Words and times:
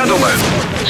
gentlemen, 0.00 0.38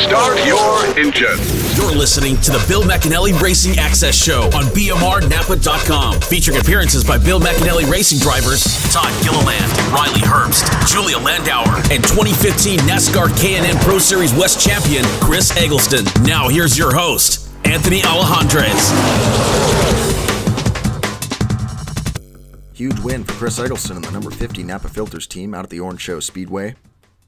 start 0.07 0.39
your 0.47 0.87
engines. 0.97 1.77
You're 1.77 1.91
listening 1.91 2.37
to 2.43 2.53
the 2.53 2.65
Bill 2.69 2.83
McAnally 2.83 3.35
Racing 3.41 3.77
Access 3.77 4.15
Show 4.15 4.43
on 4.55 4.71
BMRNAPA.com, 4.71 6.21
featuring 6.21 6.59
appearances 6.59 7.03
by 7.03 7.19
Bill 7.19 7.41
McAnally 7.41 7.91
racing 7.91 8.21
drivers 8.21 8.63
Todd 8.93 9.11
Gilliland, 9.25 9.67
Riley 9.91 10.21
Herbst, 10.21 10.63
Julia 10.87 11.17
Landauer, 11.17 11.75
and 11.91 12.05
2015 12.05 12.79
NASCAR 12.87 13.37
K&N 13.37 13.77
Pro 13.79 13.99
Series 13.99 14.33
West 14.33 14.65
champion 14.65 15.05
Chris 15.21 15.57
Eggleston. 15.57 16.05
Now 16.23 16.49
here's 16.49 16.79
your 16.79 16.95
host, 16.95 17.51
Anthony 17.65 18.03
Alejandres. 18.03 18.95
Huge 22.75 23.01
win 23.01 23.25
for 23.25 23.33
Chris 23.33 23.59
Eggleston 23.59 23.97
and 23.97 24.05
the 24.05 24.13
number 24.13 24.31
50 24.31 24.63
Napa 24.63 24.89
Filters 24.89 25.27
team 25.27 25.53
out 25.53 25.65
at 25.65 25.71
the 25.71 25.81
Orange 25.81 26.01
Show 26.01 26.21
Speedway. 26.21 26.77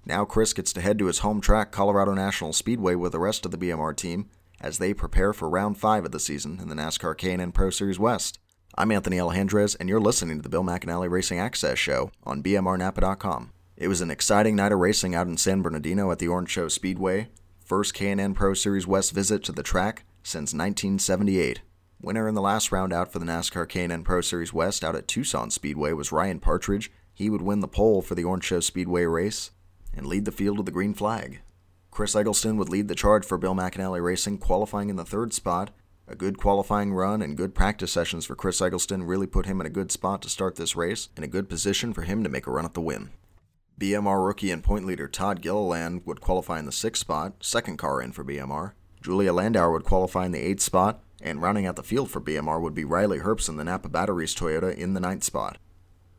Now 0.04 0.24
Chris 0.24 0.52
gets 0.52 0.72
to 0.72 0.80
head 0.80 0.98
to 0.98 1.06
his 1.06 1.20
home 1.20 1.40
track, 1.40 1.70
Colorado 1.70 2.12
National 2.12 2.52
Speedway, 2.52 2.96
with 2.96 3.12
the 3.12 3.20
rest 3.20 3.44
of 3.44 3.52
the 3.52 3.58
BMR 3.58 3.96
team 3.96 4.28
as 4.60 4.78
they 4.78 4.92
prepare 4.92 5.32
for 5.32 5.48
round 5.48 5.78
5 5.78 6.06
of 6.06 6.10
the 6.10 6.18
season 6.18 6.58
in 6.60 6.68
the 6.68 6.74
NASCAR 6.74 7.16
K&N 7.16 7.52
Pro 7.52 7.70
Series 7.70 8.00
West. 8.00 8.40
I'm 8.76 8.90
Anthony 8.90 9.18
Alejandrez, 9.18 9.76
and 9.78 9.88
you're 9.88 10.00
listening 10.00 10.38
to 10.38 10.42
the 10.42 10.48
Bill 10.48 10.64
McAnally 10.64 11.08
Racing 11.08 11.38
Access 11.38 11.78
Show 11.78 12.10
on 12.24 12.42
BMRNAPA.com. 12.42 13.52
It 13.76 13.88
was 13.88 14.00
an 14.00 14.10
exciting 14.10 14.56
night 14.56 14.72
of 14.72 14.80
racing 14.80 15.14
out 15.14 15.28
in 15.28 15.36
San 15.36 15.62
Bernardino 15.62 16.10
at 16.10 16.18
the 16.18 16.28
Orange 16.28 16.50
Show 16.50 16.68
Speedway. 16.68 17.28
First 17.64 17.94
K&N 17.94 18.34
Pro 18.34 18.54
Series 18.54 18.86
West 18.86 19.12
visit 19.12 19.44
to 19.44 19.52
the 19.52 19.62
track 19.62 20.04
since 20.24 20.52
1978. 20.52 21.60
Winner 22.00 22.26
in 22.26 22.34
the 22.34 22.40
last 22.40 22.72
round 22.72 22.92
out 22.92 23.12
for 23.12 23.20
the 23.20 23.26
NASCAR 23.26 23.68
K&N 23.68 24.02
Pro 24.02 24.20
Series 24.20 24.52
West 24.52 24.82
out 24.82 24.96
at 24.96 25.06
Tucson 25.06 25.50
Speedway 25.50 25.92
was 25.92 26.10
Ryan 26.10 26.40
Partridge. 26.40 26.90
He 27.14 27.30
would 27.30 27.42
win 27.42 27.60
the 27.60 27.68
pole 27.68 28.02
for 28.02 28.16
the 28.16 28.24
Orange 28.24 28.44
Show 28.44 28.58
Speedway 28.58 29.04
race 29.04 29.52
and 29.94 30.06
lead 30.06 30.24
the 30.24 30.32
field 30.32 30.56
with 30.56 30.66
the 30.66 30.72
green 30.72 30.94
flag. 30.94 31.40
Chris 31.90 32.16
Eggleston 32.16 32.56
would 32.56 32.68
lead 32.68 32.88
the 32.88 32.94
charge 32.94 33.24
for 33.24 33.36
Bill 33.36 33.54
McAnally 33.54 34.02
Racing, 34.02 34.38
qualifying 34.38 34.88
in 34.88 34.96
the 34.96 35.04
third 35.04 35.34
spot. 35.34 35.70
A 36.08 36.16
good 36.16 36.38
qualifying 36.38 36.92
run 36.92 37.22
and 37.22 37.36
good 37.36 37.54
practice 37.54 37.92
sessions 37.92 38.24
for 38.24 38.34
Chris 38.34 38.60
Eggleston 38.60 39.04
really 39.04 39.26
put 39.26 39.46
him 39.46 39.60
in 39.60 39.66
a 39.66 39.70
good 39.70 39.92
spot 39.92 40.22
to 40.22 40.28
start 40.28 40.56
this 40.56 40.74
race, 40.74 41.10
in 41.16 41.22
a 41.22 41.28
good 41.28 41.48
position 41.48 41.92
for 41.92 42.02
him 42.02 42.24
to 42.24 42.30
make 42.30 42.46
a 42.46 42.50
run 42.50 42.64
at 42.64 42.74
the 42.74 42.80
win. 42.80 43.10
BMR 43.78 44.24
rookie 44.24 44.50
and 44.50 44.62
point 44.62 44.86
leader 44.86 45.08
Todd 45.08 45.42
Gilliland 45.42 46.02
would 46.06 46.20
qualify 46.20 46.58
in 46.58 46.66
the 46.66 46.72
sixth 46.72 47.00
spot, 47.00 47.34
second 47.40 47.78
car 47.78 48.00
in 48.00 48.12
for 48.12 48.24
BMR. 48.24 48.72
Julia 49.02 49.32
Landauer 49.32 49.72
would 49.72 49.84
qualify 49.84 50.24
in 50.24 50.32
the 50.32 50.40
eighth 50.40 50.62
spot, 50.62 51.02
and 51.20 51.42
rounding 51.42 51.66
out 51.66 51.76
the 51.76 51.82
field 51.82 52.10
for 52.10 52.20
BMR 52.20 52.60
would 52.60 52.74
be 52.74 52.84
Riley 52.84 53.18
Herbst 53.18 53.48
in 53.48 53.56
the 53.56 53.64
Napa 53.64 53.88
Batteries 53.88 54.34
Toyota 54.34 54.74
in 54.74 54.94
the 54.94 55.00
ninth 55.00 55.24
spot. 55.24 55.58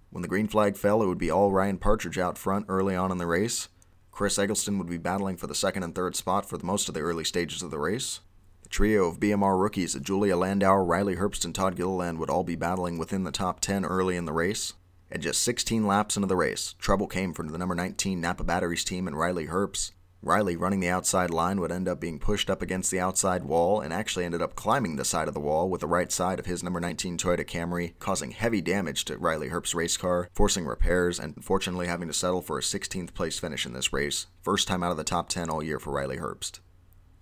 When 0.09 0.22
the 0.22 0.28
green 0.28 0.47
flag 0.47 0.78
fell, 0.78 1.02
it 1.02 1.08
would 1.08 1.17
be 1.17 1.31
all 1.31 1.52
Ryan 1.52 1.78
Partridge 1.78 2.19
out 2.19 2.38
front 2.38 2.66
early 2.69 2.95
on 2.95 3.12
in 3.12 3.17
the 3.17 3.25
race. 3.25 3.69
Chris 4.14 4.38
Eggleston 4.38 4.78
would 4.78 4.88
be 4.88 5.00
battling 5.00 5.36
for 5.36 5.47
the 5.47 5.56
second 5.56 5.81
and 5.81 5.95
third 5.95 6.16
spot 6.16 6.45
for 6.45 6.59
most 6.61 6.88
of 6.88 6.94
the 6.94 7.02
early 7.02 7.23
stages 7.23 7.64
of 7.64 7.72
the 7.72 7.80
race. 7.80 8.19
The 8.61 8.69
trio 8.69 9.08
of 9.08 9.19
BMR 9.19 9.59
rookies, 9.59 9.95
Julia 9.95 10.36
Landauer, 10.36 10.88
Riley 10.88 11.16
Herbst, 11.16 11.44
and 11.45 11.56
Todd 11.56 11.75
Gilliland, 11.75 12.19
would 12.19 12.30
all 12.30 12.44
be 12.44 12.56
battling 12.56 13.00
within 13.00 13.23
the 13.23 13.31
top 13.31 13.59
10 13.59 13.84
early 13.84 14.16
in 14.16 14.25
the 14.25 14.31
race. 14.31 14.73
At 15.11 15.22
just 15.22 15.41
16 15.41 15.88
laps 15.88 16.16
into 16.16 16.28
the 16.28 16.36
race, 16.36 16.75
trouble 16.78 17.08
came 17.08 17.34
for 17.34 17.41
the 17.41 17.58
number 17.58 17.73
19 17.73 18.22
Napa 18.22 18.44
Batteries 18.44 18.84
team 18.84 19.08
and 19.08 19.17
Riley 19.17 19.47
Herbst. 19.47 19.94
Riley, 20.25 20.55
running 20.55 20.79
the 20.79 20.88
outside 20.88 21.31
line, 21.31 21.59
would 21.59 21.71
end 21.71 21.89
up 21.89 21.99
being 21.99 22.17
pushed 22.17 22.49
up 22.49 22.61
against 22.61 22.89
the 22.89 22.99
outside 22.99 23.43
wall 23.43 23.81
and 23.81 23.91
actually 23.91 24.23
ended 24.23 24.41
up 24.41 24.55
climbing 24.55 24.95
the 24.95 25.03
side 25.03 25.27
of 25.27 25.33
the 25.33 25.39
wall 25.41 25.69
with 25.69 25.81
the 25.81 25.88
right 25.88 26.09
side 26.09 26.39
of 26.39 26.45
his 26.45 26.63
number 26.63 26.79
19 26.79 27.17
Toyota 27.17 27.45
Camry, 27.45 27.91
causing 27.99 28.31
heavy 28.31 28.61
damage 28.61 29.03
to 29.05 29.17
Riley 29.17 29.49
Herbst's 29.49 29.75
race 29.75 29.97
car, 29.97 30.29
forcing 30.31 30.66
repairs, 30.66 31.19
and 31.19 31.35
unfortunately 31.35 31.88
having 31.88 32.07
to 32.07 32.13
settle 32.13 32.41
for 32.41 32.57
a 32.57 32.61
16th 32.61 33.13
place 33.13 33.38
finish 33.38 33.66
in 33.66 33.73
this 33.73 33.91
race, 33.91 34.27
first 34.41 34.66
time 34.66 34.81
out 34.81 34.91
of 34.91 34.97
the 34.97 35.03
top 35.03 35.27
10 35.27 35.49
all 35.49 35.61
year 35.61 35.77
for 35.77 35.91
Riley 35.91 36.17
Herbst. 36.17 36.59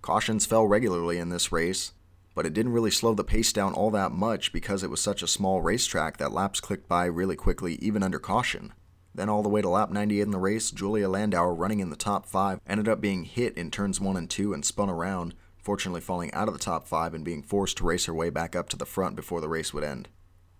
Cautions 0.00 0.46
fell 0.46 0.68
regularly 0.68 1.18
in 1.18 1.30
this 1.30 1.50
race, 1.50 1.94
but 2.36 2.46
it 2.46 2.54
didn't 2.54 2.72
really 2.72 2.92
slow 2.92 3.14
the 3.14 3.24
pace 3.24 3.52
down 3.52 3.74
all 3.74 3.90
that 3.90 4.12
much 4.12 4.52
because 4.52 4.84
it 4.84 4.90
was 4.90 5.00
such 5.00 5.24
a 5.24 5.28
small 5.28 5.60
racetrack 5.60 6.18
that 6.18 6.32
laps 6.32 6.60
clicked 6.60 6.88
by 6.88 7.06
really 7.06 7.34
quickly 7.34 7.74
even 7.82 8.04
under 8.04 8.20
caution. 8.20 8.72
Then, 9.14 9.28
all 9.28 9.42
the 9.42 9.48
way 9.48 9.60
to 9.60 9.68
lap 9.68 9.90
98 9.90 10.22
in 10.22 10.30
the 10.30 10.38
race, 10.38 10.70
Julia 10.70 11.08
Landauer, 11.08 11.54
running 11.56 11.80
in 11.80 11.90
the 11.90 11.96
top 11.96 12.26
5, 12.26 12.60
ended 12.66 12.88
up 12.88 13.00
being 13.00 13.24
hit 13.24 13.56
in 13.56 13.70
turns 13.70 14.00
1 14.00 14.16
and 14.16 14.28
2 14.28 14.54
and 14.54 14.64
spun 14.64 14.88
around, 14.88 15.34
fortunately 15.58 16.00
falling 16.00 16.32
out 16.32 16.48
of 16.48 16.54
the 16.54 16.60
top 16.60 16.86
5 16.86 17.14
and 17.14 17.24
being 17.24 17.42
forced 17.42 17.76
to 17.78 17.84
race 17.84 18.06
her 18.06 18.14
way 18.14 18.30
back 18.30 18.56
up 18.56 18.68
to 18.70 18.76
the 18.76 18.86
front 18.86 19.14
before 19.14 19.40
the 19.40 19.48
race 19.48 19.74
would 19.74 19.84
end. 19.84 20.08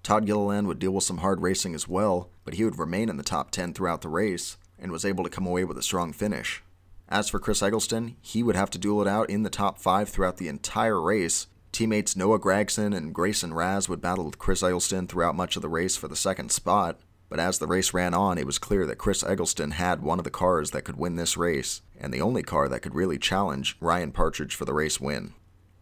Todd 0.03 0.27
Gilliland 0.27 0.67
would 0.67 0.79
deal 0.79 0.93
with 0.93 1.05
some 1.05 1.19
hard 1.19 1.41
racing 1.41 1.75
as 1.75 1.89
well, 1.89 2.29
but 2.45 2.55
he 2.55 2.65
would 2.65 2.79
remain 2.79 3.09
in 3.09 3.17
the 3.17 3.23
top 3.23 3.51
10 3.53 3.73
throughout 3.73 4.03
the 4.03 4.09
race 4.09 4.57
and 4.79 4.91
was 4.91 5.05
able 5.05 5.25
to 5.25 5.31
come 5.31 5.47
away 5.47 5.65
with 5.65 5.79
a 5.79 5.83
strong 5.83 6.13
finish. 6.13 6.63
As 7.09 7.29
for 7.29 7.39
Chris 7.39 7.63
Eggleston, 7.63 8.17
he 8.21 8.43
would 8.43 8.57
have 8.57 8.71
to 8.71 8.79
duel 8.79 9.01
it 9.03 9.09
out 9.09 9.31
in 9.31 9.45
the 9.45 9.51
top 9.51 9.79
5 9.79 10.09
throughout 10.09 10.39
the 10.39 10.49
entire 10.49 11.01
race. 11.01 11.47
Teammates 11.71 12.17
Noah 12.17 12.41
Gragson 12.41 12.95
and 12.95 13.15
Gracin 13.15 13.55
Raz 13.55 13.89
would 13.89 14.01
battle 14.01 14.25
with 14.25 14.39
Chris 14.39 14.63
Eggleston 14.63 15.07
throughout 15.07 15.37
much 15.37 15.57
of 15.57 15.63
the 15.63 15.69
race 15.69 15.97
for 15.97 16.09
the 16.09 16.17
second 16.17 16.51
spot, 16.51 16.99
but 17.33 17.41
as 17.41 17.59
the 17.59 17.67
race 17.67 17.95
ran 17.95 18.13
on, 18.13 18.37
it 18.37 18.45
was 18.45 18.59
clear 18.59 18.85
that 18.85 18.99
Chris 18.99 19.25
Eggleston 19.25 19.71
had 19.71 20.03
one 20.03 20.19
of 20.19 20.25
the 20.25 20.31
cars 20.31 20.73
that 20.73 20.85
could 20.85 20.99
win 20.99 21.17
this 21.17 21.35
race, 21.35 21.81
and 21.99 22.13
the 22.13 22.21
only 22.21 22.43
car 22.43 22.69
that 22.69 22.81
could 22.81 22.95
really 22.95 23.17
challenge 23.17 23.75
Ryan 23.81 24.13
Partridge 24.13 24.55
for 24.55 24.67
the 24.67 24.75
race 24.75 25.01
win. 25.01 25.33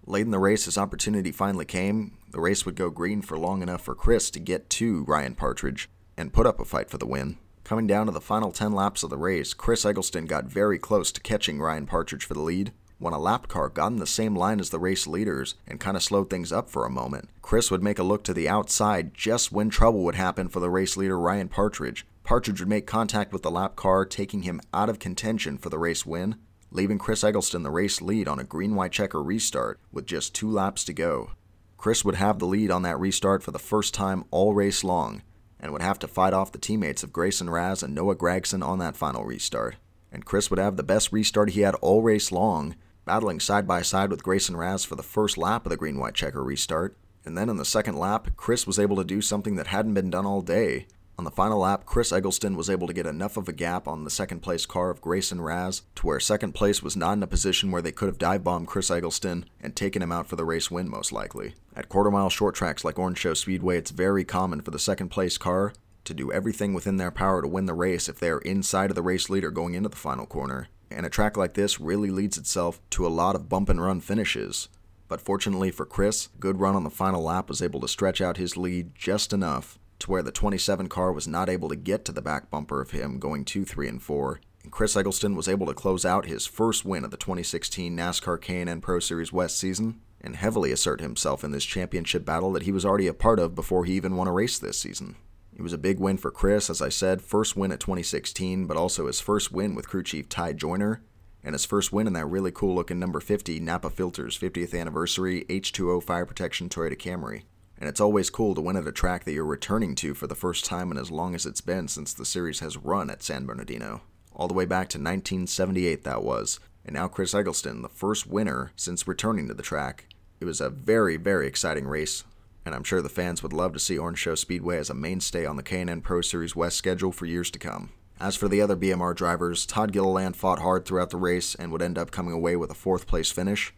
Late 0.07 0.27
in 0.27 0.31
the 0.31 0.39
race, 0.39 0.69
as 0.69 0.79
opportunity 0.79 1.33
finally 1.33 1.65
came, 1.65 2.19
the 2.31 2.39
race 2.41 2.65
would 2.65 2.77
go 2.77 2.89
green 2.89 3.21
for 3.21 3.37
long 3.37 3.63
enough 3.63 3.83
for 3.83 3.97
Chris 3.97 4.31
to 4.31 4.39
get 4.39 4.71
to 4.71 5.03
Ryan 5.09 5.35
Partridge 5.35 5.89
and 6.17 6.33
put 6.33 6.47
up 6.47 6.61
a 6.61 6.65
fight 6.65 6.89
for 6.89 6.99
the 6.99 7.05
win. 7.05 7.37
Coming 7.65 7.89
down 7.89 8.07
to 8.07 8.13
the 8.13 8.21
final 8.21 8.53
10 8.53 8.71
laps 8.71 9.03
of 9.03 9.11
the 9.11 9.19
race, 9.19 9.53
Chris 9.53 9.85
Eggleston 9.85 10.27
got 10.27 10.45
very 10.45 10.79
close 10.79 11.11
to 11.11 11.21
catching 11.21 11.59
Ryan 11.59 11.87
Partridge 11.87 12.25
for 12.25 12.35
the 12.35 12.43
lead, 12.43 12.71
when 13.01 13.15
a 13.15 13.19
lap 13.19 13.49
car 13.49 13.69
got 13.69 13.91
in 13.91 13.97
the 13.97 14.07
same 14.07 14.37
line 14.37 14.61
as 14.61 14.71
the 14.71 14.79
race 14.79 15.07
leaders 15.07 15.57
and 15.67 15.81
kind 15.81 15.97
of 15.97 16.03
slowed 16.03 16.31
things 16.31 16.53
up 16.53 16.71
for 16.71 16.85
a 16.85 16.91
moment. 16.91 17.31
Chris 17.43 17.71
would 17.71 17.83
make 17.83 17.99
a 17.99 18.05
look 18.05 18.23
to 18.23 18.35
the 18.35 18.49
outside 18.49 19.15
just 19.15 19.51
when 19.51 19.71
trouble 19.71 20.05
would 20.05 20.15
happen 20.15 20.49
for 20.49 20.61
the 20.61 20.71
race 20.71 20.97
leader 20.97 21.19
Ryan 21.19 21.49
Partridge. 21.49 22.07
Partridge 22.23 22.61
would 22.61 22.69
make 22.69 22.87
contact 22.87 23.33
with 23.33 23.43
the 23.43 23.51
lap 23.51 23.75
car, 23.75 24.05
taking 24.05 24.43
him 24.43 24.61
out 24.73 24.91
of 24.91 24.99
contention 24.99 25.57
for 25.57 25.71
the 25.71 25.79
race 25.79 26.05
win, 26.05 26.37
leaving 26.71 26.99
Chris 26.99 27.25
Eggleston 27.25 27.63
the 27.63 27.71
race 27.71 28.03
lead 28.03 28.29
on 28.29 28.39
a 28.39 28.45
green 28.45 28.75
white 28.75 28.93
checker 28.93 29.23
restart 29.23 29.81
with 29.91 30.07
just 30.07 30.35
two 30.35 30.51
laps 30.51 30.85
to 30.85 30.93
go. 30.93 31.31
Chris 31.79 32.05
would 32.05 32.17
have 32.17 32.39
the 32.39 32.47
lead 32.47 32.71
on 32.71 32.83
that 32.83 33.01
restart 33.01 33.43
for 33.43 33.51
the 33.51 33.59
first 33.59 33.95
time 33.95 34.25
all 34.31 34.53
race 34.53 34.85
long 34.85 35.23
and 35.59 35.73
would 35.73 35.83
have 35.83 35.99
to 35.99 36.07
fight 36.07 36.35
off 36.35 36.53
the 36.53 36.59
teammates 36.59 37.03
of 37.03 37.13
Gracin 37.13 37.49
Raz 37.49 37.83
and 37.83 37.95
Noah 37.95 38.15
Gragson 38.15 38.63
on 38.63 38.79
that 38.79 38.97
final 38.97 39.25
restart. 39.25 39.77
And 40.13 40.25
Chris 40.25 40.51
would 40.51 40.59
have 40.59 40.77
the 40.77 40.83
best 40.83 41.13
restart 41.13 41.51
he 41.51 41.63
had 41.63 41.75
all 41.77 42.03
race 42.03 42.31
long 42.31 42.75
battling 43.11 43.41
side 43.41 43.67
by 43.67 43.83
side 43.83 44.09
with 44.09 44.23
Gracin 44.23 44.57
Raz 44.57 44.85
for 44.85 44.95
the 44.95 45.03
first 45.03 45.37
lap 45.37 45.67
of 45.67 45.71
the 45.71 45.77
green 45.77 45.99
white 45.99 46.15
checker 46.15 46.45
restart. 46.45 46.97
And 47.25 47.37
then 47.37 47.49
in 47.49 47.57
the 47.57 47.65
second 47.65 47.97
lap, 47.97 48.29
Chris 48.37 48.69
was 48.69 48.79
able 48.79 48.95
to 48.95 49.03
do 49.03 49.21
something 49.21 49.57
that 49.57 49.67
hadn't 49.67 49.95
been 49.95 50.11
done 50.11 50.27
all 50.27 50.43
day. 50.43 50.87
On 51.19 51.25
the 51.25 51.33
final 51.33 51.59
lap, 51.59 51.87
Chris 51.87 52.13
Eggleston 52.13 52.55
was 52.55 52.71
able 52.71 52.87
to 52.87 52.93
get 52.93 53.09
enough 53.09 53.37
of 53.37 53.49
a 53.49 53.53
gap 53.53 53.89
on 53.89 54.05
the 54.05 54.11
second 54.11 54.43
place 54.43 54.65
car 54.65 54.91
of 54.91 55.01
Gracin 55.01 55.41
Raz 55.41 55.83
to 55.97 56.07
where 56.07 56.21
second 56.21 56.53
place 56.53 56.85
was 56.85 56.97
not 56.97 57.15
in 57.15 57.23
a 57.25 57.27
position 57.27 57.73
where 57.73 57.83
they 57.83 57.91
could 57.91 58.07
have 58.07 58.17
dive 58.17 58.45
bombed 58.45 58.69
Chris 58.69 58.93
Eggleston 58.93 59.45
and 59.61 59.75
taken 59.75 60.03
him 60.03 60.13
out 60.13 60.29
for 60.29 60.37
the 60.37 60.45
race 60.45 60.71
win, 60.71 60.89
most 60.89 61.11
likely. 61.11 61.57
At 61.75 61.89
quarter 61.89 62.13
mile 62.13 62.31
short 62.31 62.55
tracks 62.55 62.85
like 62.85 62.97
Orange 62.97 63.19
Show 63.19 63.35
Speedway, 63.35 63.77
it's 63.77 63.91
very 63.91 64.23
common 64.23 64.61
for 64.61 64.71
the 64.71 64.79
second 64.79 65.09
place 65.09 65.37
car 65.37 65.73
to 66.05 66.15
do 66.15 66.31
everything 66.31 66.75
within 66.75 66.97
their 66.97 67.11
power 67.11 67.43
to 67.43 67.49
win 67.49 67.67
the 67.67 67.75
race 67.75 68.09
if 68.09 68.21
they 68.21 68.31
are 68.31 68.39
inside 68.43 68.91
of 68.91 68.95
the 68.95 69.03
race 69.03 69.29
leader 69.29 69.51
going 69.51 69.75
into 69.75 69.89
the 69.89 69.97
final 69.97 70.27
corner 70.27 70.69
and 70.91 71.07
a 71.07 71.11
track 71.11 71.37
like 71.37 71.55
this 71.55 71.81
really 71.81 72.11
leads 72.11 72.37
itself 72.37 72.81
to 72.91 73.07
a 73.07 73.09
lot 73.09 73.35
of 73.35 73.49
bump 73.49 73.69
and 73.69 73.83
run 73.83 74.01
finishes. 74.01 74.69
But 75.09 75.21
fortunately 75.21 75.71
for 75.71 75.87
Chris, 75.87 76.29
good 76.39 76.61
run 76.61 76.77
on 76.77 76.85
the 76.85 76.91
final 76.91 77.23
lap 77.23 77.49
was 77.49 77.63
able 77.63 77.81
to 77.81 77.89
stretch 77.89 78.21
out 78.21 78.37
his 78.37 78.57
lead 78.57 78.95
just 78.95 79.33
enough 79.33 79.79
to 80.01 80.11
where 80.11 80.23
the 80.23 80.33
27 80.33 80.89
car 80.89 81.13
was 81.13 81.29
not 81.29 81.49
able 81.49 81.69
to 81.69 81.77
get 81.77 82.05
to 82.05 82.13
the 82.13 82.23
back 82.23 82.51
bumper 82.51 82.81
of 82.81 82.91
him 82.91 83.19
going 83.19 83.45
2, 83.45 83.65
3, 83.65 83.89
and 83.89 84.03
4. 84.03 84.41
And 84.63 84.73
Chris 84.73 84.97
Eggleston 84.97 85.35
was 85.35 85.49
able 85.49 85.67
to 85.67 85.75
close 85.75 86.05
out 86.05 86.27
his 86.27 86.47
first 86.47 86.85
win 86.85 87.05
of 87.05 87.11
the 87.11 87.17
2016 87.17 87.97
NASCAR 87.97 88.41
K&N 88.41 88.81
Pro 88.81 88.99
Series 88.99 89.33
West 89.33 89.59
season 89.59 90.01
and 90.21 90.37
heavily 90.37 90.71
assert 90.71 91.01
himself 91.01 91.43
in 91.43 91.51
this 91.51 91.65
championship 91.65 92.25
battle 92.25 92.53
that 92.53 92.65
he 92.65 92.73
was 92.73 92.85
already 92.85 93.07
a 93.07 93.15
part 93.15 93.39
of 93.39 93.55
before 93.55 93.85
he 93.85 93.95
even 93.95 94.17
won 94.17 94.29
a 94.29 94.33
race 94.33 94.59
this 94.59 94.79
season. 94.79 95.17
It 95.61 95.63
was 95.63 95.75
a 95.75 95.79
big 95.79 95.99
win 96.01 96.17
for 96.17 96.31
Chris, 96.31 96.71
as 96.71 96.81
I 96.81 96.89
said, 96.89 97.21
first 97.21 97.55
win 97.55 97.71
at 97.71 97.81
2016, 97.81 98.67
but 98.67 98.79
also 98.79 99.09
his 99.09 99.21
first 99.21 99.53
win 99.53 99.75
with 99.75 99.91
crew 99.91 100.03
chief 100.03 100.27
Ty 100.27 100.55
Joyner, 100.55 101.03
and 101.45 101.55
his 101.55 101.67
first 101.67 101.93
win 101.93 102.07
in 102.07 102.15
that 102.15 102.25
really 102.25 102.51
cool 102.51 102.75
looking 102.75 102.99
number 102.99 103.21
50 103.21 103.61
Napa 103.61 103.91
Filters 103.91 104.39
50th 104.39 104.75
anniversary 104.75 105.45
H2O 105.51 106.03
fire 106.03 106.25
protection 106.25 106.71
Toyota 106.71 106.97
Camry. 106.97 107.43
And 107.77 107.91
it's 107.91 108.01
always 108.01 108.31
cool 108.31 108.55
to 108.55 108.63
win 108.63 108.79
at 108.79 108.87
a 108.87 108.91
track 108.91 109.25
that 109.25 109.33
you're 109.33 109.45
returning 109.45 109.95
to 109.97 110.15
for 110.15 110.27
the 110.27 110.35
first 110.35 110.65
time 110.65 110.91
in 110.91 110.97
as 110.97 111.11
long 111.11 111.35
as 111.35 111.45
it's 111.45 111.61
been 111.61 111.89
since 111.89 112.15
the 112.15 112.25
series 112.25 112.61
has 112.61 112.79
run 112.79 113.11
at 113.11 113.23
San 113.23 113.45
Bernardino. 113.45 114.01
All 114.35 114.49
the 114.49 114.55
way 114.55 114.65
back 114.65 114.89
to 114.89 114.99
1978, 114.99 116.05
that 116.05 116.23
was. 116.23 116.59
And 116.87 116.95
now 116.95 117.07
Chris 117.07 117.35
Eggleston, 117.35 117.83
the 117.83 117.91
first 117.91 118.27
winner 118.27 118.73
since 118.77 119.07
returning 119.07 119.47
to 119.49 119.55
the 119.55 119.63
track. 119.63 120.07
It 120.41 120.47
was 120.47 120.63
a 120.63 120.71
very, 120.71 121.19
very 121.19 121.47
exciting 121.47 121.87
race, 121.87 122.25
and 122.65 122.75
I'm 122.75 122.85
sure 122.85 123.03
the 123.03 123.09
fans 123.09 123.43
would 123.43 123.53
love 123.53 123.73
to 123.73 123.79
see 123.79 123.99
Orange 123.99 124.19
Show 124.19 124.35
Speedway 124.35 124.79
as 124.79 124.91
a 124.91 124.95
mainstay 124.95 125.47
on 125.47 125.57
the 125.57 125.63
K&N 125.63 126.01
Pro 126.01 126.21
Series 126.21 126.55
West 126.55 126.77
schedule 126.77 127.13
for 127.13 127.27
years 127.27 127.51
to 127.51 127.59
come. 127.59 127.91
As 128.21 128.37
for 128.37 128.49
the 128.49 128.61
other 128.61 128.77
BMR 128.77 129.15
drivers, 129.17 129.65
Todd 129.65 129.93
Gilliland 129.93 130.37
fought 130.37 130.59
hard 130.59 130.85
throughout 130.85 131.09
the 131.11 131.17
race 131.17 131.55
and 131.55 131.73
would 131.73 131.81
end 131.81 131.97
up 131.97 132.11
coming 132.11 132.35
away 132.35 132.55
with 132.55 132.71
a 132.71 132.75
fourth 132.75 133.07
place 133.07 133.31
finish, 133.31 133.73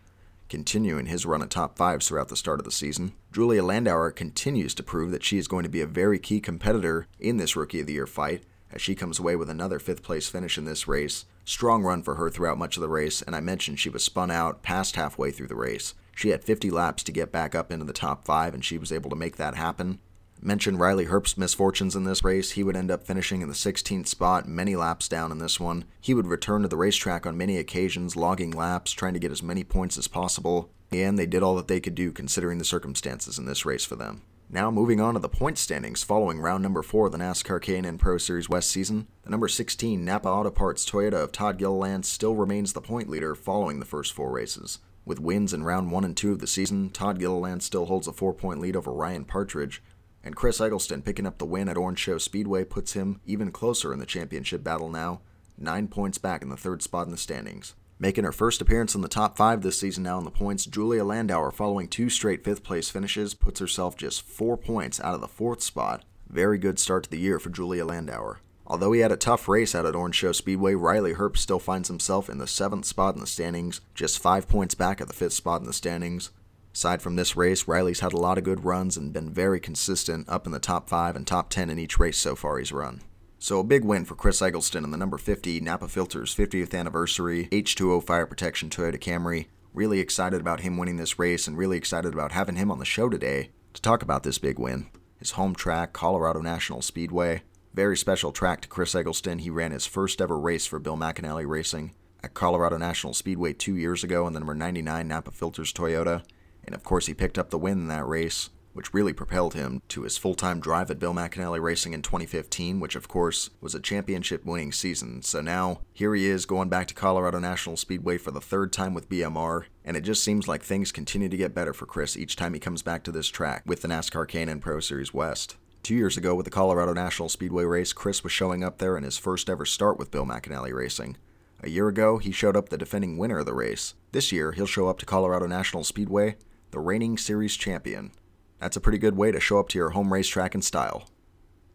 continuing 0.49 1.07
his 1.07 1.25
run 1.25 1.43
at 1.43 1.51
top 1.51 1.79
fives 1.79 2.09
throughout 2.09 2.29
the 2.29 2.37
start 2.37 2.59
of 2.59 2.65
the 2.65 2.73
season. 2.73 3.13
Julia 3.33 3.63
Landauer 3.63 4.15
continues 4.15 4.75
to 4.75 4.83
prove 4.83 5.13
that 5.13 5.23
she 5.23 5.39
is 5.39 5.47
going 5.47 5.63
to 5.63 5.69
be 5.69 5.81
a 5.81 5.87
very 5.87 6.19
key 6.19 6.41
competitor 6.41 7.07
in 7.21 7.37
this 7.37 7.55
Rookie 7.55 7.81
of 7.81 7.87
the 7.87 7.93
Year 7.93 8.07
fight, 8.07 8.43
as 8.73 8.83
she 8.83 8.97
comes 8.97 9.19
away 9.19 9.37
with 9.37 9.49
another 9.49 9.79
fifth 9.79 10.03
place 10.03 10.29
finish 10.29 10.59
in 10.59 10.65
this 10.65 10.89
race. 10.89 11.25
Strong 11.45 11.85
run 11.85 12.03
for 12.03 12.17
her 12.17 12.29
throughout 12.29 12.59
much 12.59 12.77
of 12.77 12.81
the 12.81 12.89
race, 12.89 13.23
and 13.23 13.37
I 13.37 13.41
mentioned 13.41 13.79
she 13.79 13.91
was 13.91 14.03
spun 14.03 14.31
out 14.31 14.63
past 14.63 14.97
halfway 14.97 15.31
through 15.31 15.49
the 15.49 15.55
race. 15.55 15.95
She 16.15 16.31
had 16.31 16.45
50 16.45 16.71
laps 16.71 17.03
to 17.05 17.13
get 17.13 17.33
back 17.33 17.55
up 17.55 17.73
into 17.73 17.85
the 17.85 17.93
top 17.93 18.25
five, 18.25 18.55
and 18.55 18.65
she 18.65 18.79
was 18.79 18.93
able 18.93 19.11
to 19.11 19.17
make 19.17 19.37
that 19.37 19.55
happen. 19.55 19.99
Mentioned 20.45 20.81
Riley 20.81 21.07
Herbst's 21.07 21.39
misfortunes 21.39 21.95
in 21.95 22.03
this 22.03 22.25
race. 22.25 22.53
He 22.53 22.65
would 22.65 22.77
end 22.77 22.91
up 22.91 23.05
finishing 23.05 23.43
in 23.43 23.49
the 23.49 23.55
16th 23.55 24.09
spot, 24.09 24.49
many 24.49 24.75
laps 24.75 25.09
down 25.09 25.31
in 25.31 25.39
this 25.39 25.61
one. 25.61 25.85
He 26.01 26.15
would 26.15 26.27
return 26.27 26.63
to 26.63 26.69
the 26.69 26.77
racetrack 26.77 27.27
on 27.27 27.37
many 27.37 27.59
occasions, 27.59 28.17
logging 28.17 28.51
laps, 28.51 28.91
trying 28.91 29.15
to 29.15 29.21
get 29.21 29.31
as 29.31 29.43
many 29.43 29.63
points 29.63 29.97
as 29.97 30.09
possible. 30.09 30.69
And 30.91 31.17
they 31.17 31.27
did 31.27 31.45
all 31.45 31.55
that 31.57 31.69
they 31.69 31.79
could 31.79 31.95
do 31.95 32.11
considering 32.11 32.59
the 32.59 32.65
circumstances 32.65 33.39
in 33.39 33.47
this 33.47 33.65
race 33.65 33.85
for 33.85 33.95
them. 33.95 34.23
Now 34.51 34.71
moving 34.71 35.01
on 35.01 35.15
to 35.15 35.21
the 35.21 35.31
point 35.31 35.57
standings 35.57 36.03
following 36.03 36.41
round 36.41 36.63
number 36.63 36.83
4 36.83 37.07
of 37.07 37.13
the 37.13 37.19
NASCAR 37.19 37.63
K&N 37.63 37.97
Pro 37.97 38.19
Series 38.19 38.51
West 38.51 38.69
season, 38.69 39.07
the 39.23 39.31
number 39.31 39.49
16 39.49 40.05
Napa 40.05 40.29
Auto 40.29 40.51
Parts 40.51 40.85
Toyota 40.85 41.23
of 41.23 41.33
Todd 41.33 41.57
Gilliland 41.57 42.05
still 42.05 42.35
remains 42.35 42.73
the 42.73 42.83
point 42.83 43.09
leader 43.09 43.35
following 43.35 43.79
the 43.79 43.87
first 43.87 44.13
four 44.13 44.31
races. 44.31 44.81
With 45.05 45.21
wins 45.21 45.53
in 45.53 45.65
round 45.65 45.91
1 45.91 46.05
and 46.05 46.17
2 46.17 46.33
of 46.33 46.39
the 46.39 46.47
season, 46.47 46.91
Todd 46.91 47.19
Gilliland 47.19 47.63
still 47.63 47.87
holds 47.87 48.07
a 48.07 48.13
4-point 48.13 48.61
lead 48.61 48.77
over 48.77 48.93
Ryan 48.93 49.25
Partridge, 49.25 49.83
and 50.23 50.37
Chris 50.37 50.61
Eggleston 50.61 51.03
picking 51.03 51.27
up 51.27 51.39
the 51.39 51.45
win 51.45 51.69
at 51.69 51.77
Orange 51.77 51.99
Show 51.99 52.19
Speedway 52.19 52.65
puts 52.65 52.93
him 52.93 53.21
even 53.27 53.51
closer 53.51 53.93
in 53.93 53.99
the 53.99 54.07
championship 54.07 54.63
battle 54.63 54.89
now, 54.89 55.21
nine 55.59 55.89
points 55.89 56.19
back 56.19 56.43
in 56.43 56.49
the 56.49 56.57
third 56.57 56.83
spot 56.83 57.07
in 57.07 57.11
the 57.11 57.19
standings. 57.19 57.75
Making 57.99 58.25
her 58.25 58.33
first 58.33 58.61
appearance 58.61 58.95
in 58.95 59.01
the 59.01 59.09
top 59.09 59.37
five 59.37 59.63
this 59.63 59.79
season 59.79 60.03
now 60.03 60.19
in 60.19 60.25
the 60.25 60.31
points, 60.31 60.67
Julia 60.67 61.05
Landauer, 61.05 61.53
following 61.53 61.89
two 61.89 62.09
straight 62.09 62.45
fifth 62.45 62.65
place 62.65 62.89
finishes, 62.89 63.35
puts 63.35 63.61
herself 63.61 63.97
just 63.97 64.23
four 64.23 64.57
points 64.57 65.01
out 65.01 65.15
of 65.15 65.21
the 65.21 65.29
fourth 65.29 65.63
spot. 65.63 66.05
Very 66.29 66.59
good 66.59 66.79
start 66.79 67.05
to 67.05 67.11
the 67.11 67.19
year 67.19 67.39
for 67.39 67.51
Julia 67.51 67.85
Landauer. 67.85 68.39
Although 68.67 68.93
he 68.93 69.01
had 69.01 69.13
a 69.13 69.17
tough 69.17 69.49
race 69.49 69.75
out 69.75 69.87
at 69.87 69.95
Orange 69.95 70.15
Show 70.15 70.33
Speedway, 70.33 70.75
Riley 70.75 71.15
Herbst 71.15 71.39
still 71.39 71.59
finds 71.59 71.89
himself 71.89 72.31
in 72.31 72.39
the 72.39 72.47
seventh 72.47 72.85
spot 72.85 73.15
in 73.15 73.21
the 73.21 73.27
standings, 73.27 73.81
just 73.95 74.19
five 74.19 74.49
points 74.49 74.75
back 74.75 75.01
at 75.01 75.09
the 75.09 75.15
fifth 75.15 75.33
spot 75.33 75.61
in 75.61 75.67
the 75.67 75.73
standings. 75.73 76.31
Aside 76.75 77.03
from 77.03 77.17
this 77.17 77.37
race, 77.37 77.69
Riley's 77.69 78.01
had 78.01 78.15
a 78.15 78.19
lot 78.19 78.39
of 78.39 78.45
good 78.45 78.65
runs 78.65 78.97
and 78.97 79.13
been 79.13 79.31
very 79.31 79.61
consistent 79.61 80.29
up 80.29 80.47
in 80.47 80.53
the 80.53 80.59
top 80.59 80.89
5 80.89 81.17
and 81.17 81.27
top 81.27 81.51
10 81.51 81.69
in 81.69 81.79
each 81.79 81.99
race 81.99 82.17
so 82.17 82.35
far 82.35 82.59
he's 82.59 82.73
run. 82.73 83.03
So 83.39 83.59
a 83.59 83.65
big 83.65 83.85
win 83.85 84.05
for 84.05 84.15
Chris 84.15 84.41
Eggleston 84.41 84.85
in 84.85 84.91
the 84.91 84.97
number 84.97 85.19
50 85.19 85.61
Napa 85.61 85.89
Filters 85.89 86.35
50th 86.35 86.79
anniversary 86.79 87.49
H2O 87.51 88.07
fire 88.07 88.25
protection 88.25 88.71
Toyota 88.71 88.99
Camry. 88.99 89.47
Really 89.75 89.99
excited 89.99 90.41
about 90.41 90.61
him 90.61 90.77
winning 90.79 90.97
this 90.97 91.19
race 91.19 91.47
and 91.47 91.59
really 91.59 91.77
excited 91.77 92.15
about 92.15 92.33
having 92.33 92.57
him 92.57 92.71
on 92.71 92.79
the 92.79 92.85
show 92.85 93.09
today 93.09 93.51
to 93.75 93.83
talk 93.83 94.03
about 94.03 94.23
this 94.23 94.39
big 94.39 94.59
win. 94.59 94.87
His 95.19 95.33
home 95.33 95.55
track, 95.55 95.93
Colorado 95.93 96.41
National 96.41 96.83
Speedway. 96.83 97.43
Very 97.75 97.97
special 97.97 98.33
track 98.33 98.61
to 98.61 98.69
Chris 98.69 98.95
Eggleston. 98.95 99.39
He 99.39 99.49
ran 99.49 99.73
his 99.73 99.87
first 99.87 100.21
ever 100.21 100.39
race 100.39 100.67
for 100.67 100.79
Bill 100.79 100.97
McAnally 100.97 101.49
Racing 101.49 101.95
at 102.23 102.35
Colorado 102.35 102.77
National 102.77 103.15
Speedway 103.15 103.55
two 103.55 103.77
years 103.77 104.05
ago 104.05 104.27
in 104.27 104.35
the 104.35 104.41
number 104.41 104.55
99 104.55 105.09
Napa 105.09 105.31
Filters 105.31 105.73
Toyota. 105.73 106.23
And 106.65 106.75
of 106.75 106.85
course, 106.85 107.07
he 107.07 107.15
picked 107.15 107.39
up 107.39 107.49
the 107.49 107.59
win 107.59 107.79
in 107.79 107.89
that 107.89 108.07
race, 108.07 108.51
which 108.75 108.93
really 108.93 109.15
propelled 109.15 109.55
him 109.55 109.81
to 109.89 110.03
his 110.03 110.19
full 110.19 110.35
time 110.35 110.61
drive 110.61 110.91
at 110.91 110.99
Bill 110.99 111.15
McAnally 111.15 111.63
Racing 111.63 111.95
in 111.95 112.03
2015, 112.03 112.79
which 112.79 112.95
of 112.95 113.09
course 113.09 113.49
was 113.63 113.75
a 113.75 113.81
championship 113.81 114.45
winning 114.45 114.71
season. 114.71 115.23
So 115.23 115.41
now, 115.41 115.81
here 115.95 116.15
he 116.15 116.27
is 116.27 116.45
going 116.45 116.69
back 116.69 116.89
to 116.89 116.95
Colorado 116.95 117.39
National 117.39 117.79
Speedway 117.79 118.19
for 118.19 118.33
the 118.33 118.41
third 118.43 118.71
time 118.75 118.93
with 118.93 119.09
BMR, 119.09 119.65
and 119.83 119.97
it 119.97 120.03
just 120.03 120.23
seems 120.23 120.47
like 120.47 120.63
things 120.63 120.93
continue 120.93 121.31
to 121.31 121.39
get 121.39 121.55
better 121.55 121.73
for 121.73 121.87
Chris 121.87 122.19
each 122.19 122.37
time 122.37 122.53
he 122.53 122.61
comes 122.61 122.83
back 122.83 123.03
to 123.05 123.13
this 123.13 123.29
track 123.29 123.63
with 123.65 123.81
the 123.81 123.89
NASCAR 123.89 124.29
K&N 124.29 124.61
Pro 124.61 124.79
Series 124.79 125.15
West. 125.15 125.57
Two 125.83 125.97
years 125.97 126.17
ago, 126.17 126.37
with 126.37 126.45
the 126.45 126.51
Colorado 126.51 126.93
National 126.93 127.29
Speedway 127.29 127.65
race, 127.65 127.93
Chris 127.93 128.23
was 128.23 128.33
showing 128.33 128.63
up 128.63 128.79
there 128.79 128.97
in 128.97 129.03
his 129.03 129.19
first 129.19 129.51
ever 129.51 129.67
start 129.67 129.99
with 129.99 130.13
Bill 130.13 130.25
McAnally 130.25 130.73
Racing. 130.73 131.17
A 131.61 131.69
year 131.69 131.89
ago, 131.89 132.19
he 132.19 132.31
showed 132.31 132.57
up 132.57 132.69
the 132.69 132.79
defending 132.79 133.19
winner 133.19 133.39
of 133.39 133.47
the 133.47 133.55
race. 133.55 133.95
This 134.13 134.31
year, 134.31 134.53
he'll 134.53 134.67
show 134.67 134.87
up 134.87 135.01
to 135.01 135.07
Colorado 135.07 135.47
National 135.47 135.83
Speedway 135.83 136.37
the 136.71 136.79
reigning 136.79 137.19
series 137.19 137.57
champion. 137.57 138.13
That's 138.61 138.77
a 138.77 138.81
pretty 138.81 138.97
good 138.97 139.17
way 139.17 139.31
to 139.33 139.41
show 139.41 139.59
up 139.59 139.69
to 139.71 139.79
your 139.79 139.91
home 139.91 140.13
racetrack 140.13 140.55
in 140.55 140.63
style. 140.63 141.09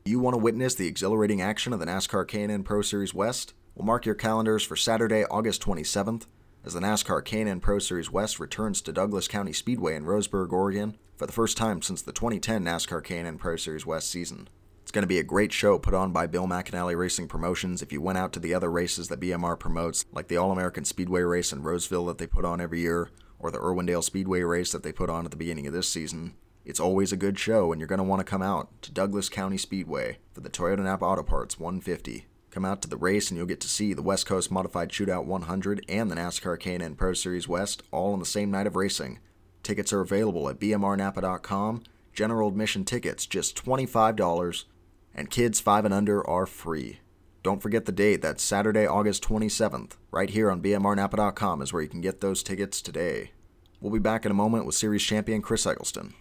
You 0.06 0.20
want 0.20 0.34
to 0.34 0.40
witness 0.40 0.74
the 0.74 0.88
exhilarating 0.88 1.42
action 1.42 1.74
of 1.74 1.80
the 1.80 1.86
NASCAR 1.86 2.28
K&N 2.28 2.64
Pro 2.64 2.82
Series 2.82 3.14
West? 3.14 3.54
Well, 3.76 3.86
mark 3.86 4.06
your 4.06 4.16
calendars 4.16 4.64
for 4.64 4.76
Saturday, 4.76 5.26
August 5.26 5.62
27th, 5.62 6.26
as 6.66 6.74
the 6.74 6.80
NASCAR 6.80 7.24
K&N 7.24 7.60
Pro 7.60 7.78
Series 7.78 8.10
West 8.10 8.40
returns 8.40 8.82
to 8.82 8.94
Douglas 8.94 9.28
County 9.28 9.54
Speedway 9.54 9.96
in 9.96 10.06
Roseburg, 10.06 10.52
Oregon, 10.52 10.98
for 11.18 11.26
the 11.26 11.34
first 11.34 11.58
time 11.58 11.82
since 11.82 12.02
the 12.02 12.14
2010 12.14 12.64
NASCAR 12.64 13.04
K&N 13.04 13.38
Pro 13.38 13.56
Series 13.56 13.86
West 13.86 14.10
season. 14.10 14.48
It's 14.84 14.92
going 14.92 15.04
to 15.04 15.08
be 15.08 15.20
a 15.20 15.24
great 15.24 15.52
show 15.52 15.80
put 15.80 15.96
on 15.96 16.14
by 16.14 16.28
Bill 16.28 16.48
McAnally 16.48 16.96
Racing 16.96 17.28
Promotions. 17.28 17.82
If 17.82 17.92
you 17.92 18.02
went 18.02 18.20
out 18.20 18.32
to 18.34 18.40
the 18.40 18.54
other 18.54 18.72
races 18.72 19.10
that 19.10 19.20
BMR 19.20 19.60
promotes, 19.60 20.06
like 20.14 20.28
the 20.28 20.38
All 20.38 20.52
American 20.52 20.86
Speedway 20.86 21.22
race 21.22 21.52
in 21.52 21.64
Roseville 21.64 22.06
that 22.06 22.20
they 22.20 22.28
put 22.28 22.46
on 22.46 22.62
every 22.62 22.82
year, 22.82 23.10
or 23.40 23.52
the 23.52 23.58
Irwindale 23.58 24.04
Speedway 24.04 24.42
race 24.42 24.72
that 24.72 24.84
they 24.84 24.94
put 24.94 25.10
on 25.10 25.26
at 25.26 25.32
the 25.32 25.38
beginning 25.38 25.68
of 25.68 25.74
this 25.74 25.90
season. 25.90 26.36
It's 26.64 26.80
always 26.80 27.12
a 27.12 27.18
good 27.18 27.40
show, 27.40 27.72
and 27.72 27.82
you're 27.82 27.88
going 27.88 27.98
to 27.98 28.04
want 28.04 28.20
to 28.20 28.24
come 28.24 28.42
out 28.42 28.82
to 28.84 28.92
Douglas 28.92 29.28
County 29.28 29.58
Speedway 29.58 30.20
for 30.34 30.42
the 30.42 30.50
Toyota 30.50 30.84
Napa 30.84 31.04
Auto 31.04 31.24
Parts 31.24 31.60
150. 31.60 32.28
Come 32.52 32.64
out 32.64 32.82
to 32.82 32.88
the 32.88 32.98
race, 32.98 33.30
and 33.30 33.38
you'll 33.38 33.48
get 33.48 33.62
to 33.62 33.70
see 33.70 33.94
the 33.94 34.02
West 34.02 34.26
Coast 34.26 34.52
Modified 34.52 34.90
Shootout 34.90 35.26
100 35.26 35.84
and 35.90 36.10
the 36.10 36.16
NASCAR 36.16 36.60
K&N 36.60 36.96
Pro 36.96 37.14
Series 37.14 37.48
West 37.48 37.84
all 37.92 38.14
on 38.14 38.20
the 38.20 38.26
same 38.26 38.52
night 38.52 38.68
of 38.68 38.76
racing. 38.76 39.20
Tickets 39.64 39.92
are 39.94 40.02
available 40.02 40.50
at 40.50 40.60
bmrnapa.com. 40.60 41.84
General 42.14 42.50
admission 42.50 42.86
tickets 42.86 43.26
just 43.26 43.64
$25, 43.64 44.66
and 45.14 45.30
kids 45.30 45.60
5 45.60 45.86
and 45.86 45.94
under 45.94 46.28
are 46.28 46.46
free. 46.46 47.00
Don't 47.44 47.62
forget 47.62 47.86
the 47.86 47.92
date. 47.92 48.22
That's 48.22 48.44
Saturday, 48.44 48.86
August 48.86 49.24
27th. 49.24 49.94
Right 50.12 50.30
here 50.30 50.52
on 50.52 50.62
BMRNapa.com 50.62 51.62
is 51.62 51.72
where 51.72 51.82
you 51.82 51.90
can 51.90 52.02
get 52.02 52.20
those 52.22 52.44
tickets 52.44 52.82
today. 52.82 53.32
We'll 53.80 53.94
be 53.94 54.00
back 54.00 54.26
in 54.26 54.32
a 54.32 54.36
moment 54.36 54.66
with 54.66 54.76
series 54.76 55.04
champion 55.04 55.42
Chris 55.42 55.66
Eggleston. 55.66 56.14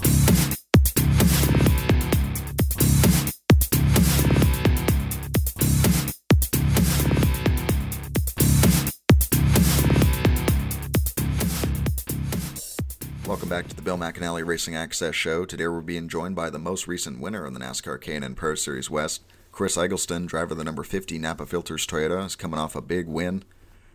Welcome 13.47 13.62
back 13.62 13.69
to 13.69 13.76
the 13.76 13.83
Bill 13.83 13.97
McAnally 13.97 14.45
Racing 14.45 14.75
Access 14.75 15.15
Show. 15.15 15.45
Today 15.45 15.69
we're 15.69 15.81
being 15.81 16.09
joined 16.09 16.35
by 16.35 16.50
the 16.50 16.59
most 16.59 16.88
recent 16.88 17.21
winner 17.21 17.47
in 17.47 17.55
the 17.55 17.61
NASCAR 17.61 18.00
K&N 18.00 18.35
Pro 18.35 18.57
Series 18.57 18.91
West, 18.91 19.23
Chris 19.53 19.76
Eggleston, 19.76 20.26
driver 20.26 20.50
of 20.55 20.59
the 20.59 20.65
number 20.65 20.83
50 20.83 21.17
Napa 21.21 21.47
Filters 21.47 21.87
Toyota, 21.87 22.26
is 22.26 22.35
coming 22.35 22.59
off 22.59 22.75
a 22.75 22.83
big 22.83 23.07
win 23.07 23.45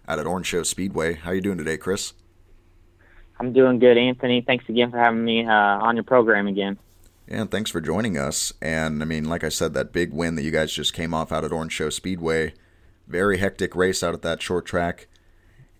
out 0.07 0.19
at 0.19 0.25
Orange 0.25 0.45
Show 0.45 0.63
Speedway. 0.63 1.15
How 1.15 1.31
are 1.31 1.33
you 1.33 1.41
doing 1.41 1.57
today, 1.57 1.75
Chris? 1.75 2.13
I'm 3.41 3.51
doing 3.51 3.77
good, 3.77 3.97
Anthony. 3.97 4.39
Thanks 4.39 4.69
again 4.69 4.89
for 4.89 4.97
having 4.97 5.25
me 5.25 5.45
uh, 5.45 5.51
on 5.51 5.97
your 5.97 6.05
program 6.05 6.47
again. 6.47 6.79
And 7.27 7.51
thanks 7.51 7.69
for 7.69 7.81
joining 7.81 8.17
us. 8.17 8.53
And 8.61 9.01
I 9.01 9.05
mean, 9.05 9.25
like 9.25 9.43
I 9.43 9.49
said, 9.49 9.73
that 9.73 9.91
big 9.91 10.13
win 10.13 10.35
that 10.35 10.43
you 10.43 10.51
guys 10.51 10.71
just 10.71 10.93
came 10.93 11.13
off 11.13 11.33
out 11.33 11.43
at 11.43 11.51
Orange 11.51 11.73
Show 11.73 11.89
Speedway, 11.89 12.53
very 13.05 13.39
hectic 13.39 13.75
race 13.75 14.01
out 14.01 14.13
at 14.13 14.21
that 14.21 14.41
short 14.41 14.65
track. 14.65 15.09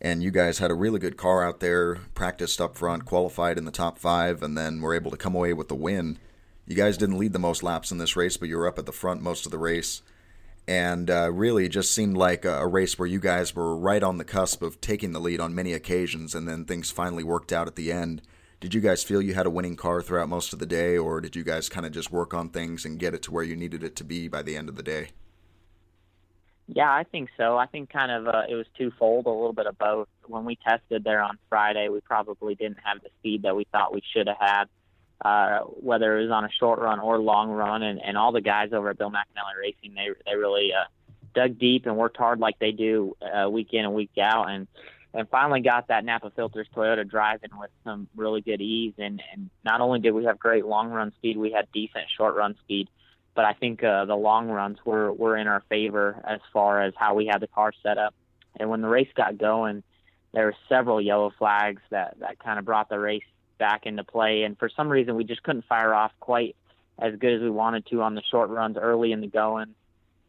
And 0.01 0.23
you 0.23 0.31
guys 0.31 0.57
had 0.57 0.71
a 0.71 0.75
really 0.75 0.99
good 0.99 1.15
car 1.15 1.45
out 1.47 1.59
there, 1.59 1.95
practiced 2.15 2.59
up 2.59 2.75
front, 2.75 3.05
qualified 3.05 3.57
in 3.57 3.65
the 3.65 3.71
top 3.71 3.99
five, 3.99 4.41
and 4.41 4.57
then 4.57 4.81
were 4.81 4.95
able 4.95 5.11
to 5.11 5.17
come 5.17 5.35
away 5.35 5.53
with 5.53 5.67
the 5.67 5.75
win 5.75 6.17
you 6.71 6.77
guys 6.77 6.97
didn't 6.97 7.17
lead 7.17 7.33
the 7.33 7.39
most 7.39 7.63
laps 7.63 7.91
in 7.91 7.97
this 7.97 8.15
race, 8.15 8.37
but 8.37 8.47
you 8.47 8.57
were 8.57 8.67
up 8.67 8.79
at 8.79 8.85
the 8.85 8.91
front 8.91 9.21
most 9.21 9.45
of 9.45 9.51
the 9.51 9.57
race. 9.57 10.01
And 10.67 11.09
uh, 11.09 11.31
really 11.31 11.67
just 11.67 11.93
seemed 11.93 12.15
like 12.15 12.45
a, 12.45 12.59
a, 12.59 12.67
race 12.67 12.97
where 12.97 13.07
you 13.07 13.19
guys 13.19 13.55
were 13.55 13.75
right 13.75 14.01
on 14.01 14.17
the 14.17 14.23
cusp 14.23 14.61
of 14.61 14.79
taking 14.79 15.11
the 15.11 15.19
lead 15.19 15.41
on 15.41 15.55
many 15.55 15.73
occasions, 15.73 16.33
and 16.33 16.47
then 16.47 16.65
things 16.65 16.91
finally 16.91 17.23
worked 17.23 17.51
out 17.51 17.67
at 17.67 17.75
the 17.75 17.91
end. 17.91 18.21
Did 18.61 18.73
you 18.73 18.79
guys 18.79 19.03
feel 19.03 19.21
you 19.21 19.33
had 19.33 19.47
a 19.47 19.51
winning 19.51 19.75
car 19.75 20.01
throughout 20.01 20.29
most 20.29 20.53
of 20.53 20.59
the 20.59 20.67
day, 20.67 20.97
or 20.97 21.19
did 21.19 21.35
you 21.35 21.43
guys 21.43 21.67
kind 21.67 21.85
of 21.85 21.91
just 21.91 22.11
work 22.11 22.33
on 22.33 22.49
things 22.49 22.85
and 22.85 22.99
get 22.99 23.15
it 23.15 23.23
to 23.23 23.31
where 23.31 23.43
you 23.43 23.55
needed 23.55 23.83
it 23.83 23.95
to 23.97 24.03
be 24.03 24.27
by 24.27 24.43
the 24.43 24.55
end 24.55 24.69
of 24.69 24.75
the 24.75 24.83
day? 24.83 25.09
Yeah, 26.73 26.89
I 26.89 27.03
think 27.03 27.29
so. 27.35 27.57
I 27.57 27.65
think 27.65 27.89
kind 27.89 28.11
of 28.11 28.27
uh, 28.27 28.43
it 28.47 28.55
was 28.55 28.65
twofold, 28.77 29.25
a 29.25 29.29
little 29.29 29.51
bit 29.51 29.67
of 29.67 29.77
both. 29.77 30.07
When 30.27 30.45
we 30.45 30.55
tested 30.55 31.03
there 31.03 31.21
on 31.21 31.37
Friday, 31.49 31.89
we 31.89 31.99
probably 31.99 32.55
didn't 32.55 32.77
have 32.83 33.01
the 33.01 33.09
speed 33.19 33.41
that 33.43 33.55
we 33.55 33.65
thought 33.71 33.93
we 33.93 34.01
should 34.13 34.27
have 34.27 34.37
had 34.39 34.65
uh, 35.23 35.59
whether 35.59 36.17
it 36.17 36.23
was 36.23 36.31
on 36.31 36.45
a 36.45 36.49
short 36.59 36.79
run 36.79 36.99
or 36.99 37.19
long 37.19 37.51
run. 37.51 37.83
And, 37.83 38.01
and 38.01 38.17
all 38.17 38.31
the 38.31 38.41
guys 38.41 38.69
over 38.73 38.89
at 38.89 38.97
Bill 38.97 39.11
McAnally 39.11 39.59
Racing, 39.59 39.93
they 39.93 40.09
they 40.25 40.35
really 40.35 40.71
uh, 40.73 40.85
dug 41.35 41.59
deep 41.59 41.85
and 41.85 41.97
worked 41.97 42.17
hard 42.17 42.39
like 42.39 42.57
they 42.59 42.71
do 42.71 43.15
uh, 43.21 43.49
week 43.49 43.69
in 43.73 43.85
and 43.85 43.93
week 43.93 44.11
out, 44.19 44.49
and 44.49 44.67
and 45.13 45.29
finally 45.29 45.61
got 45.61 45.89
that 45.89 46.05
Napa 46.05 46.31
Filters 46.35 46.67
Toyota 46.75 47.07
driving 47.07 47.51
with 47.59 47.69
some 47.83 48.07
really 48.15 48.41
good 48.41 48.61
ease. 48.61 48.93
And 48.97 49.21
and 49.33 49.49
not 49.63 49.81
only 49.81 49.99
did 49.99 50.11
we 50.11 50.25
have 50.25 50.39
great 50.39 50.65
long 50.65 50.89
run 50.89 51.11
speed, 51.17 51.37
we 51.37 51.51
had 51.51 51.67
decent 51.71 52.05
short 52.17 52.35
run 52.35 52.55
speed. 52.63 52.89
But 53.33 53.45
I 53.45 53.53
think 53.53 53.83
uh, 53.83 54.05
the 54.05 54.15
long 54.15 54.49
runs 54.49 54.77
were 54.85 55.11
were 55.11 55.37
in 55.37 55.47
our 55.47 55.63
favor 55.69 56.21
as 56.25 56.39
far 56.51 56.81
as 56.81 56.93
how 56.97 57.15
we 57.15 57.27
had 57.27 57.41
the 57.41 57.47
car 57.47 57.73
set 57.83 57.97
up. 57.97 58.13
And 58.59 58.69
when 58.69 58.81
the 58.81 58.89
race 58.89 59.09
got 59.15 59.37
going, 59.37 59.83
there 60.33 60.45
were 60.45 60.55
several 60.67 61.01
yellow 61.01 61.31
flags 61.37 61.81
that 61.89 62.19
that 62.19 62.39
kind 62.39 62.59
of 62.59 62.65
brought 62.65 62.89
the 62.89 62.99
race 62.99 63.23
back 63.57 63.85
into 63.85 64.03
play. 64.03 64.43
And 64.43 64.57
for 64.57 64.69
some 64.69 64.89
reason, 64.89 65.15
we 65.15 65.23
just 65.23 65.43
couldn't 65.43 65.65
fire 65.65 65.93
off 65.93 66.11
quite 66.19 66.55
as 66.99 67.15
good 67.15 67.35
as 67.35 67.41
we 67.41 67.49
wanted 67.49 67.85
to 67.87 68.01
on 68.01 68.15
the 68.15 68.21
short 68.29 68.49
runs 68.49 68.77
early 68.77 69.11
in 69.11 69.21
the 69.21 69.27
going, 69.27 69.73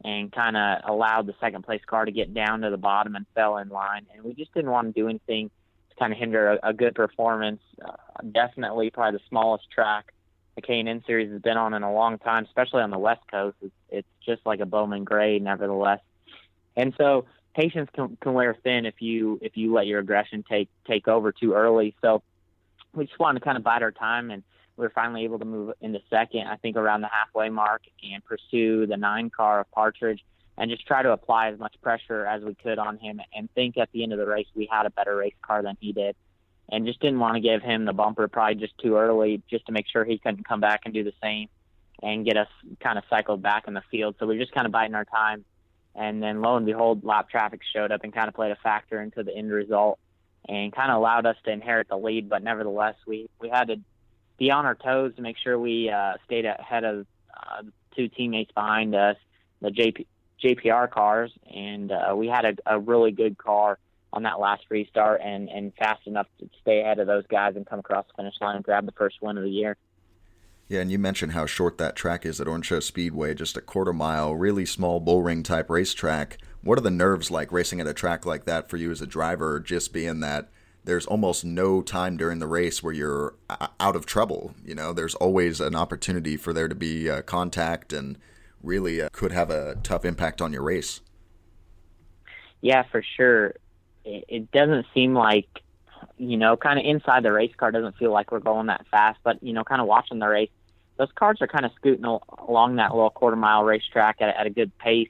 and 0.03 0.31
kind 0.31 0.55
of 0.55 0.79
allowed 0.87 1.27
the 1.27 1.35
second 1.41 1.63
place 1.63 1.81
car 1.85 2.05
to 2.05 2.11
get 2.11 2.33
down 2.33 2.61
to 2.61 2.69
the 2.69 2.77
bottom 2.77 3.15
and 3.15 3.25
fell 3.35 3.57
in 3.57 3.69
line. 3.69 4.05
And 4.13 4.23
we 4.23 4.33
just 4.33 4.53
didn't 4.53 4.71
want 4.71 4.93
to 4.93 4.99
do 4.99 5.09
anything 5.09 5.51
to 5.89 5.95
kind 5.97 6.13
of 6.13 6.19
hinder 6.19 6.53
a, 6.53 6.69
a 6.69 6.73
good 6.73 6.95
performance. 6.95 7.61
Uh, 7.83 7.91
definitely, 8.31 8.89
probably 8.89 9.17
the 9.17 9.23
smallest 9.29 9.69
track 9.69 10.12
the 10.55 10.61
K&N 10.61 11.03
series 11.05 11.31
has 11.31 11.41
been 11.41 11.57
on 11.57 11.73
in 11.73 11.83
a 11.83 11.93
long 11.93 12.19
time, 12.19 12.45
especially 12.45 12.81
on 12.81 12.91
the 12.91 12.99
West 12.99 13.21
Coast. 13.29 13.57
It's, 13.61 13.73
it's 13.89 14.07
just 14.25 14.45
like 14.45 14.59
a 14.59 14.65
Bowman 14.65 15.03
Gray, 15.03 15.39
nevertheless. 15.39 15.99
And 16.75 16.93
so 16.97 17.25
patience 17.55 17.89
can, 17.93 18.17
can 18.21 18.33
wear 18.33 18.55
thin 18.63 18.85
if 18.85 18.95
you 19.01 19.39
if 19.41 19.57
you 19.57 19.73
let 19.73 19.87
your 19.87 19.99
aggression 19.99 20.43
take 20.47 20.69
take 20.87 21.07
over 21.07 21.31
too 21.31 21.53
early. 21.53 21.95
So 22.01 22.23
we 22.93 23.05
just 23.05 23.19
wanted 23.19 23.39
to 23.39 23.45
kind 23.45 23.57
of 23.57 23.63
bide 23.63 23.83
our 23.83 23.91
time, 23.91 24.31
and 24.31 24.43
we 24.77 24.83
were 24.83 24.91
finally 24.93 25.23
able 25.23 25.39
to 25.39 25.45
move 25.45 25.73
into 25.81 25.99
second. 26.09 26.47
I 26.47 26.55
think 26.57 26.75
around 26.75 27.01
the 27.01 27.09
halfway 27.09 27.49
mark 27.49 27.83
and 28.03 28.23
pursue 28.23 28.85
the 28.85 28.97
nine 28.97 29.29
car 29.29 29.61
of 29.61 29.71
Partridge, 29.71 30.23
and 30.57 30.69
just 30.69 30.85
try 30.85 31.01
to 31.01 31.11
apply 31.11 31.49
as 31.49 31.59
much 31.59 31.75
pressure 31.81 32.25
as 32.25 32.43
we 32.43 32.55
could 32.55 32.79
on 32.79 32.97
him, 32.97 33.19
and 33.35 33.49
think 33.53 33.77
at 33.77 33.89
the 33.91 34.03
end 34.03 34.13
of 34.13 34.19
the 34.19 34.27
race 34.27 34.47
we 34.55 34.67
had 34.71 34.85
a 34.85 34.91
better 34.91 35.15
race 35.15 35.35
car 35.41 35.63
than 35.63 35.77
he 35.79 35.93
did. 35.93 36.15
And 36.69 36.85
just 36.85 36.99
didn't 37.01 37.19
want 37.19 37.35
to 37.35 37.41
give 37.41 37.61
him 37.61 37.85
the 37.85 37.93
bumper 37.93 38.27
probably 38.27 38.55
just 38.55 38.77
too 38.79 38.95
early, 38.95 39.41
just 39.49 39.65
to 39.67 39.71
make 39.71 39.85
sure 39.87 40.05
he 40.05 40.17
couldn't 40.17 40.47
come 40.47 40.59
back 40.59 40.81
and 40.85 40.93
do 40.93 41.03
the 41.03 41.13
same 41.21 41.49
and 42.01 42.25
get 42.25 42.37
us 42.37 42.47
kind 42.81 42.97
of 42.97 43.03
cycled 43.09 43.41
back 43.41 43.67
in 43.67 43.73
the 43.73 43.83
field. 43.91 44.15
So 44.19 44.25
we 44.25 44.35
are 44.35 44.39
just 44.39 44.53
kind 44.53 44.65
of 44.65 44.71
biding 44.71 44.95
our 44.95 45.05
time. 45.05 45.45
And 45.95 46.23
then 46.23 46.41
lo 46.41 46.57
and 46.57 46.65
behold, 46.65 47.03
lap 47.03 47.29
traffic 47.29 47.61
showed 47.73 47.91
up 47.91 48.03
and 48.03 48.13
kind 48.13 48.27
of 48.27 48.33
played 48.33 48.51
a 48.51 48.55
factor 48.55 49.01
into 49.01 49.23
the 49.23 49.35
end 49.35 49.51
result 49.51 49.99
and 50.47 50.73
kind 50.73 50.91
of 50.91 50.97
allowed 50.97 51.25
us 51.25 51.35
to 51.45 51.51
inherit 51.51 51.87
the 51.87 51.97
lead. 51.97 52.29
But 52.29 52.43
nevertheless, 52.43 52.95
we, 53.05 53.29
we 53.39 53.49
had 53.49 53.67
to 53.67 53.77
be 54.37 54.51
on 54.51 54.65
our 54.65 54.75
toes 54.75 55.15
to 55.15 55.21
make 55.21 55.37
sure 55.37 55.57
we 55.57 55.89
uh, 55.89 56.13
stayed 56.25 56.45
ahead 56.45 56.83
of 56.83 57.05
uh, 57.35 57.63
two 57.95 58.07
teammates 58.07 58.51
behind 58.51 58.95
us, 58.95 59.17
the 59.61 59.69
JP, 59.69 60.05
JPR 60.43 60.89
cars, 60.89 61.31
and 61.53 61.91
uh, 61.91 62.13
we 62.15 62.27
had 62.27 62.45
a, 62.45 62.75
a 62.75 62.79
really 62.79 63.11
good 63.11 63.37
car 63.37 63.77
on 64.13 64.23
that 64.23 64.39
last 64.39 64.63
restart 64.69 65.21
and, 65.21 65.49
and 65.49 65.73
fast 65.73 66.05
enough 66.05 66.27
to 66.39 66.47
stay 66.61 66.81
ahead 66.81 66.99
of 66.99 67.07
those 67.07 67.25
guys 67.27 67.55
and 67.55 67.65
come 67.65 67.79
across 67.79 68.05
the 68.07 68.13
finish 68.15 68.35
line 68.39 68.55
and 68.55 68.63
grab 68.63 68.85
the 68.85 68.91
first 68.93 69.17
win 69.21 69.37
of 69.37 69.43
the 69.43 69.49
year. 69.49 69.75
Yeah, 70.69 70.81
and 70.81 70.91
you 70.91 70.99
mentioned 70.99 71.33
how 71.33 71.45
short 71.45 71.77
that 71.79 71.95
track 71.95 72.25
is 72.25 72.39
at 72.39 72.47
Orange 72.47 72.67
Show 72.67 72.79
Speedway, 72.79 73.33
just 73.33 73.57
a 73.57 73.61
quarter 73.61 73.91
mile, 73.91 74.33
really 74.33 74.65
small 74.65 74.99
bullring 74.99 75.43
type 75.43 75.69
racetrack. 75.69 76.37
What 76.61 76.77
are 76.77 76.81
the 76.81 76.91
nerves 76.91 77.29
like 77.29 77.51
racing 77.51 77.81
at 77.81 77.87
a 77.87 77.93
track 77.93 78.25
like 78.25 78.45
that 78.45 78.69
for 78.69 78.77
you 78.77 78.91
as 78.91 79.01
a 79.01 79.07
driver, 79.07 79.59
just 79.59 79.91
being 79.91 80.19
that 80.21 80.49
there's 80.85 81.05
almost 81.05 81.43
no 81.43 81.81
time 81.81 82.15
during 82.15 82.39
the 82.39 82.47
race 82.47 82.81
where 82.81 82.93
you're 82.93 83.35
out 83.79 83.95
of 83.95 84.05
trouble? 84.05 84.53
You 84.63 84.75
know, 84.75 84.93
there's 84.93 85.15
always 85.15 85.59
an 85.59 85.75
opportunity 85.75 86.37
for 86.37 86.53
there 86.53 86.67
to 86.67 86.75
be 86.75 87.09
uh, 87.09 87.23
contact 87.23 87.91
and 87.91 88.17
really 88.61 89.01
uh, 89.01 89.09
could 89.11 89.31
have 89.31 89.49
a 89.49 89.75
tough 89.83 90.05
impact 90.05 90.41
on 90.41 90.53
your 90.53 90.63
race. 90.63 91.01
Yeah, 92.61 92.83
for 92.89 93.03
sure. 93.17 93.55
It, 94.05 94.25
it 94.27 94.51
doesn't 94.51 94.85
seem 94.93 95.13
like, 95.13 95.47
you 96.17 96.37
know, 96.37 96.57
kind 96.57 96.79
of 96.79 96.85
inside 96.85 97.23
the 97.23 97.31
race 97.31 97.53
car 97.55 97.71
doesn't 97.71 97.97
feel 97.97 98.11
like 98.11 98.31
we're 98.31 98.39
going 98.39 98.67
that 98.67 98.85
fast, 98.91 99.19
but, 99.23 99.41
you 99.41 99.53
know, 99.53 99.63
kind 99.63 99.81
of 99.81 99.87
watching 99.87 100.19
the 100.19 100.27
race 100.27 100.49
those 100.97 101.09
cars 101.15 101.39
are 101.41 101.47
kind 101.47 101.65
of 101.65 101.71
scooting 101.75 102.05
along 102.05 102.75
that 102.75 102.93
little 102.93 103.09
quarter 103.09 103.35
mile 103.35 103.63
racetrack 103.63 104.17
at, 104.21 104.35
at 104.35 104.45
a 104.45 104.49
good 104.49 104.77
pace. 104.77 105.09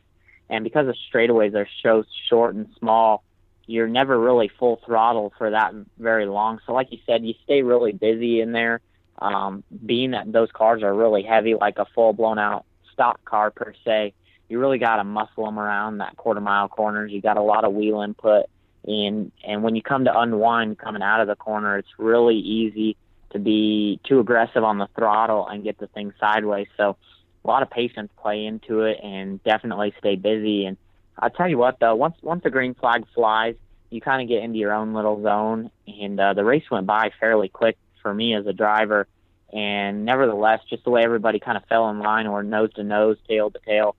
And 0.50 0.64
because 0.64 0.86
the 0.86 0.96
straightaways 1.12 1.56
are 1.56 1.68
so 1.82 2.04
short 2.30 2.56
and 2.56 2.68
small, 2.80 3.24
you're 3.66 3.88
never 3.88 4.20
really 4.20 4.50
full 4.60 4.80
throttle 4.86 5.34
for 5.38 5.52
that 5.52 5.74
very 5.98 6.26
long. 6.26 6.60
So, 6.66 6.74
like 6.74 6.92
you 6.92 7.00
said, 7.06 7.26
you 7.26 7.34
stay 7.44 7.62
really 7.62 7.92
busy 7.92 8.42
in 8.42 8.52
there. 8.52 8.82
Um, 9.20 9.64
being 9.86 10.12
that 10.12 10.32
those 10.32 10.52
cars 10.52 10.84
are 10.84 10.94
really 10.94 11.24
heavy, 11.24 11.56
like 11.56 11.78
a 11.78 11.86
full 11.96 12.14
blown 12.14 12.40
out 12.40 12.66
stock 12.92 13.24
car 13.24 13.52
per 13.52 13.74
se, 13.86 14.14
you 14.50 14.60
really 14.60 14.80
got 14.80 14.98
to 14.98 15.04
muscle 15.04 15.46
them 15.46 15.60
around 15.60 16.00
that 16.00 16.18
quarter 16.18 16.42
mile 16.42 16.68
corners. 16.68 17.12
You 17.12 17.22
got 17.22 17.38
a 17.38 17.42
lot 17.42 17.64
of 17.64 17.74
wheel 17.74 18.02
input, 18.02 18.46
and 18.86 19.32
and 19.44 19.64
when 19.64 19.76
you 19.76 19.82
come 19.82 20.06
to 20.06 20.20
unwind 20.20 20.78
coming 20.78 21.02
out 21.02 21.22
of 21.22 21.28
the 21.28 21.36
corner, 21.36 21.78
it's 21.78 21.90
really 21.98 22.38
easy 22.38 22.98
to 23.32 23.40
be 23.40 24.00
too 24.04 24.20
aggressive 24.20 24.64
on 24.64 24.78
the 24.78 24.88
throttle 24.96 25.48
and 25.48 25.64
get 25.64 25.78
the 25.80 25.88
thing 25.88 26.14
sideways. 26.20 26.68
So 26.78 26.98
a 27.44 27.48
lot 27.48 27.64
of 27.64 27.70
patience 27.70 28.12
play 28.22 28.46
into 28.46 28.82
it 28.82 29.00
and 29.04 29.44
definitely 29.44 29.94
stay 30.00 30.16
busy. 30.16 30.66
And 30.66 30.78
I'll 31.18 31.30
tell 31.30 31.48
you 31.48 31.58
what 31.58 31.80
though, 31.80 31.96
once 31.96 32.16
once 32.22 32.44
the 32.44 32.50
green 32.50 32.74
flag 32.74 33.06
flies, 33.14 33.56
you 33.90 34.02
kind 34.02 34.22
of 34.22 34.28
get 34.28 34.44
into 34.44 34.58
your 34.58 34.74
own 34.74 34.94
little 34.94 35.22
zone. 35.22 35.72
And 35.88 36.20
uh, 36.20 36.34
the 36.34 36.44
race 36.44 36.70
went 36.70 36.86
by 36.86 37.12
fairly 37.20 37.50
quick 37.50 37.78
for 38.02 38.14
me 38.14 38.36
as 38.36 38.46
a 38.46 38.54
driver. 38.54 39.08
And 39.52 40.04
nevertheless, 40.04 40.62
just 40.70 40.84
the 40.84 40.90
way 40.90 41.04
everybody 41.04 41.40
kind 41.40 41.58
of 41.58 41.64
fell 41.66 41.90
in 41.90 42.00
line 42.00 42.26
or 42.28 42.42
nose 42.42 42.74
to 42.74 42.84
nose, 42.84 43.18
tail 43.28 43.52
to 43.52 43.60
tail, 43.60 43.96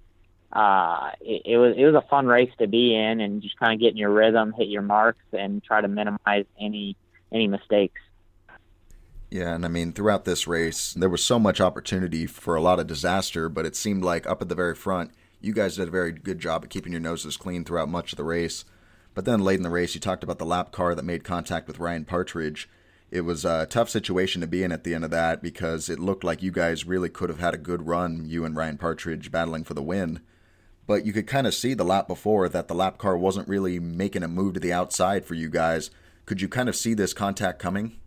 uh, 0.55 1.11
it, 1.21 1.43
it 1.45 1.57
was 1.59 1.75
it 1.77 1.85
was 1.85 1.95
a 1.95 2.09
fun 2.09 2.27
race 2.27 2.51
to 2.59 2.69
be 2.69 2.95
in, 2.95 3.21
and 3.21 3.43
just 3.43 3.59
kind 3.59 3.73
of 3.73 3.81
get 3.81 3.91
in 3.91 3.97
your 3.97 4.11
rhythm, 4.11 4.53
hit 4.57 4.69
your 4.69 4.83
marks, 4.83 5.25
and 5.33 5.63
try 5.63 5.81
to 5.81 5.89
minimize 5.89 6.47
any 6.61 6.97
any 7.33 7.49
mistakes. 7.49 8.01
Yeah, 9.31 9.55
and 9.55 9.65
I 9.65 9.69
mean, 9.69 9.93
throughout 9.93 10.25
this 10.25 10.47
race, 10.47 10.93
there 10.93 11.09
was 11.09 11.25
so 11.25 11.41
much 11.41 11.61
opportunity 11.61 12.25
for 12.27 12.55
a 12.55 12.61
lot 12.61 12.79
of 12.79 12.87
disaster, 12.87 13.49
but 13.49 13.67
it 13.67 13.75
seemed 13.75 14.05
like 14.05 14.29
up 14.29 14.41
at 14.41 14.49
the 14.49 14.55
very 14.55 14.77
front, 14.77 15.11
you 15.41 15.53
guys 15.53 15.75
did 15.75 15.89
a 15.89 15.91
very 15.91 16.13
good 16.13 16.39
job 16.39 16.63
of 16.63 16.71
keeping 16.71 16.93
your 16.93 17.01
noses 17.01 17.37
clean 17.37 17.65
throughout 17.65 17.89
much 17.89 18.13
of 18.13 18.17
the 18.17 18.23
race. 18.23 18.65
But 19.13 19.25
then 19.25 19.41
late 19.41 19.57
in 19.57 19.65
the 19.65 19.71
race, 19.71 19.95
you 19.95 20.01
talked 20.01 20.23
about 20.23 20.39
the 20.39 20.47
lap 20.47 20.71
car 20.71 20.95
that 20.95 21.05
made 21.05 21.25
contact 21.25 21.67
with 21.67 21.81
Ryan 21.81 22.05
Partridge. 22.05 22.69
It 23.11 23.23
was 23.23 23.45
a 23.45 23.67
tough 23.67 23.91
situation 23.91 24.41
to 24.41 24.47
be 24.47 24.63
in 24.63 24.71
at 24.71 24.85
the 24.85 24.95
end 24.95 25.05
of 25.05 25.11
that 25.11 25.43
because 25.43 25.89
it 25.89 25.99
looked 25.99 26.23
like 26.23 26.43
you 26.43 26.53
guys 26.53 26.87
really 26.87 27.09
could 27.09 27.29
have 27.29 27.41
had 27.41 27.55
a 27.55 27.59
good 27.59 27.87
run, 27.87 28.27
you 28.27 28.45
and 28.45 28.55
Ryan 28.55 28.79
Partridge 28.79 29.33
battling 29.33 29.65
for 29.65 29.75
the 29.75 29.83
win. 29.83 30.21
But 30.87 31.07
you 31.07 31.13
could 31.13 31.27
kind 31.27 31.47
of 31.47 31.55
see 31.55 31.75
the 31.75 31.85
lap 31.85 32.07
before 32.07 32.49
that 32.49 32.69
the 32.69 32.75
lap 32.75 32.99
car 32.99 33.17
wasn't 33.17 33.49
really 33.49 33.79
making 33.79 34.23
a 34.23 34.29
move 34.29 34.55
to 34.55 34.61
the 34.61 34.73
outside 34.73 35.25
for 35.25 35.35
you 35.35 35.49
guys. 35.49 35.91
Could 36.27 36.41
you 36.41 36.49
kind 36.49 36.69
of 36.69 36.77
see 36.77 36.95
this 36.95 37.13
contact 37.13 37.59
coming? 37.59 37.99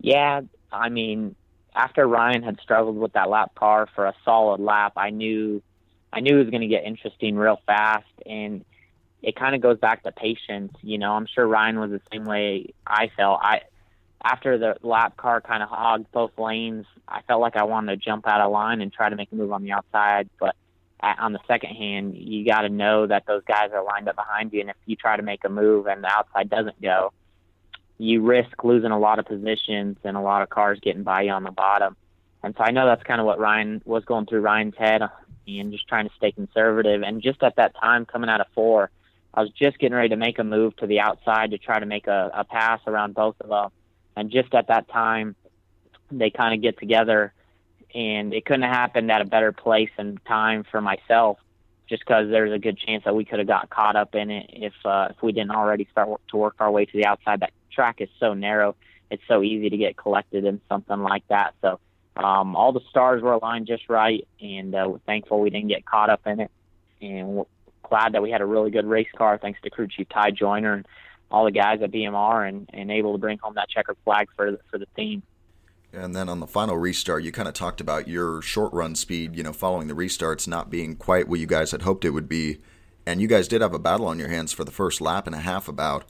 Yeah, 0.00 0.42
I 0.72 0.88
mean, 0.90 1.34
after 1.74 2.06
Ryan 2.06 2.42
had 2.42 2.60
struggled 2.60 2.96
with 2.96 3.12
that 3.14 3.28
lap 3.28 3.54
car 3.54 3.88
for 3.94 4.06
a 4.06 4.14
solid 4.24 4.60
lap, 4.60 4.92
I 4.96 5.10
knew 5.10 5.62
I 6.12 6.20
knew 6.20 6.36
it 6.36 6.44
was 6.44 6.50
going 6.50 6.62
to 6.62 6.68
get 6.68 6.84
interesting 6.84 7.36
real 7.36 7.60
fast 7.66 8.06
and 8.24 8.64
it 9.22 9.36
kind 9.36 9.54
of 9.54 9.60
goes 9.60 9.78
back 9.78 10.04
to 10.04 10.12
patience, 10.12 10.72
you 10.80 10.96
know. 10.98 11.12
I'm 11.12 11.26
sure 11.26 11.46
Ryan 11.46 11.80
was 11.80 11.90
the 11.90 12.00
same 12.12 12.24
way 12.24 12.72
I 12.86 13.10
felt. 13.16 13.40
I 13.42 13.62
after 14.24 14.58
the 14.58 14.76
lap 14.82 15.16
car 15.16 15.40
kind 15.40 15.62
of 15.62 15.68
hogged 15.68 16.10
both 16.12 16.36
lanes, 16.38 16.86
I 17.06 17.22
felt 17.22 17.40
like 17.40 17.56
I 17.56 17.64
wanted 17.64 17.92
to 17.92 18.04
jump 18.04 18.26
out 18.26 18.40
of 18.40 18.50
line 18.50 18.80
and 18.80 18.92
try 18.92 19.08
to 19.08 19.16
make 19.16 19.30
a 19.32 19.34
move 19.34 19.52
on 19.52 19.62
the 19.62 19.72
outside, 19.72 20.28
but 20.40 20.56
on 21.00 21.32
the 21.32 21.40
second 21.46 21.70
hand, 21.70 22.16
you 22.16 22.44
got 22.44 22.62
to 22.62 22.68
know 22.68 23.06
that 23.06 23.26
those 23.26 23.42
guys 23.44 23.70
are 23.72 23.84
lined 23.84 24.08
up 24.08 24.16
behind 24.16 24.52
you, 24.52 24.60
and 24.60 24.70
if 24.70 24.76
you 24.86 24.96
try 24.96 25.16
to 25.16 25.22
make 25.22 25.44
a 25.44 25.48
move 25.48 25.86
and 25.86 26.02
the 26.02 26.08
outside 26.08 26.50
doesn't 26.50 26.80
go, 26.80 27.12
you 27.98 28.22
risk 28.22 28.64
losing 28.64 28.90
a 28.90 28.98
lot 28.98 29.18
of 29.18 29.26
positions 29.26 29.96
and 30.04 30.16
a 30.16 30.20
lot 30.20 30.42
of 30.42 30.48
cars 30.48 30.78
getting 30.80 31.02
by 31.02 31.22
you 31.22 31.30
on 31.30 31.42
the 31.42 31.50
bottom. 31.50 31.96
And 32.42 32.54
so 32.56 32.62
I 32.62 32.70
know 32.70 32.86
that's 32.86 33.02
kind 33.02 33.20
of 33.20 33.26
what 33.26 33.40
Ryan 33.40 33.82
was 33.84 34.04
going 34.04 34.26
through 34.26 34.40
Ryan's 34.40 34.76
head 34.76 35.02
and 35.46 35.72
just 35.72 35.88
trying 35.88 36.08
to 36.08 36.14
stay 36.16 36.30
conservative. 36.30 37.02
And 37.02 37.22
just 37.22 37.42
at 37.42 37.56
that 37.56 37.74
time, 37.74 38.06
coming 38.06 38.30
out 38.30 38.40
of 38.40 38.46
four, 38.54 38.90
I 39.34 39.40
was 39.40 39.50
just 39.50 39.78
getting 39.78 39.96
ready 39.96 40.10
to 40.10 40.16
make 40.16 40.38
a 40.38 40.44
move 40.44 40.76
to 40.76 40.86
the 40.86 41.00
outside 41.00 41.50
to 41.50 41.58
try 41.58 41.78
to 41.78 41.86
make 41.86 42.06
a, 42.06 42.30
a 42.34 42.44
pass 42.44 42.80
around 42.86 43.14
both 43.14 43.36
of 43.40 43.48
them. 43.48 43.70
And 44.16 44.30
just 44.30 44.54
at 44.54 44.68
that 44.68 44.88
time, 44.88 45.36
they 46.10 46.30
kind 46.30 46.54
of 46.54 46.62
get 46.62 46.78
together, 46.78 47.32
and 47.94 48.34
it 48.34 48.44
couldn't 48.44 48.62
have 48.62 48.74
happened 48.74 49.10
at 49.10 49.20
a 49.20 49.24
better 49.24 49.52
place 49.52 49.90
and 49.98 50.22
time 50.26 50.64
for 50.70 50.80
myself 50.80 51.38
just 51.88 52.02
because 52.06 52.28
there's 52.30 52.52
a 52.52 52.58
good 52.58 52.78
chance 52.78 53.04
that 53.04 53.14
we 53.14 53.24
could 53.24 53.38
have 53.38 53.48
got 53.48 53.70
caught 53.70 53.96
up 53.96 54.14
in 54.14 54.30
it 54.30 54.50
if 54.52 54.74
uh, 54.84 55.08
if 55.10 55.22
we 55.22 55.32
didn't 55.32 55.52
already 55.52 55.88
start 55.90 56.20
to 56.28 56.36
work 56.36 56.54
our 56.58 56.70
way 56.70 56.84
to 56.84 56.92
the 56.92 57.06
outside. 57.06 57.40
That 57.40 57.52
track 57.72 58.00
is 58.00 58.08
so 58.20 58.34
narrow; 58.34 58.76
it's 59.10 59.22
so 59.26 59.42
easy 59.42 59.70
to 59.70 59.76
get 59.76 59.96
collected 59.96 60.44
in 60.44 60.60
something 60.68 60.98
like 60.98 61.26
that. 61.28 61.54
So 61.62 61.80
um, 62.16 62.56
all 62.56 62.72
the 62.72 62.80
stars 62.90 63.22
were 63.22 63.32
aligned 63.32 63.66
just 63.66 63.88
right, 63.88 64.26
and 64.40 64.74
uh, 64.74 64.86
we're 64.88 64.98
thankful 64.98 65.40
we 65.40 65.50
didn't 65.50 65.68
get 65.68 65.86
caught 65.86 66.10
up 66.10 66.26
in 66.26 66.40
it. 66.40 66.50
And 67.00 67.28
we're 67.28 67.44
glad 67.82 68.12
that 68.12 68.22
we 68.22 68.30
had 68.30 68.40
a 68.40 68.46
really 68.46 68.70
good 68.70 68.86
race 68.86 69.08
car, 69.16 69.38
thanks 69.38 69.60
to 69.62 69.70
crew 69.70 69.88
chief 69.88 70.08
Ty 70.08 70.32
Joyner 70.32 70.74
and 70.74 70.86
all 71.30 71.44
the 71.44 71.52
guys 71.52 71.80
at 71.82 71.90
BMR, 71.90 72.48
and, 72.48 72.68
and 72.72 72.90
able 72.90 73.12
to 73.12 73.18
bring 73.18 73.38
home 73.38 73.54
that 73.54 73.70
checkered 73.70 73.96
flag 74.04 74.28
for 74.36 74.58
for 74.70 74.78
the 74.78 74.86
team. 74.96 75.22
And 75.92 76.14
then 76.14 76.28
on 76.28 76.40
the 76.40 76.46
final 76.46 76.76
restart, 76.76 77.22
you 77.22 77.32
kind 77.32 77.48
of 77.48 77.54
talked 77.54 77.80
about 77.80 78.08
your 78.08 78.42
short 78.42 78.72
run 78.72 78.94
speed, 78.94 79.36
you 79.36 79.42
know, 79.42 79.52
following 79.52 79.88
the 79.88 79.94
restarts 79.94 80.46
not 80.46 80.70
being 80.70 80.96
quite 80.96 81.28
what 81.28 81.40
you 81.40 81.46
guys 81.46 81.70
had 81.70 81.82
hoped 81.82 82.04
it 82.04 82.10
would 82.10 82.28
be. 82.28 82.58
And 83.06 83.22
you 83.22 83.26
guys 83.26 83.48
did 83.48 83.62
have 83.62 83.72
a 83.72 83.78
battle 83.78 84.06
on 84.06 84.18
your 84.18 84.28
hands 84.28 84.52
for 84.52 84.64
the 84.64 84.70
first 84.70 85.00
lap 85.00 85.26
and 85.26 85.34
a 85.34 85.40
half 85.40 85.66
about 85.66 86.04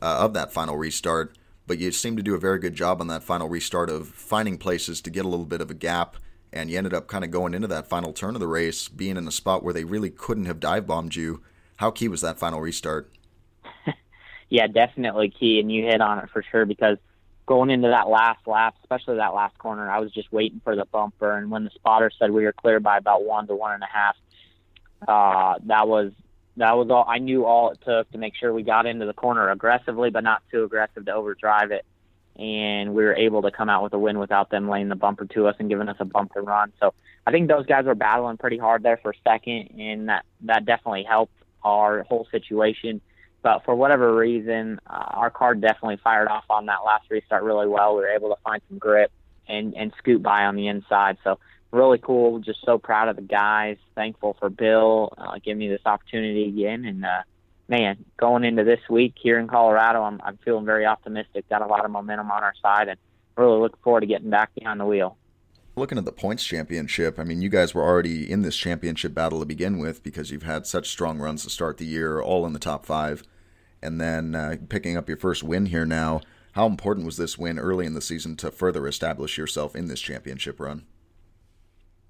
uh, 0.00 0.18
of 0.20 0.32
that 0.34 0.52
final 0.52 0.76
restart. 0.76 1.36
But 1.66 1.78
you 1.78 1.90
seemed 1.90 2.18
to 2.18 2.22
do 2.22 2.36
a 2.36 2.40
very 2.40 2.60
good 2.60 2.74
job 2.74 3.00
on 3.00 3.08
that 3.08 3.24
final 3.24 3.48
restart 3.48 3.90
of 3.90 4.06
finding 4.08 4.58
places 4.58 5.00
to 5.00 5.10
get 5.10 5.24
a 5.24 5.28
little 5.28 5.46
bit 5.46 5.60
of 5.60 5.70
a 5.70 5.74
gap 5.74 6.16
and 6.52 6.70
you 6.70 6.78
ended 6.78 6.94
up 6.94 7.06
kind 7.06 7.24
of 7.24 7.30
going 7.30 7.54
into 7.54 7.68
that 7.68 7.86
final 7.86 8.12
turn 8.12 8.34
of 8.34 8.40
the 8.40 8.46
race 8.46 8.88
being 8.88 9.16
in 9.16 9.28
a 9.28 9.32
spot 9.32 9.62
where 9.62 9.74
they 9.74 9.84
really 9.84 10.10
couldn't 10.10 10.46
have 10.46 10.60
dive 10.60 10.86
bombed 10.86 11.14
you. 11.14 11.42
How 11.76 11.90
key 11.90 12.08
was 12.08 12.22
that 12.22 12.38
final 12.38 12.60
restart? 12.60 13.10
yeah, 14.48 14.66
definitely 14.66 15.30
key, 15.30 15.60
and 15.60 15.70
you 15.70 15.84
hit 15.84 16.00
on 16.00 16.18
it 16.18 16.30
for 16.30 16.42
sure 16.50 16.64
because 16.64 16.98
going 17.46 17.70
into 17.70 17.88
that 17.88 18.08
last 18.08 18.46
lap, 18.46 18.74
especially 18.82 19.16
that 19.16 19.34
last 19.34 19.56
corner, 19.58 19.88
I 19.88 20.00
was 20.00 20.12
just 20.12 20.32
waiting 20.32 20.60
for 20.64 20.74
the 20.74 20.84
bumper, 20.84 21.32
and 21.38 21.50
when 21.50 21.64
the 21.64 21.70
spotter 21.70 22.10
said 22.18 22.32
we 22.32 22.44
were 22.44 22.52
clear 22.52 22.80
by 22.80 22.98
about 22.98 23.24
one 23.24 23.46
to 23.46 23.54
one 23.54 23.72
and 23.72 23.82
a 23.82 23.86
half, 23.86 24.16
uh, 25.06 25.58
that 25.66 25.86
was 25.86 26.12
that 26.56 26.76
was 26.76 26.90
all 26.90 27.04
I 27.06 27.18
knew 27.18 27.44
all 27.44 27.70
it 27.70 27.78
took 27.84 28.10
to 28.12 28.18
make 28.18 28.34
sure 28.34 28.52
we 28.52 28.62
got 28.62 28.86
into 28.86 29.06
the 29.06 29.12
corner 29.12 29.50
aggressively, 29.50 30.10
but 30.10 30.24
not 30.24 30.42
too 30.50 30.64
aggressive 30.64 31.04
to 31.06 31.14
overdrive 31.14 31.70
it. 31.70 31.84
And 32.36 32.94
we 32.94 33.04
were 33.04 33.14
able 33.14 33.42
to 33.42 33.50
come 33.50 33.68
out 33.68 33.82
with 33.82 33.94
a 33.94 33.98
win 33.98 34.18
without 34.18 34.50
them 34.50 34.68
laying 34.68 34.88
the 34.88 34.96
bumper 34.96 35.24
to 35.26 35.46
us 35.46 35.54
and 35.58 35.68
giving 35.68 35.88
us 35.88 35.96
a 36.00 36.04
bumper 36.04 36.42
run. 36.42 36.72
So 36.80 36.92
I 37.26 37.30
think 37.30 37.48
those 37.48 37.66
guys 37.66 37.84
were 37.84 37.94
battling 37.94 38.36
pretty 38.36 38.58
hard 38.58 38.82
there 38.82 38.98
for 38.98 39.12
a 39.12 39.30
second, 39.30 39.78
and 39.78 40.08
that 40.08 40.24
that 40.42 40.64
definitely 40.64 41.04
helped 41.04 41.32
our 41.62 42.02
whole 42.02 42.26
situation. 42.30 43.00
But 43.46 43.64
for 43.64 43.76
whatever 43.76 44.12
reason, 44.12 44.80
uh, 44.88 45.04
our 45.10 45.30
car 45.30 45.54
definitely 45.54 45.98
fired 46.02 46.26
off 46.26 46.46
on 46.50 46.66
that 46.66 46.80
last 46.84 47.08
restart 47.08 47.44
really 47.44 47.68
well. 47.68 47.94
We 47.94 48.00
were 48.00 48.08
able 48.08 48.30
to 48.30 48.42
find 48.42 48.60
some 48.68 48.78
grip 48.78 49.12
and 49.46 49.72
and 49.76 49.92
scoot 49.98 50.20
by 50.20 50.46
on 50.46 50.56
the 50.56 50.66
inside. 50.66 51.18
So 51.22 51.38
really 51.70 51.98
cool. 51.98 52.40
Just 52.40 52.58
so 52.64 52.76
proud 52.76 53.08
of 53.08 53.14
the 53.14 53.22
guys. 53.22 53.76
Thankful 53.94 54.36
for 54.40 54.50
Bill 54.50 55.12
uh, 55.16 55.38
giving 55.44 55.58
me 55.58 55.68
this 55.68 55.82
opportunity 55.86 56.48
again. 56.48 56.84
And 56.84 57.04
uh, 57.04 57.22
man, 57.68 58.04
going 58.16 58.42
into 58.42 58.64
this 58.64 58.80
week 58.90 59.14
here 59.16 59.38
in 59.38 59.46
Colorado, 59.46 60.02
I'm 60.02 60.20
I'm 60.24 60.40
feeling 60.44 60.64
very 60.64 60.84
optimistic. 60.84 61.48
Got 61.48 61.62
a 61.62 61.66
lot 61.66 61.84
of 61.84 61.92
momentum 61.92 62.32
on 62.32 62.42
our 62.42 62.54
side, 62.60 62.88
and 62.88 62.98
really 63.36 63.60
looking 63.60 63.78
forward 63.84 64.00
to 64.00 64.08
getting 64.08 64.28
back 64.28 64.56
behind 64.56 64.80
the 64.80 64.86
wheel. 64.86 65.18
Looking 65.76 65.98
at 65.98 66.04
the 66.04 66.10
points 66.10 66.42
championship, 66.42 67.16
I 67.16 67.22
mean, 67.22 67.42
you 67.42 67.48
guys 67.48 67.76
were 67.76 67.84
already 67.84 68.28
in 68.28 68.42
this 68.42 68.56
championship 68.56 69.14
battle 69.14 69.38
to 69.38 69.46
begin 69.46 69.78
with 69.78 70.02
because 70.02 70.32
you've 70.32 70.42
had 70.42 70.66
such 70.66 70.88
strong 70.88 71.20
runs 71.20 71.44
to 71.44 71.50
start 71.50 71.76
the 71.76 71.86
year, 71.86 72.20
all 72.20 72.44
in 72.44 72.52
the 72.52 72.58
top 72.58 72.84
five, 72.84 73.22
and 73.86 74.00
then 74.00 74.34
uh, 74.34 74.56
picking 74.68 74.96
up 74.96 75.08
your 75.08 75.16
first 75.16 75.42
win 75.42 75.66
here 75.66 75.86
now. 75.86 76.20
How 76.52 76.66
important 76.66 77.06
was 77.06 77.16
this 77.16 77.38
win 77.38 77.58
early 77.58 77.86
in 77.86 77.94
the 77.94 78.00
season 78.00 78.36
to 78.36 78.50
further 78.50 78.86
establish 78.88 79.38
yourself 79.38 79.76
in 79.76 79.86
this 79.86 80.00
championship 80.00 80.58
run? 80.58 80.86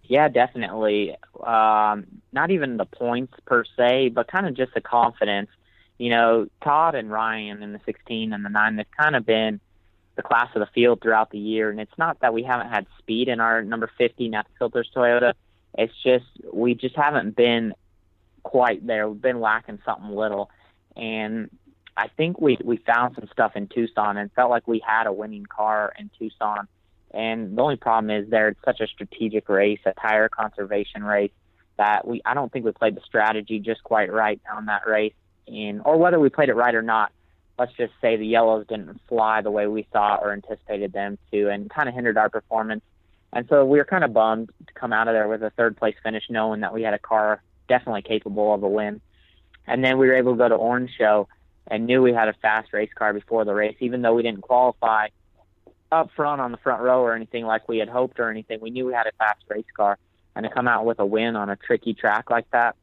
Yeah, 0.05 0.29
definitely. 0.29 1.17
Um, 1.45 2.07
not 2.33 2.51
even 2.51 2.77
the 2.77 2.87
points 2.87 3.35
per 3.45 3.65
se, 3.77 4.11
but 4.11 4.29
kind 4.29 4.47
of 4.47 4.55
just 4.55 4.73
the 4.73 4.81
confidence. 4.81 5.51
You 5.99 6.11
know, 6.11 6.47
Todd 6.63 6.95
and 6.95 7.11
Ryan 7.11 7.63
in 7.63 7.73
the 7.73 7.81
16 7.85 8.33
and 8.33 8.45
the 8.45 8.49
9, 8.49 8.77
they've 8.77 8.87
kind 8.97 9.17
of 9.17 9.27
been 9.27 9.61
the 10.15 10.23
class 10.23 10.49
of 10.55 10.61
the 10.61 10.69
field 10.75 11.01
throughout 11.03 11.31
the 11.31 11.39
year. 11.39 11.71
And 11.71 11.81
it's 11.81 11.99
not 11.99 12.21
that 12.21 12.33
we 12.33 12.43
haven't 12.43 12.71
had 12.71 12.87
speed 12.99 13.29
in 13.29 13.41
our 13.41 13.63
number 13.63 13.91
50 13.99 14.29
NAPA 14.29 14.49
Filters 14.59 14.91
Toyota. 14.95 15.35
It's 15.77 15.93
just, 16.03 16.27
we 16.53 16.75
just 16.75 16.97
haven't 16.97 17.37
been 17.37 17.75
quite 18.43 18.87
there. 18.87 19.09
We've 19.09 19.21
been 19.21 19.41
lacking 19.41 19.81
something 19.85 20.15
little. 20.15 20.51
And 20.95 21.51
I 21.97 22.09
think 22.09 22.41
we, 22.41 22.59
we 22.63 22.77
found 22.77 23.15
some 23.15 23.29
stuff 23.33 23.57
in 23.57 23.69
Tucson 23.69 24.17
and 24.17 24.31
felt 24.33 24.51
like 24.51 24.69
we 24.69 24.83
had 24.87 25.07
a 25.07 25.13
winning 25.13 25.47
car 25.47 25.95
in 25.99 26.11
Tucson 26.19 26.69
and 27.17 27.57
the 27.57 27.63
only 27.63 27.77
problem 27.77 28.11
is 28.11 28.29
there 28.29 28.49
it's 28.49 28.61
such 28.63 28.81
a 28.81 28.87
strategic 28.87 29.49
race, 29.49 29.81
a 29.87 29.93
tire 29.93 30.29
conservation 30.29 31.03
race 31.03 31.33
that 31.79 32.07
we 32.07 32.21
I 32.25 32.35
don't 32.35 32.53
think 32.53 32.65
we 32.65 32.73
played 32.73 32.95
the 32.95 33.01
strategy 33.07 33.59
just 33.59 33.83
quite 33.83 34.13
right 34.13 34.41
on 34.55 34.67
that 34.67 34.87
race. 34.87 35.15
And 35.49 35.81
or 35.85 35.97
whether 35.97 36.21
we 36.21 36.29
played 36.29 36.51
it 36.51 36.55
right 36.55 36.75
or 36.75 36.83
not, 36.83 37.13
let's 37.59 37.73
just 37.73 37.93
say 38.03 38.17
the 38.17 38.27
yellows 38.27 38.67
didn't 38.69 39.01
fly 39.09 39.41
the 39.41 39.51
way 39.51 39.67
we 39.67 39.87
thought 39.93 40.23
or 40.23 40.33
anticipated 40.33 40.93
them 40.93 41.17
to 41.33 41.49
and 41.49 41.71
kind 41.71 41.89
of 41.89 41.95
hindered 41.95 42.19
our 42.19 42.29
performance. 42.29 42.83
And 43.33 43.47
so 43.49 43.65
we 43.65 43.79
were 43.79 43.85
kind 43.85 44.05
of 44.05 44.13
bummed 44.13 44.51
to 44.67 44.75
come 44.75 44.93
out 44.93 45.09
of 45.09 45.15
there 45.15 45.29
with 45.29 45.43
a 45.43 45.51
third 45.51 45.77
place 45.77 45.95
finish 46.03 46.25
knowing 46.29 46.61
that 46.61 46.75
we 46.75 46.83
had 46.83 46.95
a 46.95 46.99
car 46.99 47.43
definitely 47.67 48.03
capable 48.03 48.53
of 48.53 48.63
a 48.63 48.69
win. 48.69 49.01
And 49.67 49.83
then 49.83 49.97
we 49.99 50.07
were 50.07 50.15
able 50.15 50.33
to 50.33 50.39
go 50.39 50.49
to 50.49 50.55
Orange 50.55 50.91
Show 50.97 51.29
and 51.69 51.87
knew 51.87 52.03
we 52.03 52.13
had 52.13 52.29
a 52.29 52.35
fast 52.35 52.73
race 52.73 52.91
car 52.95 53.13
before 53.13 53.45
the 53.45 53.55
race, 53.55 53.77
even 53.81 54.03
though 54.03 54.15
we 54.15 54.23
didn't 54.23 54.43
qualify 54.43 55.09
up 55.93 56.11
front 56.17 56.41
on 56.41 56.53
the 56.53 56.59
front 56.59 56.83
row 56.83 57.01
or 57.01 57.15
anything 57.15 57.45
like 57.45 57.69
we 57.69 57.79
had 57.79 57.89
hoped 57.89 58.19
or 58.19 58.31
anything. 58.31 58.61
We 58.61 58.71
knew 58.71 58.87
we 58.87 58.93
had 58.93 59.07
a 59.07 59.13
fast 59.19 59.43
race 59.49 59.65
car, 59.77 59.99
and 60.35 60.45
to 60.45 60.51
come 60.51 60.69
out 60.69 60.85
with 60.85 60.99
a 60.99 61.07
win 61.07 61.37
on 61.37 61.49
a 61.49 61.57
tricky 61.57 61.95
track 61.95 62.31
like 62.31 62.51
that 62.51 62.77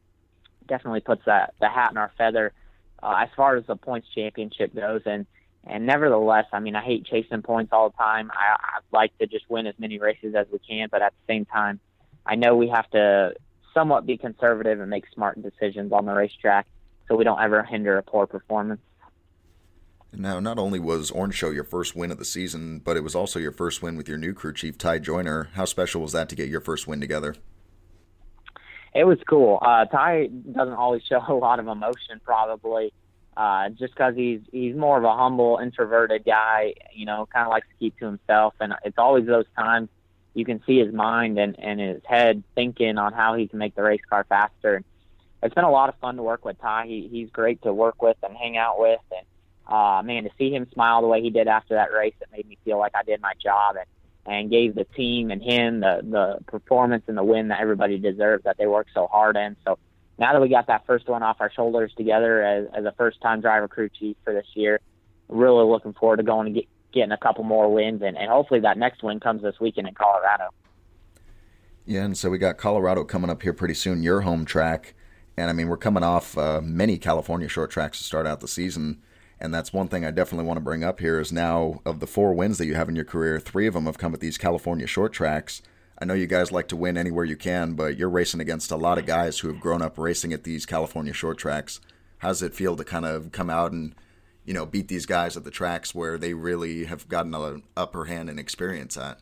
definitely 0.68 1.02
puts 1.02 1.24
that 1.26 1.54
the 1.60 1.70
hat 1.70 1.92
in 1.92 1.98
our 1.98 2.12
feather 2.18 2.54
uh, 3.02 3.16
as 3.20 3.30
far 3.36 3.58
as 3.58 3.66
the 3.66 3.76
points 3.76 4.08
championship 4.14 4.74
goes. 4.74 5.02
And 5.06 5.26
and 5.66 5.86
nevertheless, 5.86 6.46
I 6.52 6.60
mean, 6.60 6.76
I 6.76 6.84
hate 6.84 7.06
chasing 7.06 7.42
points 7.42 7.72
all 7.72 7.90
the 7.90 7.98
time. 7.98 8.32
I, 8.34 8.56
I'd 8.60 8.84
like 8.92 9.18
to 9.20 9.28
just 9.28 9.50
win 9.50 9.66
as 9.66 9.76
many 9.78 9.98
races 9.98 10.36
as 10.36 10.46
we 10.52 10.60
can, 10.60 10.90
but 10.92 11.02
at 11.02 11.14
the 11.14 11.34
same 11.34 11.46
time, 11.46 11.80
I 12.26 12.36
know 12.36 12.56
we 12.58 12.68
have 12.68 12.90
to 12.92 13.34
somewhat 13.74 14.06
be 14.06 14.18
conservative 14.18 14.82
and 14.82 14.90
make 14.90 15.06
smart 15.14 15.42
decisions 15.42 15.94
on 15.94 16.06
the 16.06 16.14
racetrack 16.14 16.68
so 17.14 17.18
we 17.18 17.24
don't 17.24 17.40
ever 17.40 17.62
hinder 17.62 18.00
a 18.00 18.02
poor 18.02 18.26
performance. 18.26 18.82
Now, 20.12 20.40
not 20.40 20.58
only 20.58 20.80
was 20.80 21.12
Orange 21.12 21.36
Show 21.36 21.52
your 21.52 21.64
first 21.64 21.96
win 21.96 22.10
of 22.10 22.18
the 22.18 22.26
season, 22.26 22.80
but 22.80 22.98
it 22.98 23.04
was 23.04 23.14
also 23.14 23.38
your 23.38 23.52
first 23.52 23.84
win 23.84 23.98
with 23.98 24.10
your 24.10 24.18
new 24.18 24.34
crew 24.34 24.52
chief, 24.52 24.80
Ty 24.80 24.98
Joyner. 24.98 25.50
How 25.54 25.66
special 25.66 26.02
was 26.02 26.12
that 26.14 26.28
to 26.30 26.36
get 26.36 26.50
your 26.50 26.60
first 26.60 26.88
win 26.88 27.00
together? 27.00 27.36
It 28.96 29.04
was 29.04 29.20
cool. 29.28 29.60
Uh, 29.62 29.86
Ty 29.86 30.28
doesn't 30.28 30.74
always 30.74 31.04
show 31.04 31.22
a 31.28 31.34
lot 31.34 31.60
of 31.60 31.68
emotion, 31.68 32.20
probably, 32.24 32.92
uh, 33.38 33.70
just 33.70 33.94
because 33.94 34.16
he's 34.16 34.42
he's 34.52 34.76
more 34.76 34.98
of 34.98 35.04
a 35.04 35.16
humble, 35.16 35.60
introverted 35.62 36.26
guy. 36.26 36.74
You 36.96 37.06
know, 37.06 37.28
kind 37.32 37.46
of 37.46 37.52
likes 37.52 37.68
to 37.68 37.76
keep 37.78 38.00
to 38.00 38.06
himself, 38.08 38.56
and 38.60 38.74
it's 38.84 38.98
always 38.98 39.28
those 39.28 39.46
times 39.56 39.90
you 40.34 40.46
can 40.46 40.64
see 40.66 40.80
his 40.80 40.92
mind 40.92 41.38
and 41.38 41.60
and 41.60 41.80
his 41.80 42.02
head 42.06 42.44
thinking 42.56 42.98
on 42.98 43.14
how 43.14 43.36
he 43.36 43.48
can 43.48 43.60
make 43.60 43.76
the 43.76 43.84
race 43.84 44.02
car 44.10 44.26
faster. 44.28 44.76
And 44.78 44.86
it's 45.44 45.54
been 45.54 45.64
a 45.64 45.72
lot 45.72 45.90
of 45.90 45.96
fun 46.00 46.16
to 46.16 46.24
work 46.24 46.46
with 46.46 46.60
Ty. 46.60 46.86
He, 46.88 47.10
he's 47.12 47.30
great 47.30 47.62
to 47.64 47.74
work 47.74 48.02
with 48.02 48.18
and 48.24 48.36
hang 48.36 48.58
out 48.58 48.80
with, 48.80 49.00
and 49.12 49.26
uh, 49.68 50.02
man, 50.04 50.24
to 50.24 50.30
see 50.38 50.52
him 50.52 50.68
smile 50.74 51.02
the 51.02 51.08
way 51.08 51.22
he 51.22 51.30
did 51.30 51.48
after 51.48 51.76
that 51.76 51.92
race, 51.92 52.14
it 52.22 52.28
made 52.32 52.48
me 52.48 52.58
feel 52.66 52.80
like 52.80 52.94
I 52.96 53.04
did 53.04 53.22
my 53.22 53.34
job 53.42 53.76
and 53.78 53.86
and 54.26 54.50
gave 54.50 54.74
the 54.74 54.86
team 54.86 55.32
and 55.32 55.42
him 55.42 55.82
the 55.82 56.00
the 56.02 56.38
performance 56.48 57.04
and 57.08 57.18
the 57.18 57.24
win 57.24 57.50
that 57.50 57.60
everybody 57.60 57.98
deserved 57.98 58.46
that 58.46 58.58
they 58.58 58.66
worked 58.66 58.92
so 58.94 59.08
hard 59.08 59.36
in. 59.36 59.56
So 59.66 59.78
now 60.18 60.32
that 60.32 60.42
we 60.42 60.48
got 60.48 60.68
that 60.68 60.86
first 60.86 61.10
one 61.10 61.24
off 61.24 61.38
our 61.40 61.52
shoulders 61.52 61.92
together 61.98 62.42
as, 62.42 62.68
as 62.74 62.86
a 62.86 62.94
first 62.94 63.20
time 63.22 63.42
driver 63.42 63.68
crew 63.68 63.90
chief 63.90 64.16
for 64.24 64.34
this 64.34 64.46
year, 64.54 64.80
really 65.28 65.66
looking 65.66 65.94
forward 65.94 66.18
to 66.18 66.24
going 66.24 66.48
and 66.48 66.56
get, 66.56 66.66
getting 66.94 67.12
a 67.12 67.18
couple 67.18 67.44
more 67.44 67.74
wins 67.74 68.02
and, 68.02 68.18
and 68.18 68.30
hopefully 68.30 68.62
that 68.62 68.78
next 68.78 69.04
win 69.04 69.20
comes 69.20 69.42
this 69.42 69.60
weekend 69.60 69.88
in 69.88 69.94
Colorado. 69.94 70.50
Yeah, 71.86 72.06
and 72.06 72.18
so 72.18 72.30
we 72.30 72.38
got 72.38 72.58
Colorado 72.58 73.04
coming 73.04 73.30
up 73.30 73.42
here 73.42 73.52
pretty 73.52 73.74
soon, 73.74 74.04
your 74.04 74.22
home 74.22 74.46
track. 74.46 74.96
And 75.36 75.50
I 75.50 75.54
mean, 75.54 75.68
we're 75.68 75.78
coming 75.78 76.04
off 76.04 76.38
uh, 76.38 76.62
many 76.62 76.98
California 76.98 77.48
short 77.48 77.72
tracks 77.72 77.98
to 77.98 78.04
start 78.04 78.28
out 78.28 78.40
the 78.40 78.48
season. 78.48 79.02
And 79.40 79.54
that's 79.54 79.74
one 79.74 79.88
thing 79.88 80.06
I 80.06 80.12
definitely 80.12 80.46
want 80.46 80.58
to 80.58 80.64
bring 80.64 80.84
up 80.84 81.00
here 81.00 81.20
is 81.20 81.32
now 81.32 81.82
of 81.86 82.00
the 82.00 82.08
four 82.08 82.34
wins 82.34 82.58
that 82.60 82.66
you 82.66 82.76
have 82.76 82.88
in 82.88 82.96
your 82.96 83.06
career, 83.06 83.40
three 83.40 83.68
of 83.68 83.74
them 83.74 83.86
have 83.86 83.98
come 83.98 84.14
at 84.14 84.20
these 84.20 84.38
California 84.38 84.88
short 84.88 85.12
tracks. 85.12 85.62
I 86.00 86.06
know 86.06 86.14
you 86.14 86.28
guys 86.28 86.52
like 86.52 86.68
to 86.70 86.76
win 86.76 86.98
anywhere 86.98 87.26
you 87.26 87.36
can, 87.36 87.74
but 87.74 87.98
you're 87.98 88.10
racing 88.10 88.42
against 88.42 88.72
a 88.72 88.78
lot 88.78 88.98
of 88.98 89.06
guys 89.06 89.40
who 89.40 89.48
have 89.50 89.60
grown 89.60 89.82
up 89.82 89.98
racing 89.98 90.34
at 90.34 90.44
these 90.44 90.66
California 90.66 91.14
short 91.14 91.38
tracks. 91.38 91.80
How 92.20 92.30
does 92.30 92.42
it 92.42 92.56
feel 92.56 92.76
to 92.76 92.84
kind 92.84 93.06
of 93.06 93.32
come 93.32 93.50
out 93.50 93.72
and, 93.72 93.96
you 94.46 94.54
know, 94.54 94.66
beat 94.66 94.88
these 94.88 95.06
guys 95.06 95.36
at 95.36 95.44
the 95.44 95.52
tracks 95.52 95.94
where 95.94 96.18
they 96.18 96.34
really 96.34 96.86
have 96.86 97.10
gotten 97.10 97.34
an 97.34 97.64
upper 97.76 98.06
hand 98.06 98.30
and 98.30 98.40
experience 98.40 98.98
at? 98.98 99.20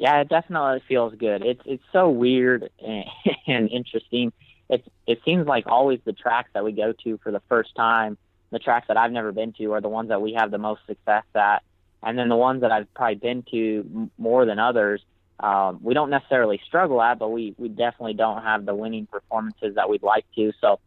Yeah, 0.00 0.22
it 0.22 0.30
definitely 0.30 0.82
feels 0.88 1.14
good. 1.14 1.44
It's 1.44 1.60
it's 1.66 1.82
so 1.92 2.08
weird 2.08 2.70
and, 2.82 3.04
and 3.46 3.70
interesting. 3.70 4.32
It's 4.70 4.86
it 5.06 5.20
seems 5.24 5.46
like 5.46 5.66
always 5.66 6.00
the 6.04 6.14
tracks 6.14 6.48
that 6.54 6.64
we 6.64 6.72
go 6.72 6.94
to 7.04 7.18
for 7.22 7.30
the 7.30 7.42
first 7.48 7.74
time 7.76 8.16
the 8.50 8.58
tracks 8.58 8.88
that 8.88 8.96
I've 8.96 9.12
never 9.12 9.32
been 9.32 9.52
to 9.54 9.72
are 9.72 9.80
the 9.80 9.88
ones 9.88 10.08
that 10.08 10.20
we 10.20 10.32
have 10.34 10.50
the 10.50 10.58
most 10.58 10.80
success 10.86 11.24
at. 11.34 11.62
And 12.02 12.18
then 12.18 12.28
the 12.28 12.36
ones 12.36 12.62
that 12.62 12.72
I've 12.72 12.92
probably 12.94 13.16
been 13.16 13.44
to 13.50 14.10
more 14.18 14.44
than 14.46 14.58
others, 14.58 15.02
um, 15.38 15.80
we 15.82 15.94
don't 15.94 16.10
necessarily 16.10 16.60
struggle 16.66 17.00
at, 17.00 17.18
but 17.18 17.28
we, 17.28 17.54
we 17.58 17.68
definitely 17.68 18.14
don't 18.14 18.42
have 18.42 18.64
the 18.66 18.74
winning 18.74 19.06
performances 19.06 19.74
that 19.74 19.88
we'd 19.88 20.02
like 20.02 20.24
to. 20.34 20.52
So 20.60 20.80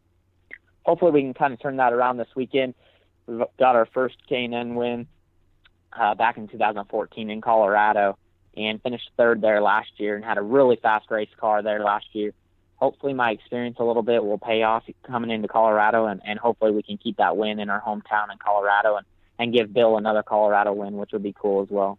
hopefully 0.85 1.11
we 1.11 1.21
can 1.21 1.33
kind 1.33 1.53
of 1.53 1.61
turn 1.61 1.77
that 1.77 1.93
around 1.93 2.17
this 2.17 2.27
weekend. 2.35 2.73
We've 3.27 3.43
got 3.57 3.75
our 3.75 3.85
first 3.93 4.15
K&N 4.27 4.75
win 4.75 5.07
uh, 5.97 6.15
back 6.15 6.37
in 6.37 6.47
2014 6.47 7.29
in 7.29 7.41
Colorado 7.41 8.17
and 8.55 8.81
finished 8.81 9.09
third 9.17 9.41
there 9.41 9.61
last 9.61 9.89
year 9.97 10.15
and 10.15 10.23
had 10.23 10.37
a 10.37 10.41
really 10.41 10.75
fast 10.75 11.09
race 11.09 11.29
car 11.39 11.61
there 11.61 11.83
last 11.83 12.05
year 12.13 12.33
hopefully 12.83 13.13
my 13.13 13.31
experience 13.31 13.77
a 13.79 13.83
little 13.83 14.03
bit 14.03 14.21
will 14.21 14.37
pay 14.37 14.61
off 14.63 14.83
coming 15.07 15.31
into 15.31 15.47
Colorado, 15.47 16.05
and, 16.07 16.19
and 16.25 16.37
hopefully 16.37 16.71
we 16.71 16.83
can 16.83 16.97
keep 16.97 17.15
that 17.15 17.37
win 17.37 17.57
in 17.61 17.69
our 17.69 17.79
hometown 17.79 18.29
in 18.29 18.37
Colorado 18.43 18.97
and, 18.97 19.05
and 19.39 19.53
give 19.53 19.73
Bill 19.73 19.97
another 19.97 20.21
Colorado 20.21 20.73
win, 20.73 20.97
which 20.97 21.11
would 21.13 21.23
be 21.23 21.33
cool 21.33 21.63
as 21.63 21.69
well. 21.69 21.97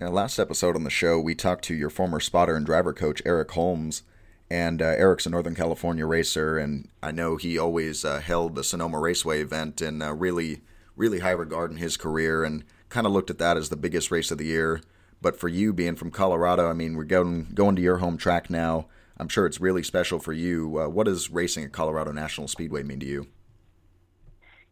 Now, 0.00 0.08
last 0.08 0.40
episode 0.40 0.74
on 0.74 0.82
the 0.82 0.90
show, 0.90 1.20
we 1.20 1.36
talked 1.36 1.64
to 1.66 1.76
your 1.76 1.90
former 1.90 2.18
spotter 2.18 2.56
and 2.56 2.66
driver 2.66 2.92
coach, 2.92 3.22
Eric 3.24 3.52
Holmes. 3.52 4.02
And 4.50 4.82
uh, 4.82 4.84
Eric's 4.84 5.26
a 5.26 5.30
Northern 5.30 5.56
California 5.56 6.06
racer, 6.06 6.56
and 6.56 6.88
I 7.02 7.10
know 7.10 7.36
he 7.36 7.58
always 7.58 8.04
uh, 8.04 8.20
held 8.20 8.54
the 8.54 8.62
Sonoma 8.62 9.00
Raceway 9.00 9.40
event 9.40 9.82
in 9.82 10.00
uh, 10.00 10.12
really, 10.12 10.60
really 10.94 11.18
high 11.18 11.32
regard 11.32 11.72
in 11.72 11.78
his 11.78 11.96
career 11.96 12.44
and 12.44 12.62
kind 12.88 13.08
of 13.08 13.12
looked 13.12 13.30
at 13.30 13.38
that 13.38 13.56
as 13.56 13.70
the 13.70 13.76
biggest 13.76 14.12
race 14.12 14.30
of 14.30 14.38
the 14.38 14.46
year. 14.46 14.82
But 15.20 15.38
for 15.38 15.48
you 15.48 15.72
being 15.72 15.96
from 15.96 16.10
Colorado, 16.10 16.68
I 16.68 16.72
mean, 16.72 16.96
we're 16.96 17.04
going 17.04 17.48
going 17.54 17.76
to 17.76 17.82
your 17.82 17.98
home 17.98 18.16
track 18.16 18.50
now. 18.50 18.86
I'm 19.18 19.28
sure 19.28 19.46
it's 19.46 19.60
really 19.60 19.82
special 19.82 20.18
for 20.18 20.32
you. 20.32 20.80
Uh, 20.80 20.88
what 20.88 21.06
does 21.06 21.30
racing 21.30 21.64
at 21.64 21.72
Colorado 21.72 22.12
National 22.12 22.48
Speedway 22.48 22.82
mean 22.82 23.00
to 23.00 23.06
you? 23.06 23.26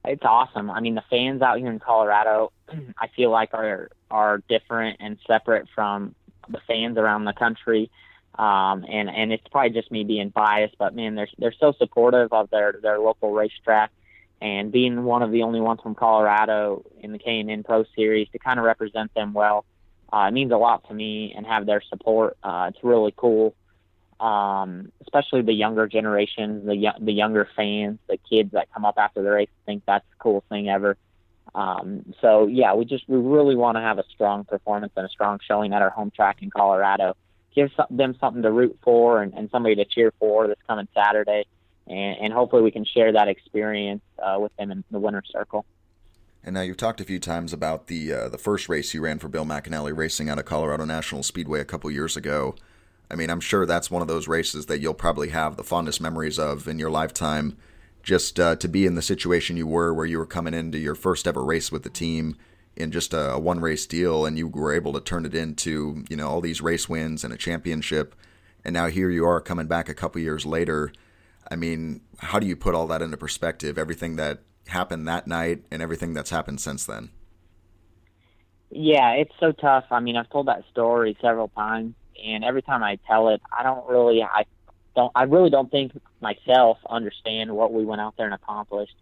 It's 0.04 0.24
awesome. 0.24 0.70
I 0.70 0.80
mean, 0.80 0.94
the 0.94 1.04
fans 1.08 1.40
out 1.40 1.58
here 1.58 1.70
in 1.70 1.78
Colorado, 1.78 2.52
I 2.98 3.08
feel 3.16 3.30
like 3.30 3.54
are 3.54 3.90
are 4.10 4.42
different 4.48 4.98
and 5.00 5.18
separate 5.26 5.66
from 5.74 6.14
the 6.48 6.60
fans 6.66 6.98
around 6.98 7.24
the 7.24 7.32
country. 7.32 7.90
Um, 8.38 8.84
and 8.88 9.08
and 9.08 9.32
it's 9.32 9.46
probably 9.50 9.70
just 9.70 9.92
me 9.92 10.02
being 10.02 10.30
biased, 10.30 10.76
but 10.76 10.94
man, 10.94 11.14
they're 11.14 11.28
they're 11.38 11.54
so 11.58 11.72
supportive 11.78 12.32
of 12.32 12.50
their 12.50 12.74
their 12.82 12.98
local 12.98 13.32
racetrack, 13.32 13.92
and 14.40 14.72
being 14.72 15.04
one 15.04 15.22
of 15.22 15.30
the 15.30 15.42
only 15.42 15.60
ones 15.60 15.80
from 15.80 15.94
Colorado 15.94 16.84
in 17.00 17.12
the 17.12 17.18
K 17.18 17.38
and 17.38 17.48
N 17.48 17.62
Pro 17.62 17.84
Series 17.94 18.28
to 18.30 18.40
kind 18.40 18.58
of 18.58 18.64
represent 18.64 19.14
them 19.14 19.34
well, 19.34 19.64
uh, 20.12 20.26
it 20.28 20.32
means 20.32 20.52
a 20.52 20.56
lot 20.56 20.86
to 20.88 20.94
me 20.94 21.34
and 21.36 21.46
have 21.46 21.66
their 21.66 21.82
support. 21.82 22.36
Uh, 22.42 22.70
it's 22.72 22.82
really 22.82 23.12
cool 23.16 23.54
um, 24.20 24.92
especially 25.02 25.42
the 25.42 25.52
younger 25.52 25.86
generations, 25.86 26.66
the 26.66 26.92
the 27.00 27.12
younger 27.12 27.48
fans, 27.56 27.98
the 28.08 28.18
kids 28.30 28.52
that 28.52 28.72
come 28.72 28.84
up 28.84 28.94
after 28.96 29.22
the 29.22 29.30
race 29.30 29.48
think 29.66 29.82
that's 29.86 30.04
the 30.10 30.16
coolest 30.18 30.48
thing 30.48 30.68
ever. 30.68 30.96
Um, 31.54 32.14
so 32.20 32.46
yeah, 32.46 32.74
we 32.74 32.84
just 32.84 33.08
we 33.08 33.18
really 33.18 33.56
want 33.56 33.76
to 33.76 33.80
have 33.80 33.98
a 33.98 34.04
strong 34.14 34.44
performance 34.44 34.92
and 34.96 35.06
a 35.06 35.08
strong 35.08 35.40
showing 35.46 35.72
at 35.72 35.82
our 35.82 35.90
home 35.90 36.10
track 36.10 36.38
in 36.42 36.50
Colorado. 36.50 37.16
Give 37.54 37.70
some, 37.76 37.86
them 37.90 38.16
something 38.18 38.42
to 38.42 38.50
root 38.50 38.78
for 38.82 39.22
and, 39.22 39.32
and 39.34 39.48
somebody 39.50 39.76
to 39.76 39.84
cheer 39.84 40.12
for 40.18 40.48
this 40.48 40.58
coming 40.66 40.88
Saturday, 40.94 41.44
and, 41.86 42.18
and 42.18 42.32
hopefully 42.32 42.62
we 42.62 42.70
can 42.70 42.84
share 42.84 43.12
that 43.12 43.28
experience 43.28 44.02
uh, 44.18 44.38
with 44.40 44.56
them 44.56 44.70
in 44.70 44.84
the 44.90 44.98
winner's 44.98 45.28
circle. 45.30 45.64
And 46.44 46.52
now 46.52 46.60
you've 46.60 46.76
talked 46.76 47.00
a 47.00 47.04
few 47.04 47.18
times 47.18 47.54
about 47.54 47.86
the 47.86 48.12
uh, 48.12 48.28
the 48.28 48.38
first 48.38 48.68
race 48.68 48.92
you 48.92 49.00
ran 49.00 49.18
for 49.18 49.28
Bill 49.28 49.46
McAnally 49.46 49.96
Racing 49.96 50.28
out 50.28 50.38
of 50.38 50.44
Colorado 50.44 50.84
National 50.84 51.22
Speedway 51.22 51.60
a 51.60 51.64
couple 51.64 51.90
years 51.90 52.18
ago. 52.18 52.54
I 53.10 53.16
mean, 53.16 53.30
I'm 53.30 53.40
sure 53.40 53.64
that's 53.64 53.90
one 53.90 54.02
of 54.02 54.08
those 54.08 54.28
races 54.28 54.66
that 54.66 54.80
you'll 54.80 54.92
probably 54.92 55.30
have 55.30 55.56
the 55.56 55.64
fondest 55.64 56.02
memories 56.02 56.38
of 56.38 56.68
in 56.68 56.78
your 56.78 56.90
lifetime. 56.90 57.56
Just 58.02 58.38
uh, 58.38 58.56
to 58.56 58.68
be 58.68 58.84
in 58.84 58.94
the 58.94 59.00
situation 59.02 59.56
you 59.56 59.66
were, 59.66 59.94
where 59.94 60.04
you 60.04 60.18
were 60.18 60.26
coming 60.26 60.52
into 60.52 60.76
your 60.76 60.94
first 60.94 61.26
ever 61.26 61.42
race 61.42 61.72
with 61.72 61.82
the 61.82 61.90
team 61.90 62.36
in 62.76 62.90
just 62.90 63.14
a, 63.14 63.32
a 63.32 63.38
one 63.38 63.60
race 63.60 63.86
deal, 63.86 64.26
and 64.26 64.36
you 64.36 64.46
were 64.46 64.74
able 64.74 64.92
to 64.92 65.00
turn 65.00 65.24
it 65.24 65.34
into 65.34 66.04
you 66.10 66.16
know 66.16 66.28
all 66.28 66.42
these 66.42 66.60
race 66.60 66.90
wins 66.90 67.24
and 67.24 67.32
a 67.32 67.38
championship, 67.38 68.14
and 68.62 68.74
now 68.74 68.88
here 68.88 69.08
you 69.08 69.24
are 69.24 69.40
coming 69.40 69.66
back 69.66 69.88
a 69.88 69.94
couple 69.94 70.20
years 70.20 70.44
later. 70.44 70.92
I 71.50 71.56
mean, 71.56 72.02
how 72.18 72.38
do 72.38 72.46
you 72.46 72.56
put 72.56 72.74
all 72.74 72.86
that 72.88 73.00
into 73.00 73.16
perspective? 73.16 73.78
Everything 73.78 74.16
that 74.16 74.40
happened 74.68 75.06
that 75.08 75.26
night 75.26 75.64
and 75.70 75.82
everything 75.82 76.14
that's 76.14 76.30
happened 76.30 76.60
since 76.60 76.84
then. 76.84 77.10
Yeah, 78.70 79.12
it's 79.12 79.34
so 79.38 79.52
tough. 79.52 79.84
I 79.90 80.00
mean, 80.00 80.16
I've 80.16 80.30
told 80.30 80.48
that 80.48 80.64
story 80.70 81.16
several 81.20 81.48
times 81.48 81.94
and 82.22 82.44
every 82.44 82.62
time 82.62 82.82
I 82.82 82.98
tell 83.06 83.28
it, 83.28 83.42
I 83.56 83.62
don't 83.62 83.88
really, 83.88 84.22
I 84.22 84.44
don't, 84.96 85.12
I 85.14 85.24
really 85.24 85.50
don't 85.50 85.70
think 85.70 85.92
myself 86.20 86.78
understand 86.88 87.54
what 87.54 87.72
we 87.72 87.84
went 87.84 88.00
out 88.00 88.16
there 88.16 88.26
and 88.26 88.34
accomplished. 88.34 88.96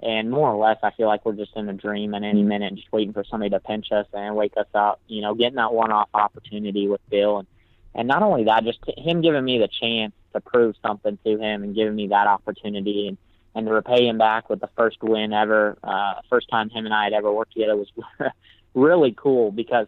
And 0.00 0.30
more 0.30 0.50
or 0.50 0.56
less, 0.56 0.78
I 0.82 0.90
feel 0.90 1.06
like 1.06 1.24
we're 1.24 1.34
just 1.34 1.54
in 1.54 1.68
a 1.68 1.72
dream 1.72 2.14
at 2.14 2.24
any 2.24 2.42
minute, 2.42 2.74
just 2.74 2.90
waiting 2.92 3.12
for 3.12 3.24
somebody 3.24 3.50
to 3.50 3.60
pinch 3.60 3.92
us 3.92 4.06
and 4.12 4.34
wake 4.34 4.54
us 4.56 4.66
up. 4.74 5.00
You 5.06 5.22
know, 5.22 5.34
getting 5.34 5.56
that 5.56 5.72
one-off 5.72 6.08
opportunity 6.12 6.88
with 6.88 7.00
Bill, 7.08 7.38
and 7.38 7.48
and 7.94 8.08
not 8.08 8.22
only 8.22 8.44
that, 8.44 8.64
just 8.64 8.80
him 8.96 9.20
giving 9.20 9.44
me 9.44 9.58
the 9.58 9.68
chance 9.68 10.12
to 10.32 10.40
prove 10.40 10.74
something 10.82 11.18
to 11.24 11.38
him 11.38 11.62
and 11.62 11.74
giving 11.74 11.94
me 11.94 12.08
that 12.08 12.26
opportunity 12.26 13.06
and 13.06 13.18
and 13.54 13.66
to 13.66 13.72
repay 13.72 14.06
him 14.06 14.18
back 14.18 14.48
with 14.48 14.60
the 14.60 14.68
first 14.76 15.02
win 15.02 15.32
ever, 15.32 15.76
uh, 15.82 16.14
first 16.30 16.48
time 16.48 16.70
him 16.70 16.84
and 16.86 16.94
I 16.94 17.04
had 17.04 17.12
ever 17.12 17.32
worked 17.32 17.52
together 17.52 17.76
was 17.76 17.88
really 18.74 19.14
cool 19.16 19.50
because 19.52 19.86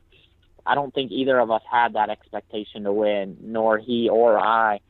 I 0.66 0.74
don't 0.74 0.94
think 0.94 1.12
either 1.12 1.38
of 1.38 1.50
us 1.50 1.62
had 1.70 1.94
that 1.94 2.11
expectation 2.11 2.85
to 2.85 2.92
win, 2.92 3.37
nor 3.40 3.79
he 3.79 4.09
or 4.09 4.38
I. 4.38 4.81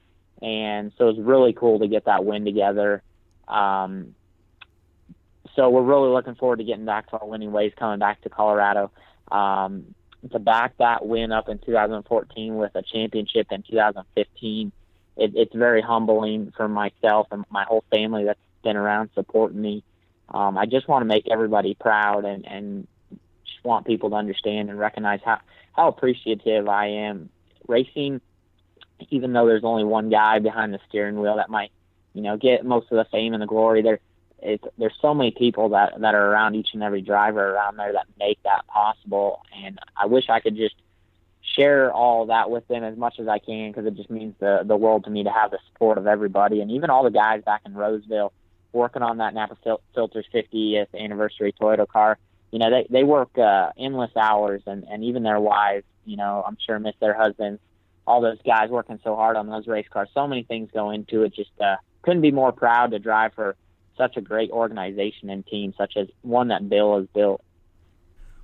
And 0.43 0.93
so 0.99 1.09
it's 1.09 1.19
really 1.19 1.53
cool 1.53 1.79
to 1.81 1.89
get 1.89 2.05
that 2.07 2.25
win 2.25 2.45
together. 2.45 3.03
Um, 3.49 4.15
so 5.55 5.71
we're 5.71 5.83
really 5.83 6.11
looking 6.11 6.35
forward 6.35 6.59
to 6.59 6.65
getting 6.65 6.85
back 6.85 7.11
to 7.11 7.19
our 7.19 7.27
winning 7.27 7.53
ways, 7.53 7.73
coming 7.77 7.99
back 7.99 8.23
to 8.23 8.29
Colorado. 8.29 8.91
Um, 9.31 9.95
to 10.33 10.39
back 10.39 10.77
that 10.79 11.07
win 11.07 11.33
up 11.33 11.49
in 11.49 11.59
2014 11.59 12.57
with 12.57 12.75
a 12.75 12.83
championship 12.83 13.49
in 13.51 13.63
2015, 13.63 14.73
it, 15.17 15.33
it's 15.35 15.55
very 15.55 15.83
humbling 15.83 16.53
for 16.57 16.69
myself 16.69 17.29
and 17.31 17.45
my 17.51 17.65
whole 17.65 17.85
family 17.91 18.25
that's 18.25 18.39
been 18.65 18.77
around 18.77 19.11
supporting 19.15 19.61
me. 19.61 19.85
Um, 20.29 20.59
I 20.59 20.67
just 20.67 20.89
want 20.89 21.03
to 21.03 21.07
make 21.07 21.29
everybody 21.31 21.75
proud 21.75 22.25
and, 22.25 22.47
and 22.47 22.89
just 23.45 23.65
want 23.65 23.87
people 23.87 24.11
to 24.11 24.17
understand 24.17 24.71
and 24.71 24.79
recognize 24.79 25.21
how 25.25 25.41
how 25.73 25.89
appreciative 25.89 26.69
I 26.69 26.87
am 26.87 27.31
racing, 27.69 28.21
even 29.11 29.33
though 29.33 29.47
there's 29.47 29.65
only 29.65 29.85
one 29.85 30.09
guy 30.09 30.39
behind 30.39 30.73
the 30.73 30.81
steering 30.89 31.21
wheel 31.21 31.37
that 31.37 31.51
might, 31.51 31.73
you 32.15 32.23
know, 32.23 32.37
get 32.37 32.65
most 32.65 32.91
of 32.91 32.97
the 32.97 33.07
fame 33.11 33.33
and 33.35 33.43
the 33.43 33.47
glory. 33.47 33.83
There, 33.83 34.01
it's, 34.41 34.65
there's 34.79 34.97
so 35.01 35.15
many 35.15 35.31
people 35.31 35.71
that 35.71 36.01
that 36.01 36.15
are 36.15 36.31
around 36.31 36.55
each 36.55 36.71
and 36.75 36.83
every 36.83 37.03
driver 37.03 37.55
around 37.55 37.77
there 37.77 37.93
that 37.93 38.07
make 38.19 38.43
that 38.45 38.67
possible, 38.67 39.43
and 39.57 39.79
I 39.97 40.07
wish 40.07 40.29
I 40.29 40.41
could 40.41 40.57
just 40.57 40.75
share 41.57 41.93
all 41.93 42.27
that 42.27 42.51
with 42.51 42.67
them 42.69 42.83
as 42.83 42.97
much 42.97 43.19
as 43.19 43.29
I 43.29 43.39
can 43.39 43.71
because 43.71 43.87
it 43.87 43.95
just 43.95 44.11
means 44.11 44.35
the 44.41 44.63
the 44.65 44.77
world 44.77 45.05
to 45.05 45.11
me 45.11 45.25
to 45.25 45.31
have 45.31 45.51
the 45.51 45.59
support 45.69 45.99
of 45.99 46.07
everybody 46.07 46.61
and 46.61 46.71
even 46.71 46.91
all 46.91 47.05
the 47.05 47.11
guys 47.11 47.43
back 47.45 47.63
in 47.67 47.75
Roseville 47.75 48.33
working 48.75 49.03
on 49.03 49.19
that 49.19 49.33
Napa 49.35 49.57
Fil- 49.63 49.81
Filters 49.95 50.27
50th 50.35 50.89
anniversary 50.95 51.55
Toyota 51.59 51.89
car 51.89 52.19
you 52.55 52.61
know, 52.61 52.71
they 52.71 52.87
they 52.89 53.03
work 53.03 53.37
uh, 53.37 53.71
endless 53.77 54.13
hours, 54.17 54.63
and 54.65 54.85
and 54.85 55.03
even 55.03 55.25
their 55.25 55.41
wives, 55.41 55.85
you 56.05 56.17
know, 56.17 56.41
I'm 56.47 56.57
sure 56.65 56.79
miss 56.79 56.95
their 57.01 57.13
husbands. 57.13 57.61
All 58.07 58.21
those 58.21 58.39
guys 58.47 58.71
working 58.71 59.01
so 59.03 59.17
hard 59.17 59.37
on 59.37 59.49
those 59.49 59.67
race 59.67 59.89
cars. 59.93 60.09
So 60.15 60.29
many 60.29 60.45
things 60.45 60.71
go 60.73 60.91
into 60.91 61.25
it. 61.25 61.35
Just 61.35 61.51
uh, 61.61 61.79
couldn't 62.03 62.21
be 62.23 62.31
more 62.31 62.53
proud 62.53 62.93
to 62.93 63.01
drive 63.01 63.35
for 63.35 63.57
such 63.99 64.17
a 64.17 64.21
great 64.21 64.53
organization 64.53 65.31
and 65.31 65.45
team, 65.45 65.75
such 65.77 65.95
as 65.97 66.07
one 66.23 66.47
that 66.49 66.69
Bill 66.69 66.97
has 67.01 67.09
built. 67.13 67.43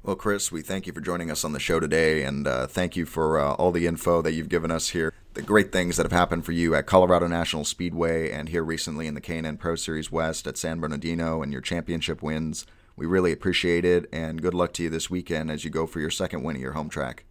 Well, 0.02 0.16
Chris, 0.16 0.50
we 0.50 0.62
thank 0.62 0.86
you 0.86 0.94
for 0.94 1.02
joining 1.02 1.30
us 1.30 1.44
on 1.44 1.52
the 1.52 1.60
show 1.60 1.78
today, 1.78 2.22
and 2.22 2.46
uh, 2.46 2.66
thank 2.66 2.96
you 2.96 3.04
for 3.04 3.38
uh, 3.38 3.52
all 3.52 3.70
the 3.70 3.86
info 3.86 4.22
that 4.22 4.32
you've 4.32 4.48
given 4.48 4.70
us 4.70 4.88
here. 4.88 5.12
The 5.34 5.42
great 5.42 5.72
things 5.72 5.98
that 5.98 6.04
have 6.04 6.18
happened 6.18 6.46
for 6.46 6.52
you 6.52 6.74
at 6.74 6.86
Colorado 6.86 7.26
National 7.26 7.66
Speedway 7.66 8.30
and 8.30 8.48
here 8.48 8.64
recently 8.64 9.06
in 9.06 9.12
the 9.12 9.20
K&N 9.20 9.58
Pro 9.58 9.76
Series 9.76 10.10
West 10.10 10.46
at 10.46 10.56
San 10.56 10.80
Bernardino 10.80 11.42
and 11.42 11.52
your 11.52 11.60
championship 11.60 12.22
wins. 12.22 12.64
We 12.96 13.04
really 13.04 13.30
appreciate 13.30 13.84
it, 13.84 14.08
and 14.10 14.40
good 14.40 14.54
luck 14.54 14.72
to 14.74 14.84
you 14.84 14.88
this 14.88 15.10
weekend 15.10 15.50
as 15.50 15.66
you 15.66 15.70
go 15.70 15.86
for 15.86 16.00
your 16.00 16.10
second 16.10 16.44
win 16.44 16.56
at 16.56 16.62
your 16.62 16.72
home 16.72 16.88
track. 16.88 17.24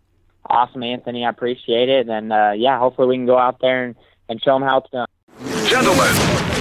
Awesome, 0.45 0.83
Anthony. 0.83 1.25
I 1.25 1.29
appreciate 1.29 1.89
it, 1.89 2.07
and 2.07 2.31
uh, 2.31 2.51
yeah, 2.55 2.77
hopefully 2.77 3.07
we 3.07 3.17
can 3.17 3.25
go 3.25 3.39
out 3.39 3.61
there 3.61 3.85
and, 3.85 3.95
and 4.29 4.39
show 4.43 4.53
them 4.53 4.61
how 4.61 4.77
it's 4.77 4.91
done. 4.91 5.07
Gentlemen, 5.69 6.11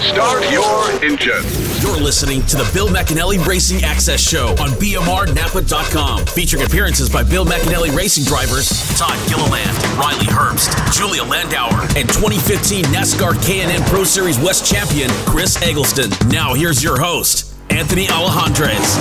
start 0.02 0.42
your 0.52 0.90
engine. 1.02 1.42
You're 1.80 1.96
listening 1.96 2.42
to 2.42 2.56
the 2.56 2.70
Bill 2.74 2.88
McAnally 2.88 3.42
Racing 3.46 3.82
Access 3.82 4.20
Show 4.20 4.48
on 4.60 4.68
BMRNAPA.com, 4.76 6.26
featuring 6.26 6.62
appearances 6.62 7.08
by 7.08 7.22
Bill 7.22 7.46
McAnally 7.46 7.96
racing 7.96 8.24
drivers 8.24 8.68
Todd 8.98 9.18
Gilliland, 9.26 9.74
Riley 9.96 10.26
Herbst, 10.26 10.68
Julia 10.92 11.22
Landauer, 11.22 11.80
and 11.98 12.06
2015 12.06 12.84
NASCAR 12.92 13.42
K&N 13.42 13.82
Pro 13.88 14.04
Series 14.04 14.38
West 14.40 14.70
champion 14.70 15.08
Chris 15.24 15.56
Eggleston. 15.62 16.10
Now 16.28 16.52
here's 16.52 16.84
your 16.84 17.00
host, 17.00 17.54
Anthony 17.70 18.08
Alejandres. 18.08 18.94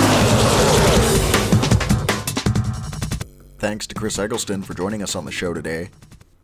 Thanks 3.58 3.86
to 3.88 3.94
Chris 3.94 4.18
Eggleston 4.18 4.62
for 4.62 4.72
joining 4.72 5.02
us 5.02 5.14
on 5.14 5.26
the 5.26 5.32
show 5.32 5.52
today. 5.52 5.90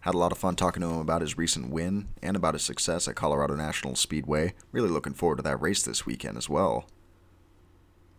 Had 0.04 0.14
a 0.14 0.18
lot 0.18 0.32
of 0.32 0.38
fun 0.38 0.54
talking 0.54 0.82
to 0.82 0.90
him 0.90 0.98
about 0.98 1.22
his 1.22 1.38
recent 1.38 1.70
win 1.70 2.08
and 2.22 2.36
about 2.36 2.52
his 2.52 2.62
success 2.62 3.08
at 3.08 3.14
Colorado 3.14 3.54
National 3.54 3.96
Speedway. 3.96 4.52
Really 4.70 4.90
looking 4.90 5.14
forward 5.14 5.36
to 5.36 5.42
that 5.44 5.62
race 5.62 5.82
this 5.82 6.04
weekend 6.04 6.36
as 6.36 6.46
well. 6.46 6.84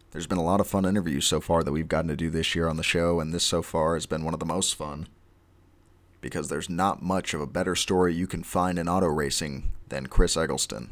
There's 0.10 0.26
been 0.26 0.40
a 0.40 0.44
lot 0.44 0.60
of 0.60 0.66
fun 0.66 0.86
interviews 0.86 1.28
so 1.28 1.40
far 1.40 1.64
that 1.64 1.72
we've 1.72 1.88
gotten 1.88 2.08
to 2.08 2.16
do 2.16 2.32
this 2.32 2.56
year 2.56 2.68
on 2.68 2.78
the 2.78 2.82
show, 2.82 3.20
and 3.20 3.32
this 3.32 3.44
so 3.44 3.62
far 3.62 3.94
has 3.94 4.08
been 4.08 4.24
one 4.24 4.34
of 4.34 4.40
the 4.40 4.48
most 4.48 4.74
fun. 4.74 5.08
Because 6.22 6.50
there's 6.50 6.72
not 6.72 7.04
much 7.04 7.36
of 7.36 7.42
a 7.42 7.46
better 7.46 7.76
story 7.76 8.16
you 8.16 8.26
can 8.26 8.42
find 8.42 8.80
in 8.80 8.90
auto 8.90 9.06
racing 9.06 9.70
than 9.88 10.08
Chris 10.08 10.36
Eggleston. 10.36 10.90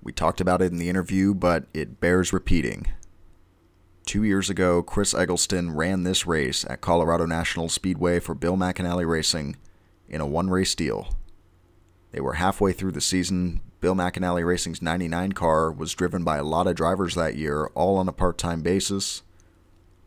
We 0.00 0.12
talked 0.12 0.40
about 0.40 0.62
it 0.62 0.70
in 0.70 0.78
the 0.78 0.90
interview, 0.90 1.34
but 1.34 1.64
it 1.74 1.98
bears 1.98 2.32
repeating. 2.32 2.86
Two 4.06 4.22
years 4.22 4.48
ago, 4.48 4.80
Chris 4.80 5.12
Eggleston 5.12 5.74
ran 5.74 6.04
this 6.04 6.24
race 6.24 6.64
at 6.70 6.80
Colorado 6.80 7.26
National 7.26 7.68
Speedway 7.68 8.20
for 8.20 8.36
Bill 8.36 8.56
McAnally 8.56 9.08
Racing 9.08 9.56
in 10.08 10.20
a 10.20 10.26
one 10.26 10.50
race 10.50 10.74
deal. 10.74 11.16
They 12.12 12.20
were 12.20 12.34
halfway 12.34 12.72
through 12.72 12.92
the 12.92 13.00
season. 13.00 13.60
Bill 13.80 13.94
McAnally 13.94 14.46
Racing's 14.46 14.82
99 14.82 15.32
car 15.32 15.72
was 15.72 15.94
driven 15.94 16.22
by 16.22 16.36
a 16.36 16.44
lot 16.44 16.66
of 16.66 16.76
drivers 16.76 17.14
that 17.14 17.36
year, 17.36 17.66
all 17.74 17.96
on 17.96 18.08
a 18.08 18.12
part 18.12 18.38
time 18.38 18.62
basis. 18.62 19.22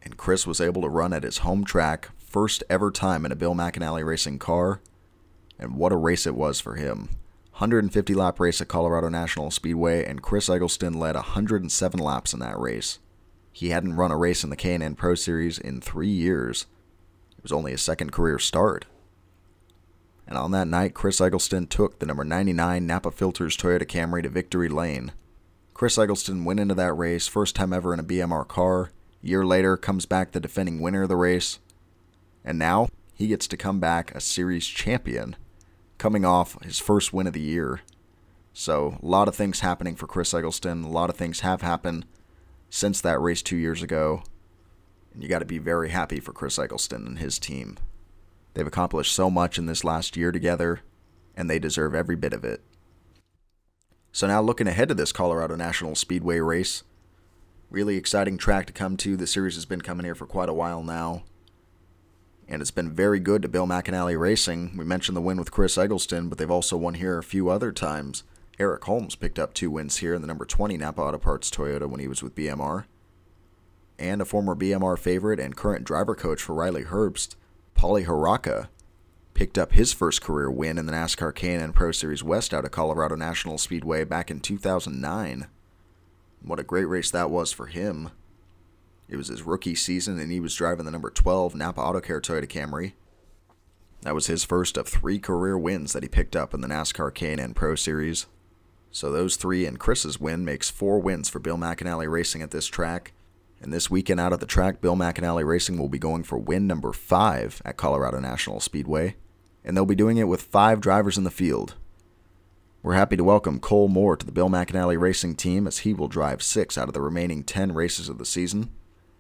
And 0.04 0.18
Chris 0.18 0.46
was 0.46 0.62
able 0.62 0.84
to 0.84 0.90
run 0.90 1.14
at 1.14 1.24
his 1.24 1.40
home 1.40 1.66
track, 1.66 2.12
first 2.20 2.64
ever 2.70 2.92
time 2.92 3.26
in 3.26 3.32
a 3.32 3.36
Bill 3.36 3.56
McAnally 3.56 4.06
Racing 4.06 4.40
car. 4.40 4.82
And 5.58 5.76
what 5.76 5.92
a 5.92 5.98
race 5.98 6.28
it 6.28 6.36
was 6.36 6.62
for 6.62 6.76
him. 6.76 7.10
150 7.54 8.14
lap 8.14 8.40
race 8.40 8.60
at 8.62 8.68
Colorado 8.68 9.10
National 9.10 9.50
Speedway, 9.50 10.06
and 10.06 10.22
Chris 10.22 10.50
Eggleston 10.50 10.94
led 10.94 11.16
107 11.16 12.00
laps 12.00 12.34
in 12.34 12.40
that 12.42 12.60
race. 12.60 13.00
He 13.54 13.70
hadn't 13.70 13.96
run 13.96 14.12
a 14.12 14.18
race 14.18 14.44
in 14.44 14.50
the 14.50 14.58
K&N 14.58 14.96
Pro 14.96 15.16
Series 15.16 15.58
in 15.58 15.80
three 15.80 16.10
years. 16.10 16.66
It 17.38 17.44
was 17.44 17.54
only 17.54 17.72
his 17.72 17.82
second 17.82 18.12
career 18.12 18.38
start. 18.38 18.86
And 20.28 20.38
on 20.38 20.52
that 20.52 20.68
night, 20.68 20.94
Chris 20.94 21.22
Eggleston 21.22 21.68
took 21.68 22.00
the 22.00 22.06
number 22.06 22.24
99 22.24 22.86
Napa 22.86 23.12
Filters 23.12 23.56
Toyota 23.56 23.84
Camry 23.84 24.24
to 24.24 24.30
victory 24.30 24.70
lane. 24.70 25.12
Chris 25.74 25.98
Eggleston 25.98 26.46
went 26.46 26.60
into 26.60 26.74
that 26.74 26.94
race, 26.94 27.28
first 27.28 27.56
time 27.56 27.74
ever 27.74 27.94
in 27.94 28.00
a 28.00 28.04
BMR 28.04 28.48
car. 28.48 28.92
A 29.24 29.28
year 29.28 29.46
later, 29.46 29.78
comes 29.78 30.06
back 30.06 30.32
the 30.32 30.40
defending 30.40 30.80
winner 30.80 31.04
of 31.04 31.10
the 31.10 31.16
race. 31.16 31.60
And 32.44 32.58
now, 32.58 32.90
he 33.14 33.28
gets 33.28 33.48
to 33.48 33.58
come 33.58 33.80
back 33.80 34.14
a 34.16 34.22
series 34.22 34.66
champion, 34.68 35.36
coming 35.98 36.26
off 36.26 36.62
his 36.64 36.80
first 36.80 37.14
win 37.14 37.28
of 37.28 37.34
the 37.34 37.42
year. 37.42 37.82
So, 38.54 38.98
a 39.04 39.06
lot 39.06 39.28
of 39.28 39.36
things 39.36 39.60
happening 39.60 39.96
for 39.96 40.08
Chris 40.08 40.34
Eggleston. 40.34 40.84
A 40.84 40.90
lot 40.90 41.10
of 41.10 41.18
things 41.18 41.42
have 41.42 41.62
happened 41.62 42.06
since 42.70 43.02
that 43.02 43.20
race 43.20 43.42
two 43.42 43.58
years 43.58 43.84
ago. 43.84 44.24
And 45.14 45.22
you 45.22 45.30
got 45.30 45.40
to 45.40 45.46
be 45.46 45.58
very 45.58 45.90
happy 45.90 46.20
for 46.20 46.34
Chris 46.34 46.58
Eggleston 46.58 47.06
and 47.06 47.20
his 47.20 47.38
team. 47.38 47.78
They've 48.56 48.66
accomplished 48.66 49.14
so 49.14 49.30
much 49.30 49.60
in 49.60 49.68
this 49.68 49.84
last 49.84 50.18
year 50.18 50.32
together, 50.32 50.82
and 51.36 51.48
they 51.48 51.60
deserve 51.60 51.94
every 51.94 52.16
bit 52.16 52.34
of 52.34 52.44
it. 52.44 52.62
So, 54.12 54.26
now 54.26 54.42
looking 54.42 54.68
ahead 54.68 54.88
to 54.88 54.96
this 54.96 55.12
Colorado 55.12 55.56
National 55.56 55.94
Speedway 55.94 56.40
race, 56.40 56.84
really 57.70 57.98
exciting 57.98 58.40
track 58.40 58.66
to 58.66 58.74
come 58.74 58.98
to. 58.98 59.16
The 59.16 59.28
series 59.28 59.54
has 59.54 59.66
been 59.66 59.82
coming 59.82 60.06
here 60.06 60.16
for 60.16 60.26
quite 60.26 60.50
a 60.50 60.54
while 60.54 60.82
now 60.82 61.24
and 62.48 62.62
it's 62.62 62.72
been 62.72 62.92
very 62.92 63.20
good 63.20 63.42
to 63.42 63.48
Bill 63.48 63.68
McAnally 63.68 64.20
Racing. 64.20 64.78
We 64.78 64.86
mentioned 64.86 65.18
the 65.18 65.22
win 65.22 65.38
with 65.38 65.52
Chris 65.52 65.78
Eggleston, 65.78 66.30
but 66.30 66.38
they've 66.38 66.52
also 66.52 66.78
won 66.78 66.96
here 66.96 67.18
a 67.18 67.24
few 67.24 67.50
other 67.50 67.72
times. 67.72 68.24
Eric 68.60 68.84
Holmes 68.86 69.16
picked 69.16 69.40
up 69.40 69.54
two 69.54 69.72
wins 69.72 69.98
here 69.98 70.14
in 70.14 70.22
the 70.22 70.28
number 70.28 70.46
20 70.46 70.78
Napa 70.78 71.02
Auto 71.02 71.18
Parts 71.18 71.50
Toyota 71.50 71.90
when 71.90 72.00
he 72.00 72.08
was 72.08 72.22
with 72.22 72.36
BMR. 72.36 72.86
And 73.98 74.22
a 74.22 74.26
former 74.26 74.56
BMR 74.56 74.98
favorite 75.00 75.40
and 75.40 75.56
current 75.56 75.86
driver 75.86 76.16
coach 76.16 76.42
for 76.42 76.54
Riley 76.54 76.84
Herbst, 76.84 77.36
Paulie 77.76 78.06
Harraka, 78.06 78.68
picked 79.36 79.58
up 79.58 79.74
his 79.74 79.94
first 79.94 80.22
career 80.22 80.50
win 80.50 80.78
in 80.78 80.86
the 80.86 80.94
NASCAR 80.94 81.36
K&N 81.36 81.74
Pro 81.74 81.92
Series 81.92 82.24
West 82.24 82.54
out 82.54 82.66
of 82.66 82.72
Colorado 82.72 83.16
National 83.16 83.58
Speedway 83.58 84.04
back 84.06 84.32
in 84.32 84.40
2009. 84.40 85.48
What 86.42 86.60
a 86.60 86.64
great 86.64 86.86
race 86.86 87.12
that 87.12 87.30
was 87.30 87.52
for 87.52 87.68
him. 87.68 88.12
It 89.10 89.18
was 89.18 89.28
his 89.28 89.44
rookie 89.44 89.76
season, 89.76 90.18
and 90.18 90.32
he 90.32 90.40
was 90.40 90.56
driving 90.56 90.86
the 90.86 90.92
number 90.92 91.10
12 91.10 91.54
Napa 91.54 91.82
AutoCare 91.82 92.22
Toyota 92.22 92.48
Camry. 92.48 92.94
That 94.02 94.16
was 94.16 94.28
his 94.28 94.44
first 94.44 94.78
of 94.78 94.88
three 94.88 95.20
career 95.20 95.58
wins 95.58 95.94
that 95.94 96.04
he 96.04 96.10
picked 96.10 96.36
up 96.36 96.54
in 96.54 96.62
the 96.62 96.68
NASCAR 96.68 97.14
K&N 97.14 97.54
Pro 97.54 97.76
Series. 97.76 98.28
So 98.92 99.12
those 99.12 99.36
three 99.36 99.66
and 99.66 99.78
Chris's 99.78 100.20
win 100.20 100.46
makes 100.46 100.70
four 100.70 101.00
wins 101.00 101.28
for 101.28 101.40
Bill 101.40 101.58
McAnally 101.58 102.10
Racing 102.10 102.42
at 102.42 102.52
this 102.52 102.68
track. 102.68 103.12
And 103.66 103.74
this 103.74 103.90
weekend 103.90 104.20
out 104.20 104.32
at 104.32 104.40
the 104.40 104.46
track, 104.46 104.80
Bill 104.80 104.96
McAnally 104.96 105.44
Racing 105.44 105.80
will 105.80 105.90
be 105.90 105.98
going 105.98 106.24
for 106.24 106.38
win 106.38 106.68
number 106.68 106.94
five 106.94 107.64
at 107.66 107.78
Colorado 107.78 108.20
National 108.20 108.60
Speedway. 108.60 109.16
And 109.64 109.76
they'll 109.76 109.88
be 109.88 109.96
doing 109.96 110.18
it 110.18 110.28
with 110.28 110.44
five 110.44 110.80
drivers 110.80 111.18
in 111.18 111.24
the 111.24 111.32
field. 111.32 111.74
We're 112.84 112.94
happy 112.94 113.18
to 113.18 113.24
welcome 113.24 113.60
Cole 113.60 113.88
Moore 113.88 114.18
to 114.18 114.26
the 114.26 114.32
Bill 114.32 114.50
McAnally 114.50 115.00
Racing 115.00 115.36
team 115.36 115.66
as 115.66 115.80
he 115.80 115.96
will 115.96 116.08
drive 116.08 116.44
six 116.44 116.78
out 116.78 116.88
of 116.88 116.94
the 116.94 117.02
remaining 117.02 117.44
10 117.44 117.72
races 117.72 118.08
of 118.08 118.20
the 118.20 118.26
season 118.26 118.70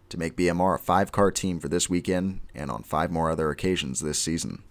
to 0.09 0.19
make 0.19 0.37
BMR 0.37 0.75
a 0.75 0.77
five 0.77 1.11
car 1.11 1.31
team 1.31 1.59
for 1.59 1.67
this 1.67 1.89
weekend 1.89 2.41
and 2.53 2.69
on 2.69 2.83
five 2.83 3.09
more 3.09 3.31
other 3.31 3.49
occasions 3.49 3.99
this 3.99 4.19
season. 4.19 4.61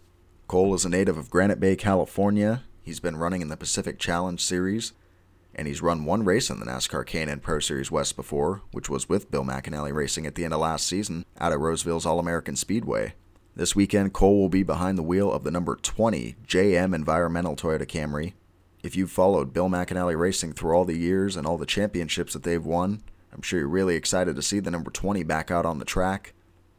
Cole 0.46 0.72
is 0.74 0.84
a 0.84 0.88
native 0.88 1.18
of 1.18 1.30
Granite 1.30 1.58
Bay, 1.58 1.74
California. 1.74 2.62
He's 2.84 3.00
been 3.00 3.16
running 3.16 3.42
in 3.42 3.48
the 3.48 3.56
Pacific 3.56 3.98
Challenge 3.98 4.40
Series, 4.40 4.92
and 5.56 5.68
he's 5.68 5.82
run 5.82 6.04
one 6.04 6.24
race 6.24 6.50
in 6.50 6.60
the 6.60 6.66
NASCAR 6.66 7.06
K&N 7.06 7.40
Pro 7.40 7.58
Series 7.58 7.90
West 7.90 8.16
before, 8.16 8.62
which 8.72 8.88
was 8.88 9.08
with 9.08 9.30
Bill 9.30 9.44
McAnally 9.44 9.92
Racing 9.92 10.26
at 10.26 10.34
the 10.34 10.44
end 10.44 10.54
of 10.54 10.60
last 10.60 10.86
season 10.86 11.24
out 11.38 11.52
at 11.52 11.60
Roseville's 11.60 12.06
All 12.06 12.18
American 12.18 12.56
Speedway. 12.56 13.14
This 13.56 13.76
weekend, 13.76 14.12
Cole 14.12 14.40
will 14.40 14.48
be 14.48 14.64
behind 14.64 14.98
the 14.98 15.02
wheel 15.02 15.30
of 15.30 15.44
the 15.44 15.50
number 15.50 15.76
20 15.76 16.36
JM 16.46 16.94
Environmental 16.94 17.54
Toyota 17.54 17.86
Camry. 17.86 18.32
If 18.82 18.96
you've 18.96 19.10
followed 19.10 19.52
Bill 19.52 19.68
McAnally 19.68 20.18
Racing 20.18 20.54
through 20.54 20.74
all 20.74 20.84
the 20.84 20.98
years 20.98 21.36
and 21.36 21.46
all 21.46 21.56
the 21.56 21.64
championships 21.64 22.32
that 22.32 22.42
they've 22.42 22.64
won, 22.64 23.02
I'm 23.32 23.42
sure 23.42 23.60
you're 23.60 23.68
really 23.68 23.96
excited 23.96 24.36
to 24.36 24.42
see 24.42 24.60
the 24.60 24.70
number 24.70 24.90
20 24.90 25.22
back 25.22 25.50
out 25.50 25.64
on 25.64 25.78
the 25.78 25.84
track, 25.84 26.34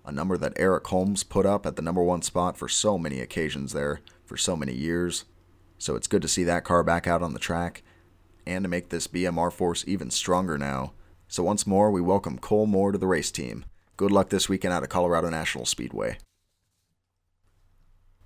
a 0.05 0.11
number 0.11 0.37
that 0.37 0.53
Eric 0.57 0.85
Holmes 0.87 1.23
put 1.23 1.45
up 1.45 1.65
at 1.65 1.77
the 1.77 1.81
number 1.81 2.03
one 2.03 2.21
spot 2.21 2.57
for 2.57 2.67
so 2.67 2.97
many 2.97 3.21
occasions 3.21 3.71
there 3.71 4.01
for 4.25 4.37
so 4.37 4.55
many 4.55 4.73
years. 4.73 5.25
So 5.77 5.95
it's 5.95 6.07
good 6.07 6.21
to 6.21 6.27
see 6.27 6.43
that 6.43 6.63
car 6.63 6.83
back 6.83 7.07
out 7.07 7.23
on 7.23 7.33
the 7.33 7.39
track 7.39 7.83
and 8.45 8.63
to 8.63 8.69
make 8.69 8.89
this 8.89 9.07
BMR 9.07 9.51
force 9.51 9.83
even 9.87 10.09
stronger 10.09 10.57
now. 10.57 10.93
So 11.27 11.43
once 11.43 11.65
more, 11.65 11.91
we 11.91 12.01
welcome 12.01 12.37
Cole 12.37 12.65
Moore 12.65 12.91
to 12.91 12.97
the 12.97 13.07
race 13.07 13.31
team. 13.31 13.65
Good 13.97 14.11
luck 14.11 14.29
this 14.29 14.49
weekend 14.49 14.73
out 14.73 14.83
at 14.83 14.89
Colorado 14.89 15.29
National 15.29 15.65
Speedway. 15.65 16.17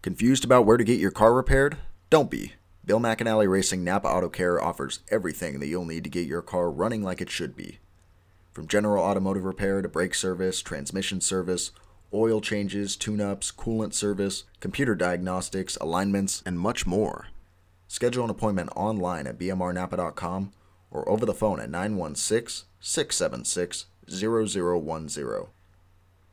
Confused 0.01 0.45
about 0.45 0.65
where 0.65 0.77
to 0.77 0.83
get 0.83 0.99
your 0.99 1.11
car 1.11 1.33
repaired? 1.33 1.77
Don't 2.09 2.31
be. 2.31 2.53
Bill 2.85 2.99
McAnally 2.99 3.47
Racing 3.47 3.83
Napa 3.83 4.07
Auto 4.07 4.29
Care 4.29 4.61
offers 4.61 5.01
everything 5.09 5.59
that 5.59 5.67
you'll 5.67 5.85
need 5.85 6.03
to 6.05 6.09
get 6.09 6.25
your 6.25 6.41
car 6.41 6.71
running 6.71 7.03
like 7.03 7.21
it 7.21 7.29
should 7.29 7.55
be. 7.55 7.79
From 8.51 8.67
general 8.67 9.03
automotive 9.03 9.45
repair 9.45 9.81
to 9.81 9.87
brake 9.87 10.15
service, 10.15 10.61
transmission 10.61 11.21
service, 11.21 11.71
oil 12.13 12.41
changes, 12.41 12.95
tune 12.95 13.21
ups, 13.21 13.51
coolant 13.51 13.93
service, 13.93 14.45
computer 14.59 14.95
diagnostics, 14.95 15.77
alignments, 15.77 16.41
and 16.45 16.59
much 16.59 16.87
more. 16.87 17.27
Schedule 17.89 18.23
an 18.23 18.29
appointment 18.29 18.69
online 18.75 19.25
at 19.25 19.39
bmrnapa.com 19.39 20.51
or 20.91 21.09
over 21.09 21.25
the 21.25 21.33
phone 21.33 21.59
at 21.59 21.71
916 21.71 22.67
676 22.79 23.87
0010. 24.07 25.47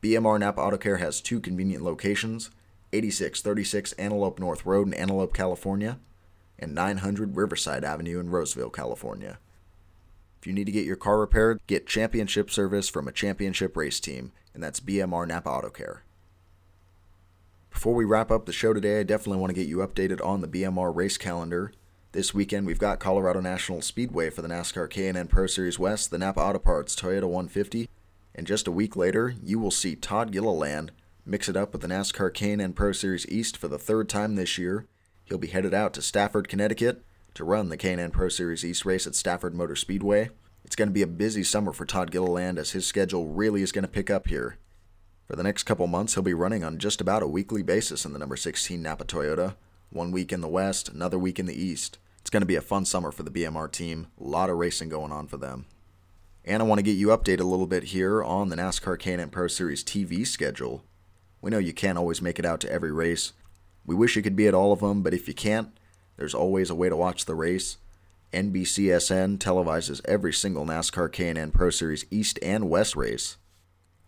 BMR 0.03 0.39
Napa 0.39 0.61
Auto 0.61 0.77
Care 0.77 0.97
has 0.97 1.19
two 1.19 1.39
convenient 1.39 1.83
locations 1.83 2.51
8636 2.93 3.93
Antelope 3.93 4.39
North 4.39 4.67
Road 4.67 4.87
in 4.87 4.93
Antelope, 4.93 5.33
California, 5.33 5.97
and 6.59 6.75
900 6.75 7.35
Riverside 7.35 7.83
Avenue 7.83 8.19
in 8.19 8.29
Roseville, 8.29 8.69
California. 8.69 9.39
If 10.39 10.45
you 10.45 10.53
need 10.53 10.65
to 10.65 10.71
get 10.71 10.85
your 10.85 10.95
car 10.95 11.19
repaired, 11.19 11.59
get 11.65 11.87
championship 11.87 12.51
service 12.51 12.87
from 12.87 13.07
a 13.07 13.11
championship 13.11 13.75
race 13.75 13.99
team, 13.99 14.31
and 14.53 14.61
that's 14.61 14.79
BMR 14.79 15.27
Napa 15.27 15.49
Auto 15.49 15.71
Care. 15.71 16.03
Before 17.77 17.93
we 17.93 18.05
wrap 18.05 18.31
up 18.31 18.47
the 18.47 18.51
show 18.51 18.73
today, 18.73 18.99
I 18.99 19.03
definitely 19.03 19.39
want 19.39 19.51
to 19.51 19.53
get 19.53 19.67
you 19.67 19.77
updated 19.77 20.19
on 20.25 20.41
the 20.41 20.47
BMR 20.47 20.95
race 20.95 21.15
calendar. 21.15 21.71
This 22.11 22.33
weekend, 22.33 22.65
we've 22.65 22.79
got 22.79 22.97
Colorado 22.97 23.39
National 23.39 23.83
Speedway 23.83 24.31
for 24.31 24.41
the 24.41 24.47
NASCAR 24.47 24.89
K&N 24.89 25.27
Pro 25.27 25.45
Series 25.45 25.77
West, 25.77 26.09
the 26.09 26.17
Napa 26.17 26.39
Auto 26.39 26.57
Parts 26.57 26.95
Toyota 26.95 27.25
150, 27.25 27.87
and 28.33 28.47
just 28.47 28.67
a 28.67 28.71
week 28.71 28.95
later, 28.95 29.35
you 29.43 29.59
will 29.59 29.69
see 29.69 29.95
Todd 29.95 30.31
Gilliland 30.31 30.91
mix 31.23 31.47
it 31.47 31.55
up 31.55 31.71
with 31.71 31.83
the 31.83 31.87
NASCAR 31.87 32.33
K&N 32.33 32.73
Pro 32.73 32.93
Series 32.93 33.29
East 33.29 33.57
for 33.57 33.67
the 33.67 33.77
third 33.77 34.09
time 34.09 34.33
this 34.33 34.57
year. 34.57 34.87
He'll 35.25 35.37
be 35.37 35.45
headed 35.45 35.75
out 35.75 35.93
to 35.93 36.01
Stafford, 36.01 36.47
Connecticut, 36.47 37.05
to 37.35 37.43
run 37.43 37.69
the 37.69 37.77
K&N 37.77 38.09
Pro 38.09 38.29
Series 38.29 38.65
East 38.65 38.85
race 38.85 39.05
at 39.05 39.13
Stafford 39.13 39.53
Motor 39.53 39.75
Speedway. 39.75 40.31
It's 40.65 40.75
going 40.75 40.89
to 40.89 40.93
be 40.93 41.03
a 41.03 41.07
busy 41.07 41.43
summer 41.43 41.71
for 41.71 41.85
Todd 41.85 42.09
Gilliland 42.09 42.57
as 42.57 42.71
his 42.71 42.87
schedule 42.87 43.27
really 43.27 43.61
is 43.61 43.71
going 43.71 43.85
to 43.85 43.87
pick 43.87 44.09
up 44.09 44.29
here. 44.29 44.57
For 45.27 45.35
the 45.35 45.43
next 45.43 45.63
couple 45.63 45.87
months, 45.87 46.13
he'll 46.13 46.23
be 46.23 46.33
running 46.33 46.63
on 46.63 46.77
just 46.77 47.01
about 47.01 47.21
a 47.21 47.27
weekly 47.27 47.61
basis 47.61 48.05
in 48.05 48.13
the 48.13 48.19
number 48.19 48.37
16 48.37 48.81
Napa 48.81 49.03
Toyota. 49.03 49.55
One 49.89 50.11
week 50.11 50.31
in 50.31 50.39
the 50.39 50.47
West, 50.47 50.87
another 50.87 51.19
week 51.19 51.37
in 51.37 51.45
the 51.45 51.61
East. 51.61 51.97
It's 52.21 52.29
going 52.29 52.41
to 52.41 52.47
be 52.47 52.55
a 52.55 52.61
fun 52.61 52.85
summer 52.85 53.11
for 53.11 53.23
the 53.23 53.31
BMR 53.31 53.69
team. 53.69 54.07
A 54.21 54.23
lot 54.23 54.49
of 54.49 54.55
racing 54.55 54.87
going 54.87 55.11
on 55.11 55.27
for 55.27 55.35
them. 55.35 55.65
And 56.45 56.63
I 56.63 56.65
want 56.65 56.79
to 56.79 56.83
get 56.83 56.93
you 56.93 57.07
updated 57.07 57.41
a 57.41 57.43
little 57.43 57.67
bit 57.67 57.85
here 57.85 58.23
on 58.23 58.47
the 58.47 58.55
NASCAR 58.55 58.97
K&N 58.97 59.29
Pro 59.29 59.49
Series 59.49 59.83
TV 59.83 60.25
schedule. 60.25 60.85
We 61.41 61.51
know 61.51 61.57
you 61.57 61.73
can't 61.73 61.97
always 61.97 62.21
make 62.21 62.39
it 62.39 62.45
out 62.45 62.61
to 62.61 62.71
every 62.71 62.93
race. 62.93 63.33
We 63.85 63.95
wish 63.95 64.15
you 64.15 64.21
could 64.21 64.37
be 64.37 64.47
at 64.47 64.53
all 64.53 64.71
of 64.71 64.79
them, 64.79 65.03
but 65.03 65.13
if 65.13 65.27
you 65.27 65.33
can't, 65.33 65.77
there's 66.15 66.33
always 66.33 66.69
a 66.69 66.75
way 66.75 66.87
to 66.87 66.95
watch 66.95 67.25
the 67.25 67.35
race. 67.35 67.75
NBCSN 68.31 69.39
televises 69.39 69.99
every 70.05 70.31
single 70.31 70.65
NASCAR 70.65 71.11
K&N 71.11 71.51
Pro 71.51 71.69
Series 71.69 72.05
East 72.09 72.39
and 72.41 72.69
West 72.69 72.95
race. 72.95 73.35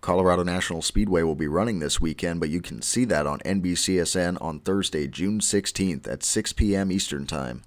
Colorado 0.02 0.44
National 0.44 0.82
Speedway 0.82 1.24
will 1.24 1.36
be 1.36 1.48
running 1.48 1.80
this 1.80 2.00
weekend, 2.00 2.40
but 2.40 2.50
you 2.50 2.62
can 2.62 2.82
see 2.82 3.04
that 3.06 3.28
on 3.28 3.40
NBCSN 3.40 4.38
on 4.42 4.62
Thursday, 4.62 5.08
June 5.08 5.40
16th 5.40 6.08
at 6.08 6.24
6 6.24 6.54
p.m. 6.54 6.90
Eastern 6.90 7.28
Time. 7.28 7.64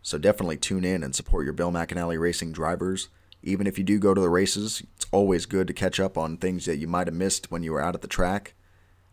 So 0.00 0.16
definitely 0.16 0.56
tune 0.56 0.84
in 0.84 1.02
and 1.02 1.14
support 1.14 1.44
your 1.44 1.52
Bill 1.52 1.70
McAnally 1.70 2.18
Racing 2.18 2.52
drivers. 2.52 3.08
Even 3.42 3.66
if 3.66 3.76
you 3.76 3.84
do 3.84 3.98
go 3.98 4.14
to 4.14 4.20
the 4.20 4.30
races, 4.30 4.82
it's 4.96 5.06
always 5.12 5.44
good 5.44 5.66
to 5.66 5.74
catch 5.74 6.00
up 6.00 6.16
on 6.16 6.38
things 6.38 6.64
that 6.64 6.78
you 6.78 6.88
might 6.88 7.06
have 7.06 7.14
missed 7.14 7.50
when 7.50 7.62
you 7.62 7.72
were 7.72 7.82
out 7.82 7.94
at 7.94 8.00
the 8.00 8.08
track. 8.08 8.54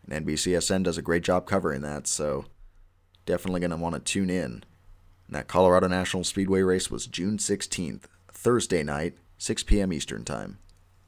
And 0.06 0.26
NBCSN 0.26 0.84
does 0.84 0.96
a 0.96 1.02
great 1.02 1.22
job 1.22 1.46
covering 1.46 1.82
that, 1.82 2.06
so 2.06 2.46
definitely 3.26 3.60
going 3.60 3.72
to 3.72 3.76
want 3.76 3.94
to 3.94 4.00
tune 4.00 4.30
in. 4.30 4.64
And 5.26 5.36
that 5.36 5.48
Colorado 5.48 5.86
National 5.86 6.24
Speedway 6.24 6.62
race 6.62 6.90
was 6.90 7.06
June 7.06 7.36
16th, 7.36 8.04
Thursday 8.32 8.82
night, 8.82 9.18
6 9.36 9.64
p.m. 9.64 9.92
Eastern 9.92 10.24
Time. 10.24 10.58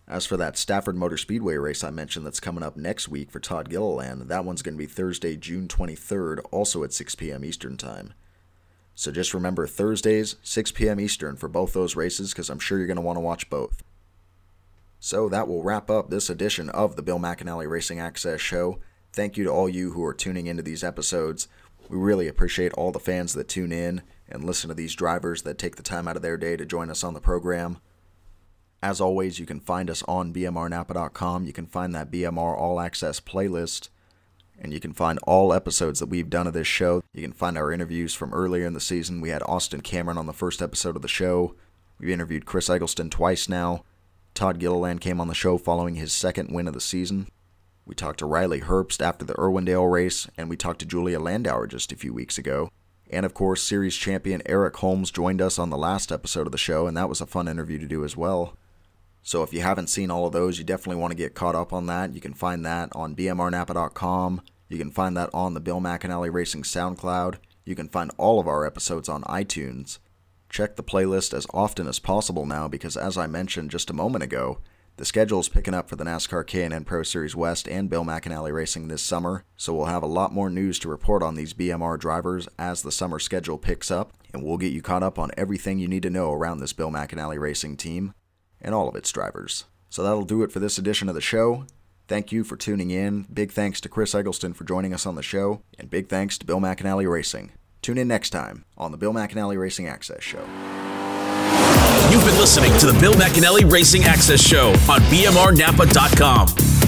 As 0.09 0.27
for 0.27 0.37
that 0.37 0.59
Stafford 0.59 0.97
Motor 0.97 1.17
Speedway 1.17 1.57
race 1.57 1.85
I 1.85 1.91
mentioned 1.91 2.27
that's 2.27 2.41
coming 2.41 2.65
up 2.65 2.77
next 2.77 3.09
week 3.09 3.31
for 3.31 3.39
Todd 3.39 3.69
Gilliland, 3.69 4.29
that 4.29 4.45
one's 4.45 4.63
going 4.63 4.75
to 4.75 4.79
be 4.79 4.87
Thursday, 4.87 5.37
June 5.37 5.69
23rd, 5.69 6.41
also 6.51 6.83
at 6.83 6.93
6 6.93 7.15
p.m. 7.15 7.45
Eastern 7.45 7.77
Time. 7.77 8.15
So 8.95 9.11
just 9.11 9.33
remember 9.33 9.67
Thursdays, 9.67 10.37
6 10.43 10.73
p.m. 10.73 11.01
Eastern 11.01 11.37
for 11.37 11.49
both 11.49 11.73
those 11.73 11.97
races 11.97 12.33
because 12.33 12.51
I'm 12.51 12.59
sure 12.59 12.77
you're 12.77 12.87
going 12.87 12.97
to 12.97 13.03
want 13.03 13.17
to 13.17 13.21
watch 13.21 13.49
both. 13.49 13.83
So 14.99 15.29
that 15.31 15.49
will 15.49 15.63
wrap 15.63 15.89
up 15.89 16.11
this 16.11 16.29
edition 16.29 16.69
of 16.69 16.97
the 16.97 17.03
Bill 17.03 17.19
McAnally 17.19 17.69
Racing 17.69 17.99
Access 17.99 18.41
Show. 18.41 18.79
Thank 19.13 19.37
you 19.37 19.45
to 19.45 19.51
all 19.51 19.69
you 19.69 19.93
who 19.93 20.05
are 20.05 20.13
tuning 20.13 20.47
into 20.47 20.63
these 20.63 20.85
episodes. 20.85 21.49
We 21.89 21.97
really 21.97 22.29
appreciate 22.29 22.75
all 22.75 22.93
the 22.93 23.01
fans 23.01 23.33
that 23.33 23.49
tune 23.49 23.73
in 23.73 24.03
and 24.29 24.45
listen 24.45 24.69
to 24.69 24.75
these 24.75 24.95
drivers 24.95 25.43
that 25.43 25.57
take 25.57 25.77
the 25.77 25.83
time 25.83 26.07
out 26.07 26.17
of 26.17 26.23
their 26.23 26.37
day 26.37 26.57
to 26.57 26.67
join 26.67 26.91
us 26.91 27.03
on 27.03 27.15
the 27.15 27.21
program. 27.21 27.79
As 28.83 29.01
always, 29.01 29.39
you 29.39 29.45
can 29.45 29.61
find 29.61 29.91
us 29.91 30.03
on 30.09 30.33
bmrnapa.com. 30.33 31.45
You 31.45 31.53
can 31.53 31.67
find 31.67 31.95
that 31.95 32.11
BMR 32.11 32.57
All 32.57 32.81
Access 32.81 33.21
playlist, 33.21 33.91
and 34.59 34.73
you 34.73 34.81
can 34.81 34.95
find 34.95 35.19
all 35.25 35.53
episodes 35.53 36.01
that 36.01 36.09
we've 36.09 36.31
done 36.31 36.47
of 36.47 36.55
this 36.55 36.67
show. 36.67 37.03
You 37.13 37.23
can 37.23 37.33
find 37.33 37.59
our 37.59 37.73
interviews 37.73 38.15
from 38.15 38.33
earlier 38.33 38.67
in 38.67 38.73
the 38.73 38.81
season. 38.81 39.21
We 39.21 39.29
had 39.29 39.43
Austin 39.43 39.83
Cameron 39.83 40.17
on 40.17 40.27
the 40.27 40.33
first 40.33 40.63
episode 40.63 40.97
of 40.97 41.03
the 41.03 41.09
show. 41.09 41.55
We've 41.99 42.11
interviewed 42.11 42.47
Chris 42.47 42.71
Eggleston 42.71 43.11
twice 43.11 43.49
now. 43.49 43.85
Todd 44.33 44.59
Gilliland 44.59 45.03
came 45.03 45.21
on 45.21 45.29
the 45.29 45.35
show 45.35 45.59
following 45.59 45.97
his 45.97 46.13
second 46.13 46.55
win 46.55 46.67
of 46.67 46.73
the 46.73 46.81
season. 46.81 47.29
We 47.85 47.95
talked 47.95 48.21
to 48.21 48.27
Riley 48.27 48.61
Herbst 48.61 49.03
after 49.03 49.27
the 49.27 49.35
Irwindale 49.35 49.91
race, 49.91 50.27
and 50.39 50.49
we 50.49 50.57
talked 50.57 50.79
to 50.79 50.87
Julia 50.87 51.19
Landauer 51.19 51.69
just 51.69 51.93
a 51.93 51.97
few 51.97 52.15
weeks 52.15 52.39
ago. 52.39 52.71
And 53.11 53.27
of 53.27 53.35
course, 53.35 53.63
series 53.63 53.97
champion 53.97 54.41
Eric 54.47 54.77
Holmes 54.77 55.11
joined 55.11 55.43
us 55.43 55.59
on 55.59 55.69
the 55.69 55.77
last 55.77 56.13
episode 56.13 56.47
of 56.47 56.53
the 56.53 56.59
show, 56.59 56.87
and 56.87 56.97
that 56.97 57.09
was 57.09 57.21
a 57.21 57.27
fun 57.27 57.49
interview 57.49 57.79
to 57.79 57.87
do 57.87 58.05
as 58.05 58.17
well. 58.17 58.57
So 59.23 59.43
if 59.43 59.53
you 59.53 59.61
haven't 59.61 59.89
seen 59.89 60.11
all 60.11 60.27
of 60.27 60.33
those, 60.33 60.59
you 60.59 60.65
definitely 60.65 61.01
want 61.01 61.13
to 61.13 61.17
get 61.17 61.35
caught 61.35 61.55
up 61.55 61.73
on 61.73 61.87
that. 61.87 62.15
You 62.15 62.21
can 62.21 62.35
find 62.35 62.65
that 62.65 62.89
on 62.93 63.15
bmrnapa.com. 63.15 64.41
You 64.69 64.79
can 64.79 64.91
find 64.91 65.17
that 65.17 65.31
on 65.35 65.55
the 65.55 65.61
Bill 65.61 65.81
McAnally 65.81 66.33
Racing 66.33 66.63
SoundCloud. 66.63 67.37
You 67.65 67.75
can 67.75 67.89
find 67.89 68.11
all 68.17 68.41
of 68.41 68.49
our 68.49 68.67
episodes 68.67 69.09
on 69.09 69.23
iTunes. 69.25 69.99
Check 70.49 70.77
the 70.77 70.83
playlist 70.83 71.35
as 71.35 71.47
often 71.53 71.87
as 71.87 71.99
possible 71.99 72.47
now 72.47 72.67
because 72.67 72.97
as 72.97 73.19
I 73.19 73.27
mentioned 73.27 73.71
just 73.71 73.91
a 73.91 73.95
moment 73.95 74.25
ago, 74.25 74.59
the 74.97 75.05
schedule 75.05 75.41
is 75.41 75.49
picking 75.49 75.75
up 75.75 75.89
for 75.89 75.97
the 75.97 76.05
NASCAR 76.05 76.47
K&N 76.47 76.85
Pro 76.85 77.03
Series 77.03 77.37
West 77.37 77.69
and 77.69 77.89
Bill 77.89 78.05
McAnally 78.05 78.53
Racing 78.53 78.89
this 78.89 79.03
summer, 79.03 79.45
so 79.57 79.73
we'll 79.73 79.87
have 79.87 80.03
a 80.03 80.07
lot 80.07 80.33
more 80.33 80.51
news 80.51 80.79
to 80.81 80.89
report 80.89 81.23
on 81.23 81.37
these 81.37 81.55
BMR 81.55 81.99
drivers 81.99 82.49
as 82.59 82.83
the 82.83 82.93
summer 82.93 83.19
schedule 83.19 83.57
picks 83.57 83.91
up, 83.91 84.13
and 84.35 84.43
we'll 84.43 84.59
get 84.59 84.73
you 84.73 84.83
caught 84.83 85.03
up 85.03 85.19
on 85.19 85.31
everything 85.39 85.79
you 85.79 85.89
need 85.89 86.03
to 86.03 86.11
know 86.11 86.33
around 86.33 86.59
this 86.59 86.75
Bill 86.75 86.91
McAnally 86.91 87.39
Racing 87.39 87.77
team 87.79 88.13
and 88.61 88.75
all 88.75 88.89
of 88.89 88.97
its 88.97 89.11
drivers. 89.11 89.65
So 89.89 90.03
that'll 90.03 90.25
do 90.25 90.43
it 90.43 90.53
for 90.53 90.61
this 90.61 90.79
edition 90.79 91.09
of 91.09 91.15
the 91.15 91.21
show. 91.21 91.65
Thank 92.09 92.33
you 92.33 92.43
for 92.45 92.57
tuning 92.57 92.91
in. 92.91 93.27
Big 93.33 93.53
thanks 93.53 93.81
to 93.83 93.89
Chris 93.89 94.15
Eggleston 94.15 94.53
for 94.53 94.65
joining 94.65 94.93
us 94.93 95.07
on 95.07 95.15
the 95.15 95.23
show, 95.23 95.63
and 95.79 95.89
big 95.89 96.09
thanks 96.09 96.39
to 96.39 96.47
Bill 96.47 96.61
McAnally 96.61 97.09
Racing. 97.09 97.53
Tune 97.83 97.99
in 97.99 98.09
next 98.09 98.31
time 98.31 98.65
on 98.77 98.91
the 98.91 98.99
Bill 98.99 99.13
McAnally 99.13 99.59
Racing 99.59 99.87
Access 99.87 100.23
Show. 100.23 100.45
You've 102.11 102.25
been 102.25 102.39
listening 102.39 102.77
to 102.79 102.87
the 102.87 102.99
Bill 103.01 103.15
McAnally 103.15 103.71
Racing 103.71 104.05
Access 104.05 104.41
Show 104.41 104.71
on 104.89 105.01
BMRNapa.com. 105.03 106.80